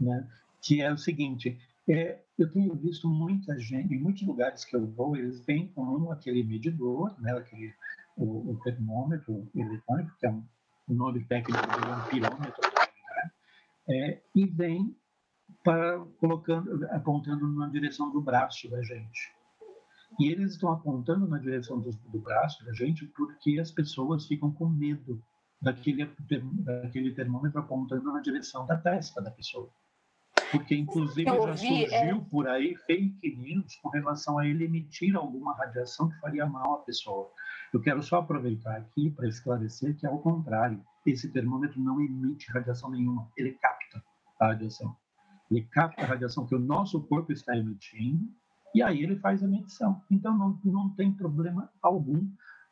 né? 0.00 0.26
que 0.62 0.80
é 0.80 0.90
o 0.90 0.96
seguinte, 0.96 1.58
é, 1.88 2.18
eu 2.38 2.50
tenho 2.50 2.74
visto 2.74 3.08
muita 3.08 3.58
gente, 3.58 3.94
em 3.94 3.98
muitos 3.98 4.22
lugares 4.22 4.64
que 4.64 4.74
eu 4.74 4.86
vou, 4.86 5.14
eles 5.16 5.44
vêm 5.44 5.68
com 5.68 6.10
aquele 6.10 6.42
medidor, 6.42 7.14
né, 7.20 7.32
aquele 7.32 7.74
o, 8.16 8.52
o 8.52 8.60
termômetro 8.62 9.48
eletrônico, 9.54 10.16
que 10.18 10.26
é 10.26 10.30
um, 10.30 10.44
nome 10.88 11.24
técnico 11.24 11.66
dele 11.66 11.90
é 11.90 11.96
um 11.96 12.08
pirômetro, 12.08 12.62
né? 12.62 13.30
é, 13.88 14.22
e 14.34 14.46
vem 14.46 14.96
para 15.62 15.98
colocando, 16.18 16.86
apontando 16.90 17.46
na 17.54 17.68
direção 17.68 18.10
do 18.10 18.20
braço 18.20 18.68
da 18.70 18.82
gente. 18.82 19.32
E 20.18 20.28
eles 20.28 20.52
estão 20.52 20.70
apontando 20.70 21.26
na 21.26 21.38
direção 21.38 21.80
do, 21.80 21.90
do 21.90 22.18
braço 22.18 22.64
da 22.64 22.72
gente 22.72 23.06
porque 23.06 23.58
as 23.58 23.70
pessoas 23.70 24.26
ficam 24.26 24.52
com 24.52 24.68
medo 24.68 25.20
daquele, 25.60 26.08
daquele 26.28 27.12
termômetro 27.14 27.58
apontando 27.58 28.12
na 28.12 28.20
direção 28.20 28.66
da 28.66 28.76
testa 28.76 29.20
da 29.20 29.30
pessoa. 29.30 29.68
Porque, 30.50 30.76
inclusive, 30.76 31.24
já 31.24 31.34
é. 31.34 31.56
surgiu 31.56 32.16
é... 32.16 32.24
por 32.30 32.46
aí 32.46 32.76
fake 32.86 33.36
news 33.36 33.74
com 33.76 33.88
relação 33.88 34.38
a 34.38 34.46
ele 34.46 34.64
emitir 34.64 35.16
alguma 35.16 35.54
radiação 35.56 36.08
que 36.08 36.20
faria 36.20 36.46
mal 36.46 36.74
à 36.74 36.78
pessoa. 36.78 37.30
Eu 37.74 37.80
quero 37.80 38.00
só 38.04 38.18
aproveitar 38.18 38.76
aqui 38.76 39.10
para 39.10 39.26
esclarecer 39.26 39.96
que, 39.96 40.06
ao 40.06 40.20
contrário, 40.20 40.80
esse 41.04 41.28
termômetro 41.28 41.82
não 41.82 42.00
emite 42.00 42.48
radiação 42.52 42.88
nenhuma, 42.88 43.28
ele 43.36 43.50
capta 43.54 44.00
a 44.38 44.46
radiação. 44.46 44.96
Ele 45.50 45.62
capta 45.62 46.02
a 46.02 46.06
radiação 46.06 46.46
que 46.46 46.54
o 46.54 46.60
nosso 46.60 47.02
corpo 47.02 47.32
está 47.32 47.56
emitindo 47.56 48.30
e 48.72 48.80
aí 48.80 49.02
ele 49.02 49.16
faz 49.16 49.42
a 49.42 49.48
medição. 49.48 50.00
Então, 50.08 50.38
não, 50.38 50.56
não 50.64 50.88
tem 50.90 51.12
problema 51.12 51.68
algum 51.82 52.24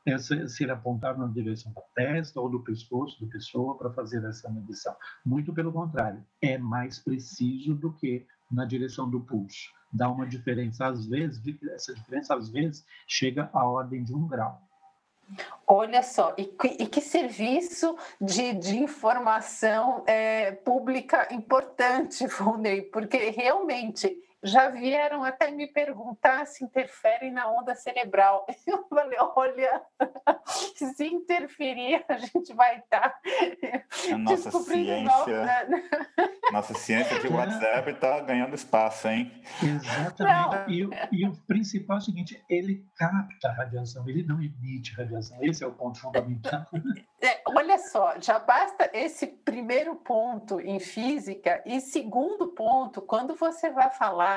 essa, 0.07 0.47
ser 0.47 0.71
apontado 0.71 1.19
na 1.19 1.27
direção 1.27 1.73
da 1.73 1.83
testa 1.97 2.41
ou 2.41 2.49
do 2.49 2.61
pescoço 2.61 3.21
da 3.25 3.29
pessoa 3.29 3.77
para 3.77 3.93
fazer 3.93 4.25
essa 4.25 4.49
medição. 4.51 4.95
Muito 5.27 5.53
pelo 5.53 5.73
contrário, 5.73 6.25
é 6.41 6.57
mais 6.57 7.01
preciso 7.01 7.75
do 7.75 7.93
que 7.93 8.25
na 8.49 8.65
direção 8.65 9.11
do 9.11 9.21
pulso. 9.21 9.69
Dá 9.93 10.09
uma 10.09 10.29
diferença, 10.29 10.87
às 10.87 11.05
vezes, 11.07 11.43
essa 11.73 11.93
diferença 11.93 12.37
às 12.37 12.49
vezes 12.49 12.87
chega 13.09 13.51
à 13.53 13.65
ordem 13.65 14.05
de 14.05 14.15
um 14.15 14.29
grau. 14.29 14.63
Olha 15.67 16.03
só, 16.03 16.35
e 16.37 16.45
que, 16.45 16.69
e 16.69 16.87
que 16.87 17.01
serviço 17.01 17.97
de, 18.21 18.53
de 18.55 18.77
informação 18.77 20.03
é, 20.07 20.53
pública 20.53 21.29
importante, 21.33 22.27
Volney, 22.39 22.83
porque 22.83 23.31
realmente 23.31 24.17
já 24.43 24.69
vieram 24.69 25.23
até 25.23 25.51
me 25.51 25.67
perguntar 25.67 26.47
se 26.47 26.65
interfere 26.65 27.31
na 27.31 27.51
onda 27.51 27.75
cerebral. 27.75 28.47
Eu 28.67 28.85
falei, 28.89 29.19
olha, 29.37 29.83
se 30.75 31.07
interferir, 31.07 32.05
a 32.09 32.19
gente 32.19 32.53
vai 32.55 32.79
estar 32.79 33.21
a 34.13 34.19
nossa 34.19 34.51
ciência, 34.51 35.45
né? 35.45 35.89
Nossa 36.51 36.75
ciência 36.75 37.21
de 37.21 37.29
WhatsApp 37.29 37.91
está 37.91 38.21
ganhando 38.21 38.55
espaço, 38.55 39.09
hein? 39.09 39.33
Exatamente. 39.63 40.73
E, 40.73 41.21
e, 41.21 41.29
o 41.29 41.37
principal 41.47 41.97
é 41.97 42.01
o 42.01 42.03
seguinte, 42.03 42.43
ele 42.49 42.85
capta 42.97 43.49
a 43.49 43.53
radiação, 43.53 44.09
ele 44.09 44.23
não 44.23 44.41
emite 44.43 44.95
radiação. 44.95 45.39
Esse 45.43 45.63
é 45.63 45.67
o 45.67 45.73
ponto 45.73 46.01
fundamental. 46.01 46.67
É, 47.25 47.41
olha 47.47 47.79
só, 47.79 48.17
já 48.21 48.41
basta 48.41 48.91
esse 48.93 49.29
primeiro 49.29 49.95
ponto 49.95 50.61
em 50.61 50.81
física 50.81 51.63
e 51.65 51.81
segundo 51.81 52.49
ponto, 52.49 53.01
quando 53.01 53.37
você 53.37 53.71
vai 53.71 53.93
falar, 53.93 54.32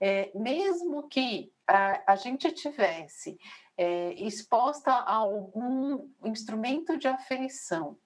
é, 0.00 0.30
mesmo 0.34 1.08
que 1.08 1.52
a, 1.66 2.12
a 2.12 2.16
gente 2.16 2.52
tivesse 2.52 3.36
é, 3.76 4.12
exposta 4.14 4.92
a 4.92 5.14
algum 5.14 6.08
instrumento 6.22 6.96
de 6.96 7.08
aferição 7.08 7.98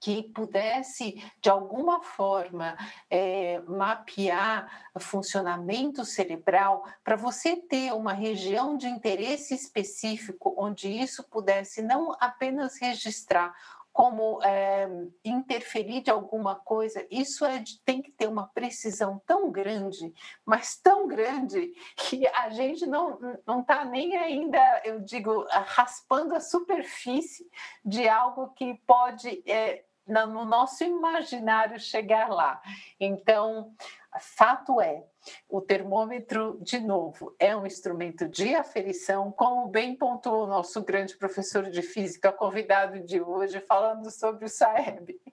que 0.00 0.22
pudesse, 0.32 1.22
de 1.42 1.50
alguma 1.50 2.02
forma, 2.02 2.76
é, 3.10 3.60
mapear 3.60 4.90
funcionamento 4.98 6.04
cerebral, 6.04 6.84
para 7.04 7.16
você 7.16 7.56
ter 7.56 7.92
uma 7.92 8.14
região 8.14 8.76
de 8.76 8.86
interesse 8.86 9.54
específico 9.54 10.54
onde 10.56 10.88
isso 10.88 11.22
pudesse 11.24 11.82
não 11.82 12.16
apenas 12.18 12.80
registrar 12.80 13.54
como 13.92 14.42
é, 14.42 14.88
interferir 15.24 16.02
de 16.02 16.10
alguma 16.10 16.54
coisa, 16.54 17.06
isso 17.10 17.44
é, 17.44 17.62
tem 17.84 18.00
que 18.00 18.12
ter 18.12 18.28
uma 18.28 18.46
precisão 18.48 19.20
tão 19.26 19.50
grande, 19.50 20.12
mas 20.44 20.76
tão 20.80 21.06
grande, 21.06 21.72
que 21.96 22.26
a 22.28 22.50
gente 22.50 22.86
não 22.86 23.18
está 23.60 23.84
nem 23.84 24.16
ainda, 24.16 24.82
eu 24.84 25.00
digo, 25.00 25.46
raspando 25.50 26.34
a 26.34 26.40
superfície 26.40 27.48
de 27.84 28.08
algo 28.08 28.48
que 28.54 28.80
pode 28.86 29.42
é, 29.46 29.84
no 30.10 30.44
nosso 30.44 30.84
imaginário 30.84 31.78
chegar 31.78 32.28
lá. 32.28 32.60
Então, 32.98 33.74
fato 34.18 34.80
é, 34.80 35.04
o 35.48 35.60
termômetro, 35.60 36.58
de 36.60 36.80
novo, 36.80 37.34
é 37.38 37.54
um 37.54 37.66
instrumento 37.66 38.26
de 38.26 38.54
aferição, 38.54 39.30
como 39.30 39.68
bem 39.68 39.94
pontuou 39.94 40.44
o 40.44 40.48
nosso 40.48 40.82
grande 40.82 41.16
professor 41.16 41.70
de 41.70 41.82
física, 41.82 42.32
convidado 42.32 43.00
de 43.00 43.20
hoje, 43.20 43.60
falando 43.60 44.10
sobre 44.10 44.44
o 44.44 44.48
SAEB. 44.48 45.20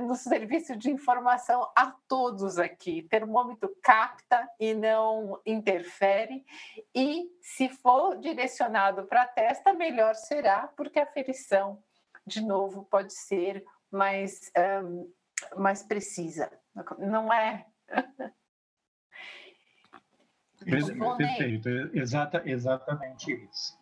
No 0.00 0.14
serviço 0.14 0.76
de 0.76 0.92
informação 0.92 1.68
a 1.74 1.92
todos 2.06 2.56
aqui, 2.56 3.02
termômetro 3.02 3.74
capta 3.82 4.48
e 4.60 4.72
não 4.74 5.40
interfere, 5.44 6.44
e 6.94 7.28
se 7.42 7.68
for 7.68 8.16
direcionado 8.18 9.06
para 9.06 9.22
a 9.22 9.26
testa, 9.26 9.72
melhor 9.72 10.14
será, 10.14 10.68
porque 10.76 11.00
a 11.00 11.02
aferição, 11.02 11.82
de 12.24 12.40
novo, 12.40 12.86
pode 12.88 13.12
ser 13.12 13.64
mais, 13.90 14.50
um, 14.84 15.12
mais 15.56 15.82
precisa. 15.82 16.50
Não 16.98 17.32
é? 17.32 17.66
Perfeito, 21.16 21.68
Exata, 21.94 22.42
exatamente 22.44 23.32
isso. 23.32 23.80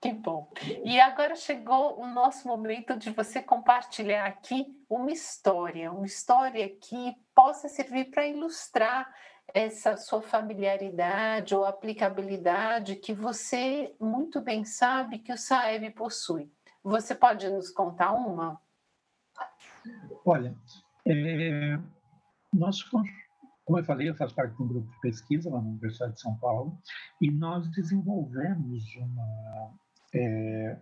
Que 0.00 0.12
bom. 0.14 0.50
E 0.82 0.98
agora 0.98 1.34
chegou 1.36 2.00
o 2.00 2.06
nosso 2.06 2.48
momento 2.48 2.96
de 2.96 3.10
você 3.10 3.42
compartilhar 3.42 4.24
aqui 4.24 4.64
uma 4.88 5.10
história, 5.10 5.92
uma 5.92 6.06
história 6.06 6.68
que 6.70 7.14
possa 7.34 7.68
servir 7.68 8.06
para 8.06 8.26
ilustrar 8.26 9.12
essa 9.52 9.96
sua 9.98 10.22
familiaridade 10.22 11.54
ou 11.54 11.66
aplicabilidade 11.66 12.96
que 12.96 13.12
você 13.12 13.94
muito 14.00 14.40
bem 14.40 14.64
sabe 14.64 15.18
que 15.18 15.32
o 15.32 15.36
SAEB 15.36 15.90
possui. 15.90 16.50
Você 16.82 17.14
pode 17.14 17.46
nos 17.50 17.70
contar 17.70 18.12
uma? 18.12 18.58
Olha, 20.24 20.54
é, 21.06 21.78
nós, 22.52 22.82
como 22.82 23.78
eu 23.78 23.84
falei, 23.84 24.08
eu 24.08 24.14
faço 24.14 24.34
parte 24.34 24.56
de 24.56 24.62
um 24.62 24.68
grupo 24.68 24.90
de 24.90 25.00
pesquisa 25.00 25.50
lá 25.50 25.60
na 25.60 25.68
Universidade 25.68 26.14
de 26.14 26.20
São 26.20 26.36
Paulo 26.36 26.78
e 27.20 27.30
nós 27.30 27.68
desenvolvemos 27.70 28.84
uma, 28.96 29.74
é, 30.14 30.78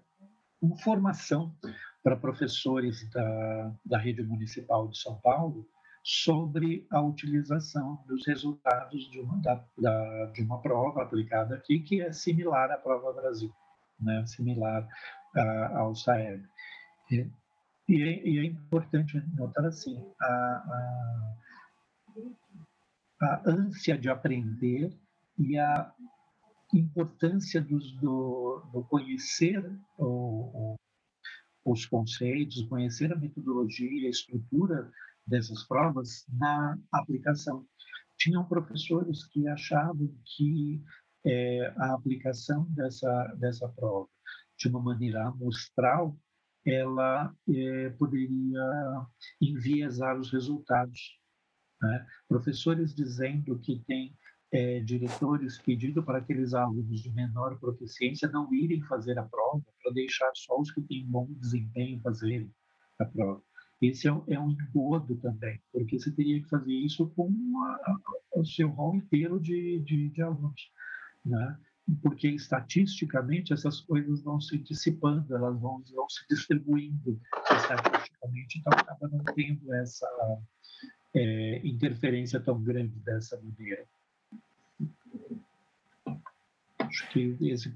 uma 0.61 0.77
formação 0.79 1.55
para 2.03 2.17
professores 2.17 3.09
da, 3.11 3.75
da 3.85 3.99
rede 3.99 4.23
municipal 4.23 4.89
de 4.89 4.99
São 4.99 5.17
Paulo 5.21 5.69
sobre 6.03 6.87
a 6.91 7.03
utilização 7.03 8.03
dos 8.07 8.27
resultados 8.27 9.11
de 9.11 9.21
uma, 9.21 9.37
da, 9.43 9.63
da, 9.77 10.27
de 10.33 10.43
uma 10.43 10.61
prova 10.63 11.03
aplicada 11.03 11.57
aqui, 11.57 11.81
que 11.81 12.01
é 12.01 12.13
similar 12.13 12.71
à 12.71 12.79
prova 12.79 13.13
Brasil, 13.13 13.53
né? 14.01 14.25
similar 14.27 14.89
a, 15.37 15.79
ao 15.79 15.95
SAEB. 15.95 16.43
E 17.89 18.03
é, 18.03 18.29
e 18.29 18.39
é 18.39 18.45
importante 18.45 19.19
notar 19.35 19.65
assim, 19.65 19.99
a, 20.21 20.27
a, 20.27 21.35
a, 23.23 23.43
ânsia 23.51 23.97
de 23.97 24.11
aprender 24.11 24.93
e 25.39 25.59
a 25.59 25.95
importância 26.75 27.63
dos, 27.63 27.93
do, 27.95 28.63
do 28.73 28.85
conhecer 28.85 29.65
o, 29.97 30.77
os 31.65 31.87
conceitos, 31.87 32.67
conhecer 32.69 33.11
a 33.11 33.17
metodologia, 33.17 34.07
a 34.07 34.11
estrutura 34.11 34.91
dessas 35.27 35.65
provas 35.65 36.27
na 36.31 36.79
aplicação. 36.93 37.67
Tinham 38.19 38.45
professores 38.45 39.25
que 39.29 39.49
achavam 39.49 40.15
que 40.37 40.83
é, 41.25 41.73
a 41.79 41.95
aplicação 41.95 42.67
dessa, 42.71 43.35
dessa 43.39 43.67
prova 43.71 44.09
de 44.59 44.69
uma 44.69 44.83
maneira 44.83 45.27
amostral 45.27 46.15
ela 46.69 47.35
é, 47.49 47.91
poderia 47.91 49.07
enviesar 49.41 50.19
os 50.19 50.31
resultados. 50.31 51.19
Né? 51.81 52.07
Professores 52.29 52.95
dizendo 52.95 53.59
que 53.59 53.83
tem 53.87 54.15
é, 54.53 54.81
diretores 54.81 55.59
pedindo 55.59 56.03
para 56.03 56.19
aqueles 56.19 56.55
alunos 56.55 57.03
de 57.03 57.13
menor 57.13 57.59
proficiência 57.59 58.29
não 58.29 58.53
irem 58.53 58.83
fazer 58.83 59.19
a 59.19 59.25
prova, 59.25 59.63
para 59.83 59.93
deixar 59.93 60.31
só 60.35 60.59
os 60.59 60.71
que 60.71 60.81
têm 60.83 61.07
bom 61.07 61.27
desempenho 61.39 62.01
fazerem 62.01 62.51
a 62.99 63.05
prova. 63.05 63.43
Esse 63.81 64.09
é, 64.09 64.11
é 64.29 64.41
um 64.41 64.51
engodo 64.51 65.17
também, 65.17 65.61
porque 65.73 65.99
você 65.99 66.11
teria 66.11 66.43
que 66.43 66.49
fazer 66.49 66.73
isso 66.73 67.09
com 67.11 67.31
o 68.35 68.45
seu 68.45 68.69
rol 68.69 68.97
inteiro 68.97 69.39
de, 69.41 69.81
de, 69.81 70.09
de 70.09 70.23
alunos. 70.23 70.73
Né? 71.25 71.59
Porque 72.03 72.29
estatisticamente 72.29 73.53
essas 73.53 73.81
coisas 73.81 74.23
vão 74.23 74.41
se 74.41 74.59
dissipando, 74.59 75.35
elas 75.35 75.59
vão, 75.61 75.83
vão 75.95 76.09
se 76.09 76.27
distribuindo 76.29 77.21
estatisticamente, 77.51 78.59
então 78.59 78.73
acaba 78.73 79.09
não 79.09 79.25
tendo 79.35 79.73
essa 79.75 80.07
é, 81.15 81.61
interferência 81.67 82.41
tão 82.41 82.63
grande 82.63 82.99
dessa 83.01 83.41
maneira. 83.41 83.87
Acho 86.79 87.11
que 87.11 87.37
esse 87.41 87.75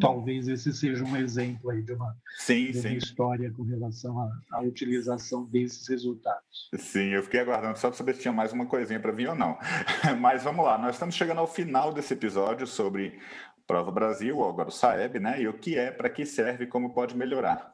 talvez 0.00 0.48
esse 0.48 0.72
seja 0.72 1.04
um 1.04 1.16
exemplo 1.16 1.70
aí 1.70 1.82
de 1.82 1.92
uma, 1.92 2.16
sim, 2.36 2.70
de 2.70 2.78
uma 2.78 2.88
sim. 2.88 2.96
história 2.96 3.50
com 3.50 3.62
relação 3.62 4.20
à, 4.20 4.30
à, 4.52 4.60
utilização 4.60 5.44
desses 5.44 5.86
resultados. 5.88 6.70
Sim, 6.76 7.10
eu 7.10 7.22
fiquei 7.22 7.40
aguardando 7.40 7.78
só 7.78 7.88
para 7.88 7.96
saber 7.96 8.14
se 8.14 8.22
tinha 8.22 8.32
mais 8.32 8.52
uma 8.52 8.66
coisinha 8.66 9.00
para 9.00 9.12
vir 9.12 9.28
ou 9.28 9.34
não. 9.34 9.58
Mas 10.20 10.42
vamos 10.42 10.64
lá, 10.64 10.78
nós 10.78 10.96
estamos 10.96 11.14
chegando 11.14 11.38
ao 11.38 11.46
final 11.46 11.92
desse 11.92 12.14
episódio 12.14 12.66
sobre 12.66 13.18
Prova 13.66 13.90
Brasil, 13.90 14.38
ou 14.38 14.48
agora 14.48 14.68
o 14.68 14.72
SAEB, 14.72 15.18
né? 15.18 15.40
E 15.40 15.48
o 15.48 15.54
que 15.54 15.78
é, 15.78 15.90
para 15.90 16.10
que 16.10 16.26
serve 16.26 16.66
como 16.66 16.92
pode 16.92 17.16
melhorar. 17.16 17.72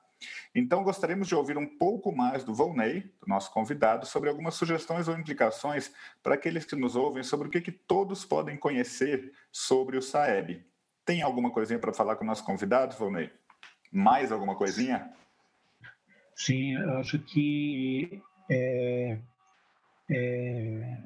Então, 0.54 0.82
gostaríamos 0.82 1.28
de 1.28 1.34
ouvir 1.34 1.56
um 1.56 1.66
pouco 1.66 2.14
mais 2.14 2.42
do 2.42 2.54
Volney, 2.54 3.00
do 3.20 3.28
nosso 3.28 3.52
convidado, 3.52 4.06
sobre 4.06 4.28
algumas 4.28 4.54
sugestões 4.54 5.06
ou 5.06 5.16
implicações 5.16 5.92
para 6.22 6.34
aqueles 6.34 6.64
que 6.64 6.74
nos 6.74 6.96
ouvem 6.96 7.22
sobre 7.22 7.48
o 7.48 7.50
que, 7.50 7.60
que 7.60 7.72
todos 7.72 8.24
podem 8.24 8.56
conhecer 8.56 9.32
sobre 9.52 9.96
o 9.96 10.02
SAEB. 10.02 10.64
Tem 11.08 11.22
alguma 11.22 11.50
coisinha 11.50 11.78
para 11.78 11.94
falar 11.94 12.16
com 12.16 12.24
o 12.24 12.26
nosso 12.26 12.44
convidado, 12.44 12.94
Volney? 12.94 13.32
Mais 13.90 14.30
alguma 14.30 14.54
coisinha? 14.54 15.10
Sim, 16.36 16.74
eu 16.74 16.98
acho 16.98 17.18
que 17.20 18.22
é, 18.50 19.18
é, 20.10 21.02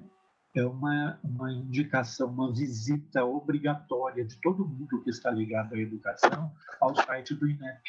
é 0.57 0.67
uma, 0.67 1.21
uma 1.23 1.53
indicação, 1.53 2.31
uma 2.31 2.53
visita 2.53 3.25
obrigatória 3.25 4.25
de 4.25 4.35
todo 4.41 4.67
mundo 4.67 5.05
que 5.05 5.11
está 5.11 5.31
ligado 5.31 5.77
à 5.77 5.79
educação 5.79 6.53
ao 6.81 6.97
site 6.97 7.37
do 7.37 7.49
INEP. 7.49 7.83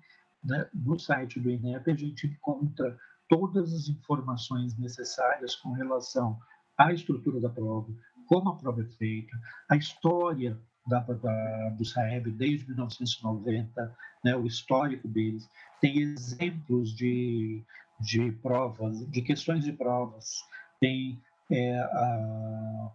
né? 0.45 0.71
no 0.73 0.97
site 1.01 1.41
do 1.41 1.51
INEP 1.51 1.91
a 1.91 1.97
gente 1.97 2.29
encontra 2.29 2.97
todas 3.29 3.73
as 3.73 3.89
informações 3.89 4.77
necessárias 4.79 5.55
com 5.57 5.73
relação 5.73 6.39
à 6.77 6.93
estrutura 6.93 7.41
da 7.41 7.49
prova, 7.49 7.89
como 8.27 8.51
a 8.51 8.57
prova 8.57 8.83
é 8.83 8.85
feita, 8.85 9.39
a 9.69 9.77
história 9.77 10.59
da, 10.87 11.01
da, 11.01 11.69
do 11.71 11.85
SAEB 11.85 12.31
desde 12.33 12.67
1990, 12.69 13.97
né, 14.25 14.37
o 14.37 14.47
histórico 14.47 15.07
deles, 15.07 15.49
tem 15.81 15.99
exemplos 15.99 16.95
de, 16.95 17.63
de 18.01 18.33
provas, 18.33 19.07
de 19.11 19.23
questões 19.23 19.65
de 19.65 19.73
provas, 19.73 20.43
tem, 20.81 21.21
é, 21.51 21.79
a, 21.79 22.93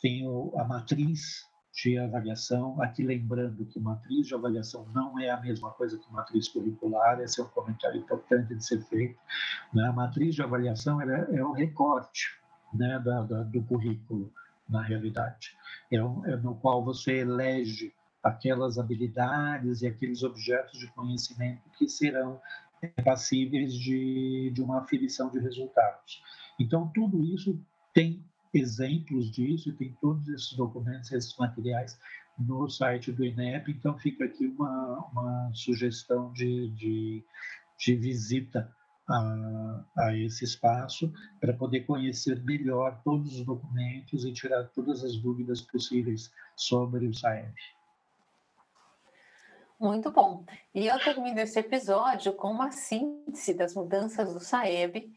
tem 0.00 0.26
o, 0.26 0.52
a 0.56 0.64
matriz 0.64 1.46
de 1.72 1.98
avaliação, 1.98 2.80
aqui 2.82 3.02
lembrando 3.02 3.64
que 3.64 3.80
matriz 3.80 4.26
de 4.26 4.34
avaliação 4.34 4.86
não 4.94 5.18
é 5.18 5.30
a 5.30 5.40
mesma 5.40 5.70
coisa 5.70 5.98
que 5.98 6.12
matriz 6.12 6.48
curricular, 6.48 7.18
esse 7.20 7.40
é 7.40 7.44
um 7.44 7.48
comentário 7.48 7.98
importante 7.98 8.54
de 8.54 8.64
ser 8.64 8.82
feito. 8.82 9.18
Né? 9.72 9.86
A 9.86 9.92
matriz 9.92 10.34
de 10.34 10.42
avaliação 10.42 11.00
é, 11.00 11.28
é 11.32 11.44
um 11.44 11.52
recorte 11.52 12.38
né, 12.74 12.98
da, 12.98 13.22
da, 13.22 13.42
do 13.42 13.62
currículo, 13.62 14.32
na 14.68 14.82
realidade, 14.82 15.56
é, 15.90 16.02
um, 16.02 16.24
é 16.26 16.36
no 16.36 16.54
qual 16.54 16.84
você 16.84 17.18
elege 17.18 17.92
aquelas 18.22 18.78
habilidades 18.78 19.82
e 19.82 19.86
aqueles 19.86 20.22
objetos 20.22 20.78
de 20.78 20.86
conhecimento 20.92 21.62
que 21.76 21.88
serão 21.88 22.40
é, 22.80 23.02
passíveis 23.02 23.74
de, 23.74 24.50
de 24.54 24.62
uma 24.62 24.80
aferição 24.80 25.30
de 25.30 25.38
resultados. 25.40 26.22
Então, 26.58 26.90
tudo 26.94 27.22
isso 27.24 27.60
tem 27.92 28.24
exemplos 28.52 29.30
disso 29.30 29.70
e 29.70 29.72
tem 29.72 29.96
todos 30.00 30.28
esses 30.28 30.52
documentos, 30.52 31.10
esses 31.12 31.36
materiais 31.36 31.98
no 32.38 32.68
site 32.68 33.12
do 33.12 33.24
INEP. 33.24 33.70
Então, 33.70 33.98
fica 33.98 34.24
aqui 34.24 34.46
uma, 34.46 35.06
uma 35.12 35.50
sugestão 35.54 36.32
de, 36.32 36.70
de, 36.70 37.24
de 37.78 37.94
visita 37.96 38.70
a, 39.08 39.84
a, 39.98 40.16
esse 40.16 40.44
espaço 40.44 41.12
para 41.40 41.52
poder 41.52 41.80
conhecer 41.80 42.42
melhor 42.44 43.00
todos 43.02 43.38
os 43.38 43.44
documentos 43.44 44.24
e 44.24 44.32
tirar 44.32 44.64
todas 44.68 45.04
as 45.04 45.16
dúvidas 45.16 45.60
possíveis 45.60 46.32
sobre 46.56 47.06
o 47.06 47.14
SAEB. 47.14 47.54
Muito 49.78 50.12
bom. 50.12 50.44
E 50.72 50.86
eu 50.86 50.98
termino 51.00 51.40
esse 51.40 51.58
episódio 51.58 52.32
com 52.34 52.52
uma 52.52 52.70
síntese 52.70 53.52
das 53.52 53.74
mudanças 53.74 54.32
do 54.32 54.38
SAEB 54.38 55.12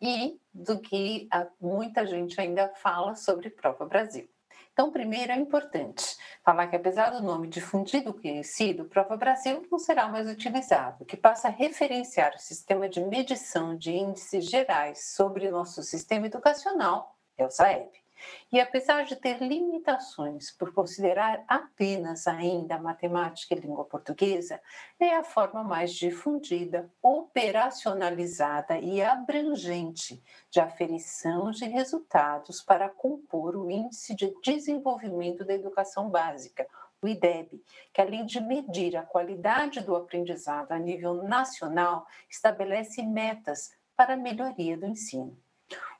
e 0.00 0.38
do 0.52 0.78
que 0.80 1.28
muita 1.60 2.06
gente 2.06 2.40
ainda 2.40 2.68
fala 2.76 3.14
sobre 3.14 3.50
Prova 3.50 3.84
Brasil. 3.86 4.28
Então, 4.72 4.92
primeiro 4.92 5.32
é 5.32 5.36
importante 5.36 6.16
falar 6.44 6.66
que, 6.66 6.76
apesar 6.76 7.08
do 7.08 7.22
nome 7.22 7.48
difundido 7.48 8.12
conhecido, 8.12 8.84
Prova 8.84 9.16
Brasil 9.16 9.66
não 9.70 9.78
será 9.78 10.06
mais 10.06 10.28
utilizado, 10.28 11.06
que 11.06 11.16
passa 11.16 11.48
a 11.48 11.50
referenciar 11.50 12.34
o 12.34 12.38
sistema 12.38 12.86
de 12.86 13.00
medição 13.00 13.74
de 13.74 13.92
índices 13.92 14.44
gerais 14.44 15.14
sobre 15.14 15.48
o 15.48 15.50
nosso 15.50 15.82
sistema 15.82 16.26
educacional, 16.26 17.16
é 17.38 17.46
o 17.46 17.50
SAEB. 17.50 18.05
E 18.52 18.60
apesar 18.60 19.04
de 19.04 19.16
ter 19.16 19.40
limitações 19.42 20.50
por 20.50 20.72
considerar 20.72 21.44
apenas 21.48 22.26
ainda 22.26 22.76
a 22.76 22.82
matemática 22.82 23.54
e 23.54 23.60
língua 23.60 23.84
portuguesa, 23.84 24.60
é 24.98 25.16
a 25.16 25.24
forma 25.24 25.62
mais 25.62 25.92
difundida, 25.92 26.90
operacionalizada 27.02 28.78
e 28.78 29.02
abrangente 29.02 30.22
de 30.50 30.60
aferição 30.60 31.50
de 31.50 31.66
resultados 31.66 32.62
para 32.62 32.88
compor 32.88 33.56
o 33.56 33.70
Índice 33.70 34.14
de 34.14 34.34
Desenvolvimento 34.42 35.44
da 35.44 35.54
Educação 35.54 36.08
Básica, 36.08 36.66
o 37.02 37.08
IDEB, 37.08 37.62
que 37.92 38.00
além 38.00 38.24
de 38.24 38.40
medir 38.40 38.96
a 38.96 39.02
qualidade 39.02 39.80
do 39.80 39.94
aprendizado 39.94 40.72
a 40.72 40.78
nível 40.78 41.22
nacional, 41.22 42.06
estabelece 42.28 43.02
metas 43.02 43.70
para 43.96 44.14
a 44.14 44.16
melhoria 44.16 44.76
do 44.76 44.86
ensino. 44.86 45.36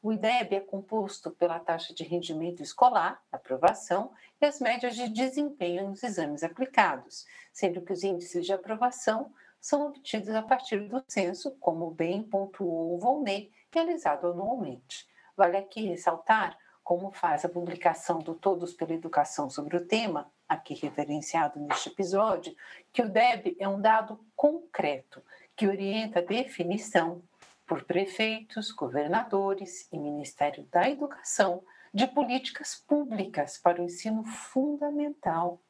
O 0.07 0.12
IDEB 0.12 0.54
é 0.54 0.61
composto 0.61 1.32
pela 1.32 1.59
taxa 1.59 1.92
de 1.92 2.04
rendimento 2.04 2.62
escolar, 2.62 3.20
aprovação, 3.32 4.12
e 4.40 4.46
as 4.46 4.61
médias 4.61 4.94
de 4.94 5.09
desempenho 5.09 5.88
nos 5.88 6.00
exames 6.04 6.44
aplicados, 6.44 7.26
sendo 7.52 7.80
que 7.80 7.92
os 7.92 8.04
índices 8.04 8.46
de 8.46 8.52
aprovação 8.52 9.34
são 9.61 9.88
obtidos 9.88 10.28
a 10.28 10.42
partir 10.42 10.88
do 10.88 11.02
censo, 11.09 11.57
como 11.59 11.90
bem 11.90 12.22
pontuou 12.22 12.94
o 12.94 13.00
Volney, 13.00 13.50
realizado 13.68 14.28
anualmente. 14.28 15.09
Vale 15.36 15.57
aqui 15.57 15.88
ressaltar, 15.88 16.57
como 16.84 17.11
faz 17.11 17.44
a 17.44 17.48
publicação 17.48 18.20
do 18.20 18.36
Todos 18.36 18.72
pela 18.74 18.94
Educação 18.94 19.50
sobre 19.50 19.76
o 19.76 19.88
tema, 19.88 20.30
aqui 20.48 20.74
referenciado 20.74 21.59
neste 21.59 21.88
episódio, 21.88 22.54
que 22.92 23.02
o 23.02 23.09
DEB 23.09 23.57
é 23.59 23.66
um 23.66 23.80
dado 23.80 24.24
concreto 24.36 25.20
que 25.57 25.66
orienta 25.66 26.20
a 26.20 26.22
definição, 26.22 27.22
por 27.66 27.84
prefeitos, 27.84 28.70
governadores 28.70 29.88
e 29.92 29.98
Ministério 29.98 30.64
da 30.70 30.88
Educação 30.88 31.62
de 31.92 32.06
políticas 32.06 32.76
públicas 32.86 33.58
para 33.58 33.80
o 33.80 33.84
ensino 33.84 34.22
fundamental 34.24 35.60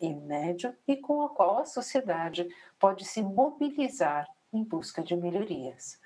e 0.00 0.12
médio 0.12 0.74
e 0.86 0.96
com 0.96 1.22
a 1.22 1.28
qual 1.28 1.58
a 1.58 1.64
sociedade 1.64 2.48
pode 2.78 3.04
se 3.04 3.22
mobilizar 3.22 4.28
em 4.52 4.62
busca 4.62 5.02
de 5.02 5.16
melhorias. 5.16 5.98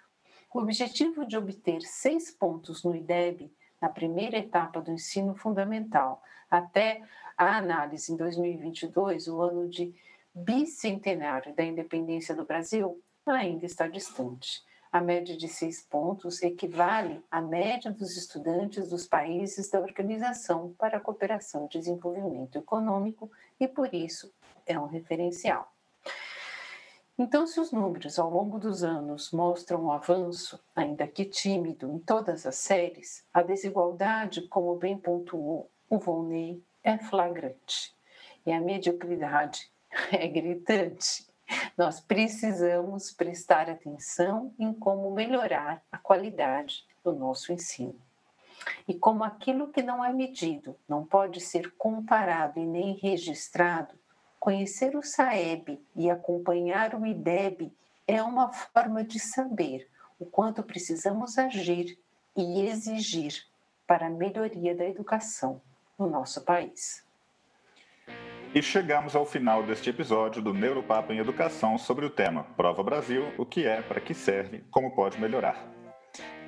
O 0.53 0.61
objetivo 0.61 1.27
de 1.27 1.37
obter 1.37 1.81
seis 1.83 2.31
pontos 2.31 2.85
no 2.85 2.95
IDEB 2.95 3.53
na 3.81 3.89
primeira 3.89 4.39
etapa 4.39 4.81
do 4.81 4.93
ensino 4.93 5.35
fundamental 5.35 6.23
até 6.51 7.03
a 7.37 7.57
análise 7.57 8.13
em 8.13 8.17
2022, 8.17 9.29
o 9.29 9.41
ano 9.43 9.69
de 9.69 9.95
bicentenário 10.35 11.55
da 11.55 11.65
independência 11.65 12.35
do 12.35 12.45
Brasil, 12.45 13.03
ainda 13.27 13.67
está 13.67 13.89
distante. 13.89 14.63
A 14.97 15.01
média 15.03 15.37
de 15.37 15.47
seis 15.47 15.83
pontos 15.83 16.43
equivale 16.43 17.23
à 17.31 17.39
média 17.39 17.93
dos 17.93 18.17
estudantes 18.17 18.89
dos 18.89 19.07
países 19.07 19.69
da 19.69 19.79
Organização 19.79 20.75
para 20.79 20.97
a 20.97 21.01
Cooperação 21.01 21.67
e 21.67 21.79
Desenvolvimento 21.79 22.57
Econômico 22.57 23.31
e, 23.61 23.69
por 23.69 23.93
isso, 23.93 24.33
é 24.65 24.79
um 24.79 24.87
referencial. 24.87 25.71
Então, 27.19 27.47
se 27.47 27.61
os 27.61 27.73
números 27.73 28.19
ao 28.19 28.31
longo 28.31 28.59
dos 28.59 28.83
anos 28.83 29.33
mostram 29.33 29.85
um 29.85 29.93
avanço, 29.93 30.59
ainda 30.75 31.07
que 31.07 31.27
tímido, 31.27 31.93
em 31.93 31.99
todas 31.99 32.47
as 32.47 32.57
séries, 32.57 33.23
a 33.35 33.43
desigualdade, 33.43 34.49
como 34.49 34.77
bem 34.77 34.97
pontuou 34.97 35.69
o 35.91 35.99
Volney, 35.99 36.65
é 36.83 36.97
flagrante 36.97 37.95
e 38.47 38.51
a 38.51 38.63
mediocridade 38.63 39.71
é 40.11 40.27
gritante. 40.27 41.26
Nós 41.77 42.01
precisamos 42.01 43.13
prestar 43.13 43.69
atenção 43.69 44.53
em 44.59 44.73
como 44.73 45.11
melhorar 45.11 45.83
a 45.93 45.99
qualidade 45.99 46.85
do 47.05 47.13
nosso 47.13 47.53
ensino. 47.53 48.01
E 48.89 48.95
como 48.95 49.23
aquilo 49.23 49.69
que 49.69 49.83
não 49.83 50.05
é 50.05 50.13
medido 50.13 50.77
não 50.89 51.05
pode 51.05 51.41
ser 51.41 51.73
comparado 51.73 52.59
e 52.59 52.67
nem 52.67 52.95
registrado, 52.95 53.95
conhecer 54.41 54.97
o 54.97 55.03
SAEB 55.03 55.81
e 55.95 56.11
acompanhar 56.11 56.95
o 56.95 57.07
IDEB 57.07 57.73
é 58.07 58.23
uma 58.23 58.53
forma 58.53 59.05
de 59.05 59.19
saber 59.19 59.89
o 60.19 60.25
quanto 60.25 60.63
precisamos 60.63 61.37
agir 61.37 61.99
e 62.37 62.63
exigir 62.63 63.45
para 63.87 64.07
a 64.07 64.11
melhoria 64.11 64.75
da 64.75 64.85
educação 64.85 65.61
no 65.99 66.09
nosso 66.09 66.43
país. 66.43 67.06
E 68.57 68.63
chegamos 68.63 69.15
ao 69.15 69.27
final 69.27 69.63
deste 69.63 69.91
episódio 69.91 70.41
do 70.41 70.55
Neuropapo 70.55 71.13
em 71.13 71.19
Educação 71.19 71.77
sobre 71.77 72.07
o 72.07 72.11
tema 72.11 72.45
Prova 72.57 72.83
Brasil: 72.83 73.31
o 73.37 73.45
que 73.45 73.67
é, 73.67 73.83
para 73.83 74.01
que 74.01 74.15
serve, 74.15 74.65
como 74.71 74.95
pode 74.95 75.21
melhorar. 75.21 75.63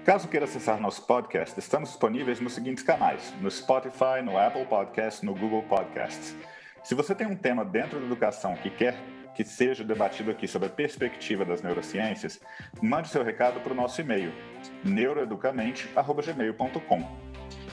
Caso 0.07 0.27
queira 0.27 0.47
acessar 0.47 0.81
nosso 0.81 1.07
podcast, 1.07 1.61
estamos 1.61 1.91
disponíveis 1.91 2.41
nos 2.41 2.55
seguintes 2.55 2.83
canais: 2.83 3.35
no 3.43 3.51
Spotify, 3.51 4.23
no 4.25 4.39
Apple 4.39 4.65
Podcasts, 4.65 5.23
no 5.23 5.35
Google 5.35 5.65
Podcasts. 5.65 6.35
Se 6.83 6.95
você 6.95 7.15
tem 7.15 7.27
um 7.27 7.37
tema 7.37 7.63
dentro 7.63 8.01
da 8.01 8.07
educação 8.07 8.57
que 8.57 8.71
quer 8.71 8.97
que 9.35 9.45
seja 9.45 9.85
debatido 9.85 10.31
aqui 10.31 10.49
sobre 10.49 10.69
a 10.69 10.71
perspectiva 10.71 11.45
das 11.45 11.61
neurociências, 11.61 12.41
mande 12.81 13.09
seu 13.09 13.23
recado 13.23 13.61
para 13.61 13.75
o 13.75 13.77
nosso 13.77 14.01
e-mail 14.01 14.33
neuroeducamente@gmail.com. 14.83 17.28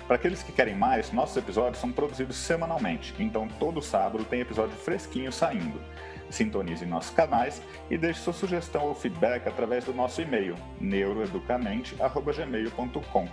Para 0.08 0.16
aqueles 0.18 0.44
que 0.44 0.52
querem 0.52 0.76
mais, 0.76 1.12
nossos 1.12 1.36
episódios 1.36 1.80
são 1.80 1.92
produzidos 1.92 2.38
semanalmente, 2.38 3.16
então 3.18 3.48
todo 3.60 3.82
sábado 3.82 4.24
tem 4.24 4.42
episódio 4.42 4.76
fresquinho 4.76 5.32
saindo. 5.32 5.82
Sintonize 6.30 6.86
nossos 6.86 7.10
canais 7.12 7.60
e 7.90 7.98
deixe 7.98 8.20
sua 8.20 8.34
sugestão 8.34 8.84
ou 8.84 8.94
feedback 8.94 9.48
através 9.48 9.86
do 9.86 9.94
nosso 9.94 10.22
e-mail 10.22 10.54
neuroeducamente@gmail.com. 10.80 13.28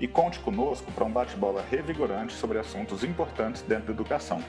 E 0.00 0.06
conte 0.06 0.38
conosco 0.38 0.92
para 0.92 1.04
um 1.04 1.10
bate-bola 1.10 1.64
revigorante 1.68 2.32
sobre 2.32 2.58
assuntos 2.58 3.02
importantes 3.02 3.62
dentro 3.62 3.86
da 3.86 3.92
educação. 3.92 4.40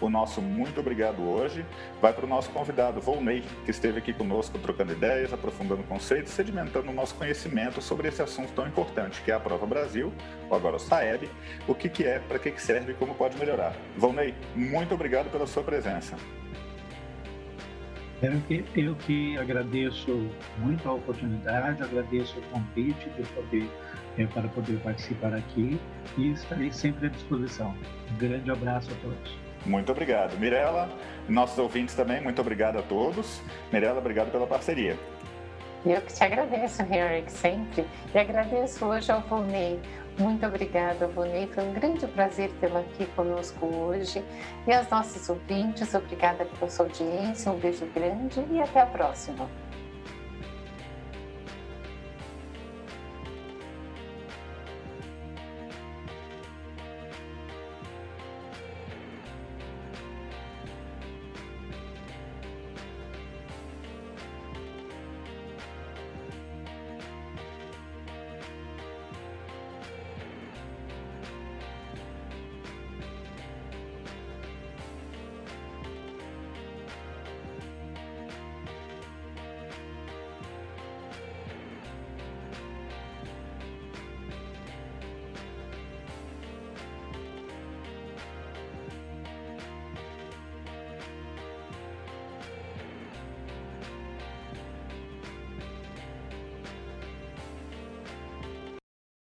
O 0.00 0.08
nosso 0.08 0.40
muito 0.40 0.78
obrigado 0.78 1.22
hoje 1.22 1.66
vai 2.00 2.12
para 2.12 2.24
o 2.24 2.28
nosso 2.28 2.50
convidado 2.50 3.00
Volney, 3.00 3.42
que 3.64 3.70
esteve 3.70 3.98
aqui 3.98 4.12
conosco 4.12 4.56
trocando 4.58 4.92
ideias, 4.92 5.32
aprofundando 5.32 5.82
conceitos, 5.82 6.32
sedimentando 6.32 6.90
o 6.90 6.94
nosso 6.94 7.16
conhecimento 7.16 7.82
sobre 7.82 8.08
esse 8.08 8.22
assunto 8.22 8.52
tão 8.52 8.66
importante 8.66 9.20
que 9.22 9.32
é 9.32 9.34
a 9.34 9.40
Prova 9.40 9.66
Brasil, 9.66 10.12
ou 10.48 10.56
agora 10.56 10.76
o 10.76 10.78
SAEB, 10.78 11.28
o 11.66 11.74
que, 11.74 11.88
que 11.88 12.04
é, 12.04 12.20
para 12.20 12.38
que, 12.38 12.52
que 12.52 12.62
serve 12.62 12.92
e 12.92 12.94
como 12.94 13.14
pode 13.14 13.36
melhorar. 13.36 13.74
Volney, 13.96 14.34
muito 14.54 14.94
obrigado 14.94 15.30
pela 15.30 15.46
sua 15.46 15.64
presença. 15.64 16.16
Eu 18.22 18.40
que, 18.48 18.64
eu 18.76 18.94
que 18.96 19.38
agradeço 19.38 20.28
muito 20.58 20.88
a 20.88 20.92
oportunidade, 20.92 21.82
agradeço 21.82 22.38
o 22.38 22.42
convite 22.50 23.08
de 23.10 23.22
poder, 23.28 23.68
é, 24.16 24.26
para 24.26 24.48
poder 24.48 24.78
participar 24.80 25.34
aqui 25.34 25.78
e 26.16 26.32
estarei 26.32 26.72
sempre 26.72 27.06
à 27.06 27.10
disposição. 27.10 27.74
Um 28.12 28.16
grande 28.16 28.50
abraço 28.50 28.90
a 28.90 28.94
todos. 28.96 29.47
Muito 29.66 29.92
obrigado. 29.92 30.38
Mirela, 30.38 30.88
nossos 31.28 31.58
ouvintes 31.58 31.94
também, 31.94 32.20
muito 32.20 32.40
obrigado 32.40 32.78
a 32.78 32.82
todos. 32.82 33.40
Mirela, 33.72 33.98
obrigado 33.98 34.30
pela 34.30 34.46
parceria. 34.46 34.96
Eu 35.86 36.00
que 36.02 36.12
te 36.12 36.24
agradeço, 36.24 36.82
Henrique, 36.82 37.30
sempre. 37.30 37.86
E 38.12 38.18
agradeço 38.18 38.84
hoje 38.84 39.12
ao 39.12 39.20
Volney. 39.22 39.78
Muito 40.18 40.44
obrigada, 40.44 41.06
Volney. 41.06 41.46
Foi 41.54 41.62
um 41.62 41.72
grande 41.72 42.06
prazer 42.08 42.50
tê-la 42.60 42.80
aqui 42.80 43.06
conosco 43.14 43.64
hoje. 43.64 44.24
E 44.66 44.72
aos 44.72 44.88
nossos 44.88 45.28
ouvintes, 45.28 45.94
obrigada 45.94 46.44
pela 46.44 46.68
sua 46.68 46.86
audiência. 46.86 47.52
Um 47.52 47.58
beijo 47.58 47.86
grande 47.94 48.44
e 48.50 48.60
até 48.60 48.80
a 48.80 48.86
próxima. 48.86 49.48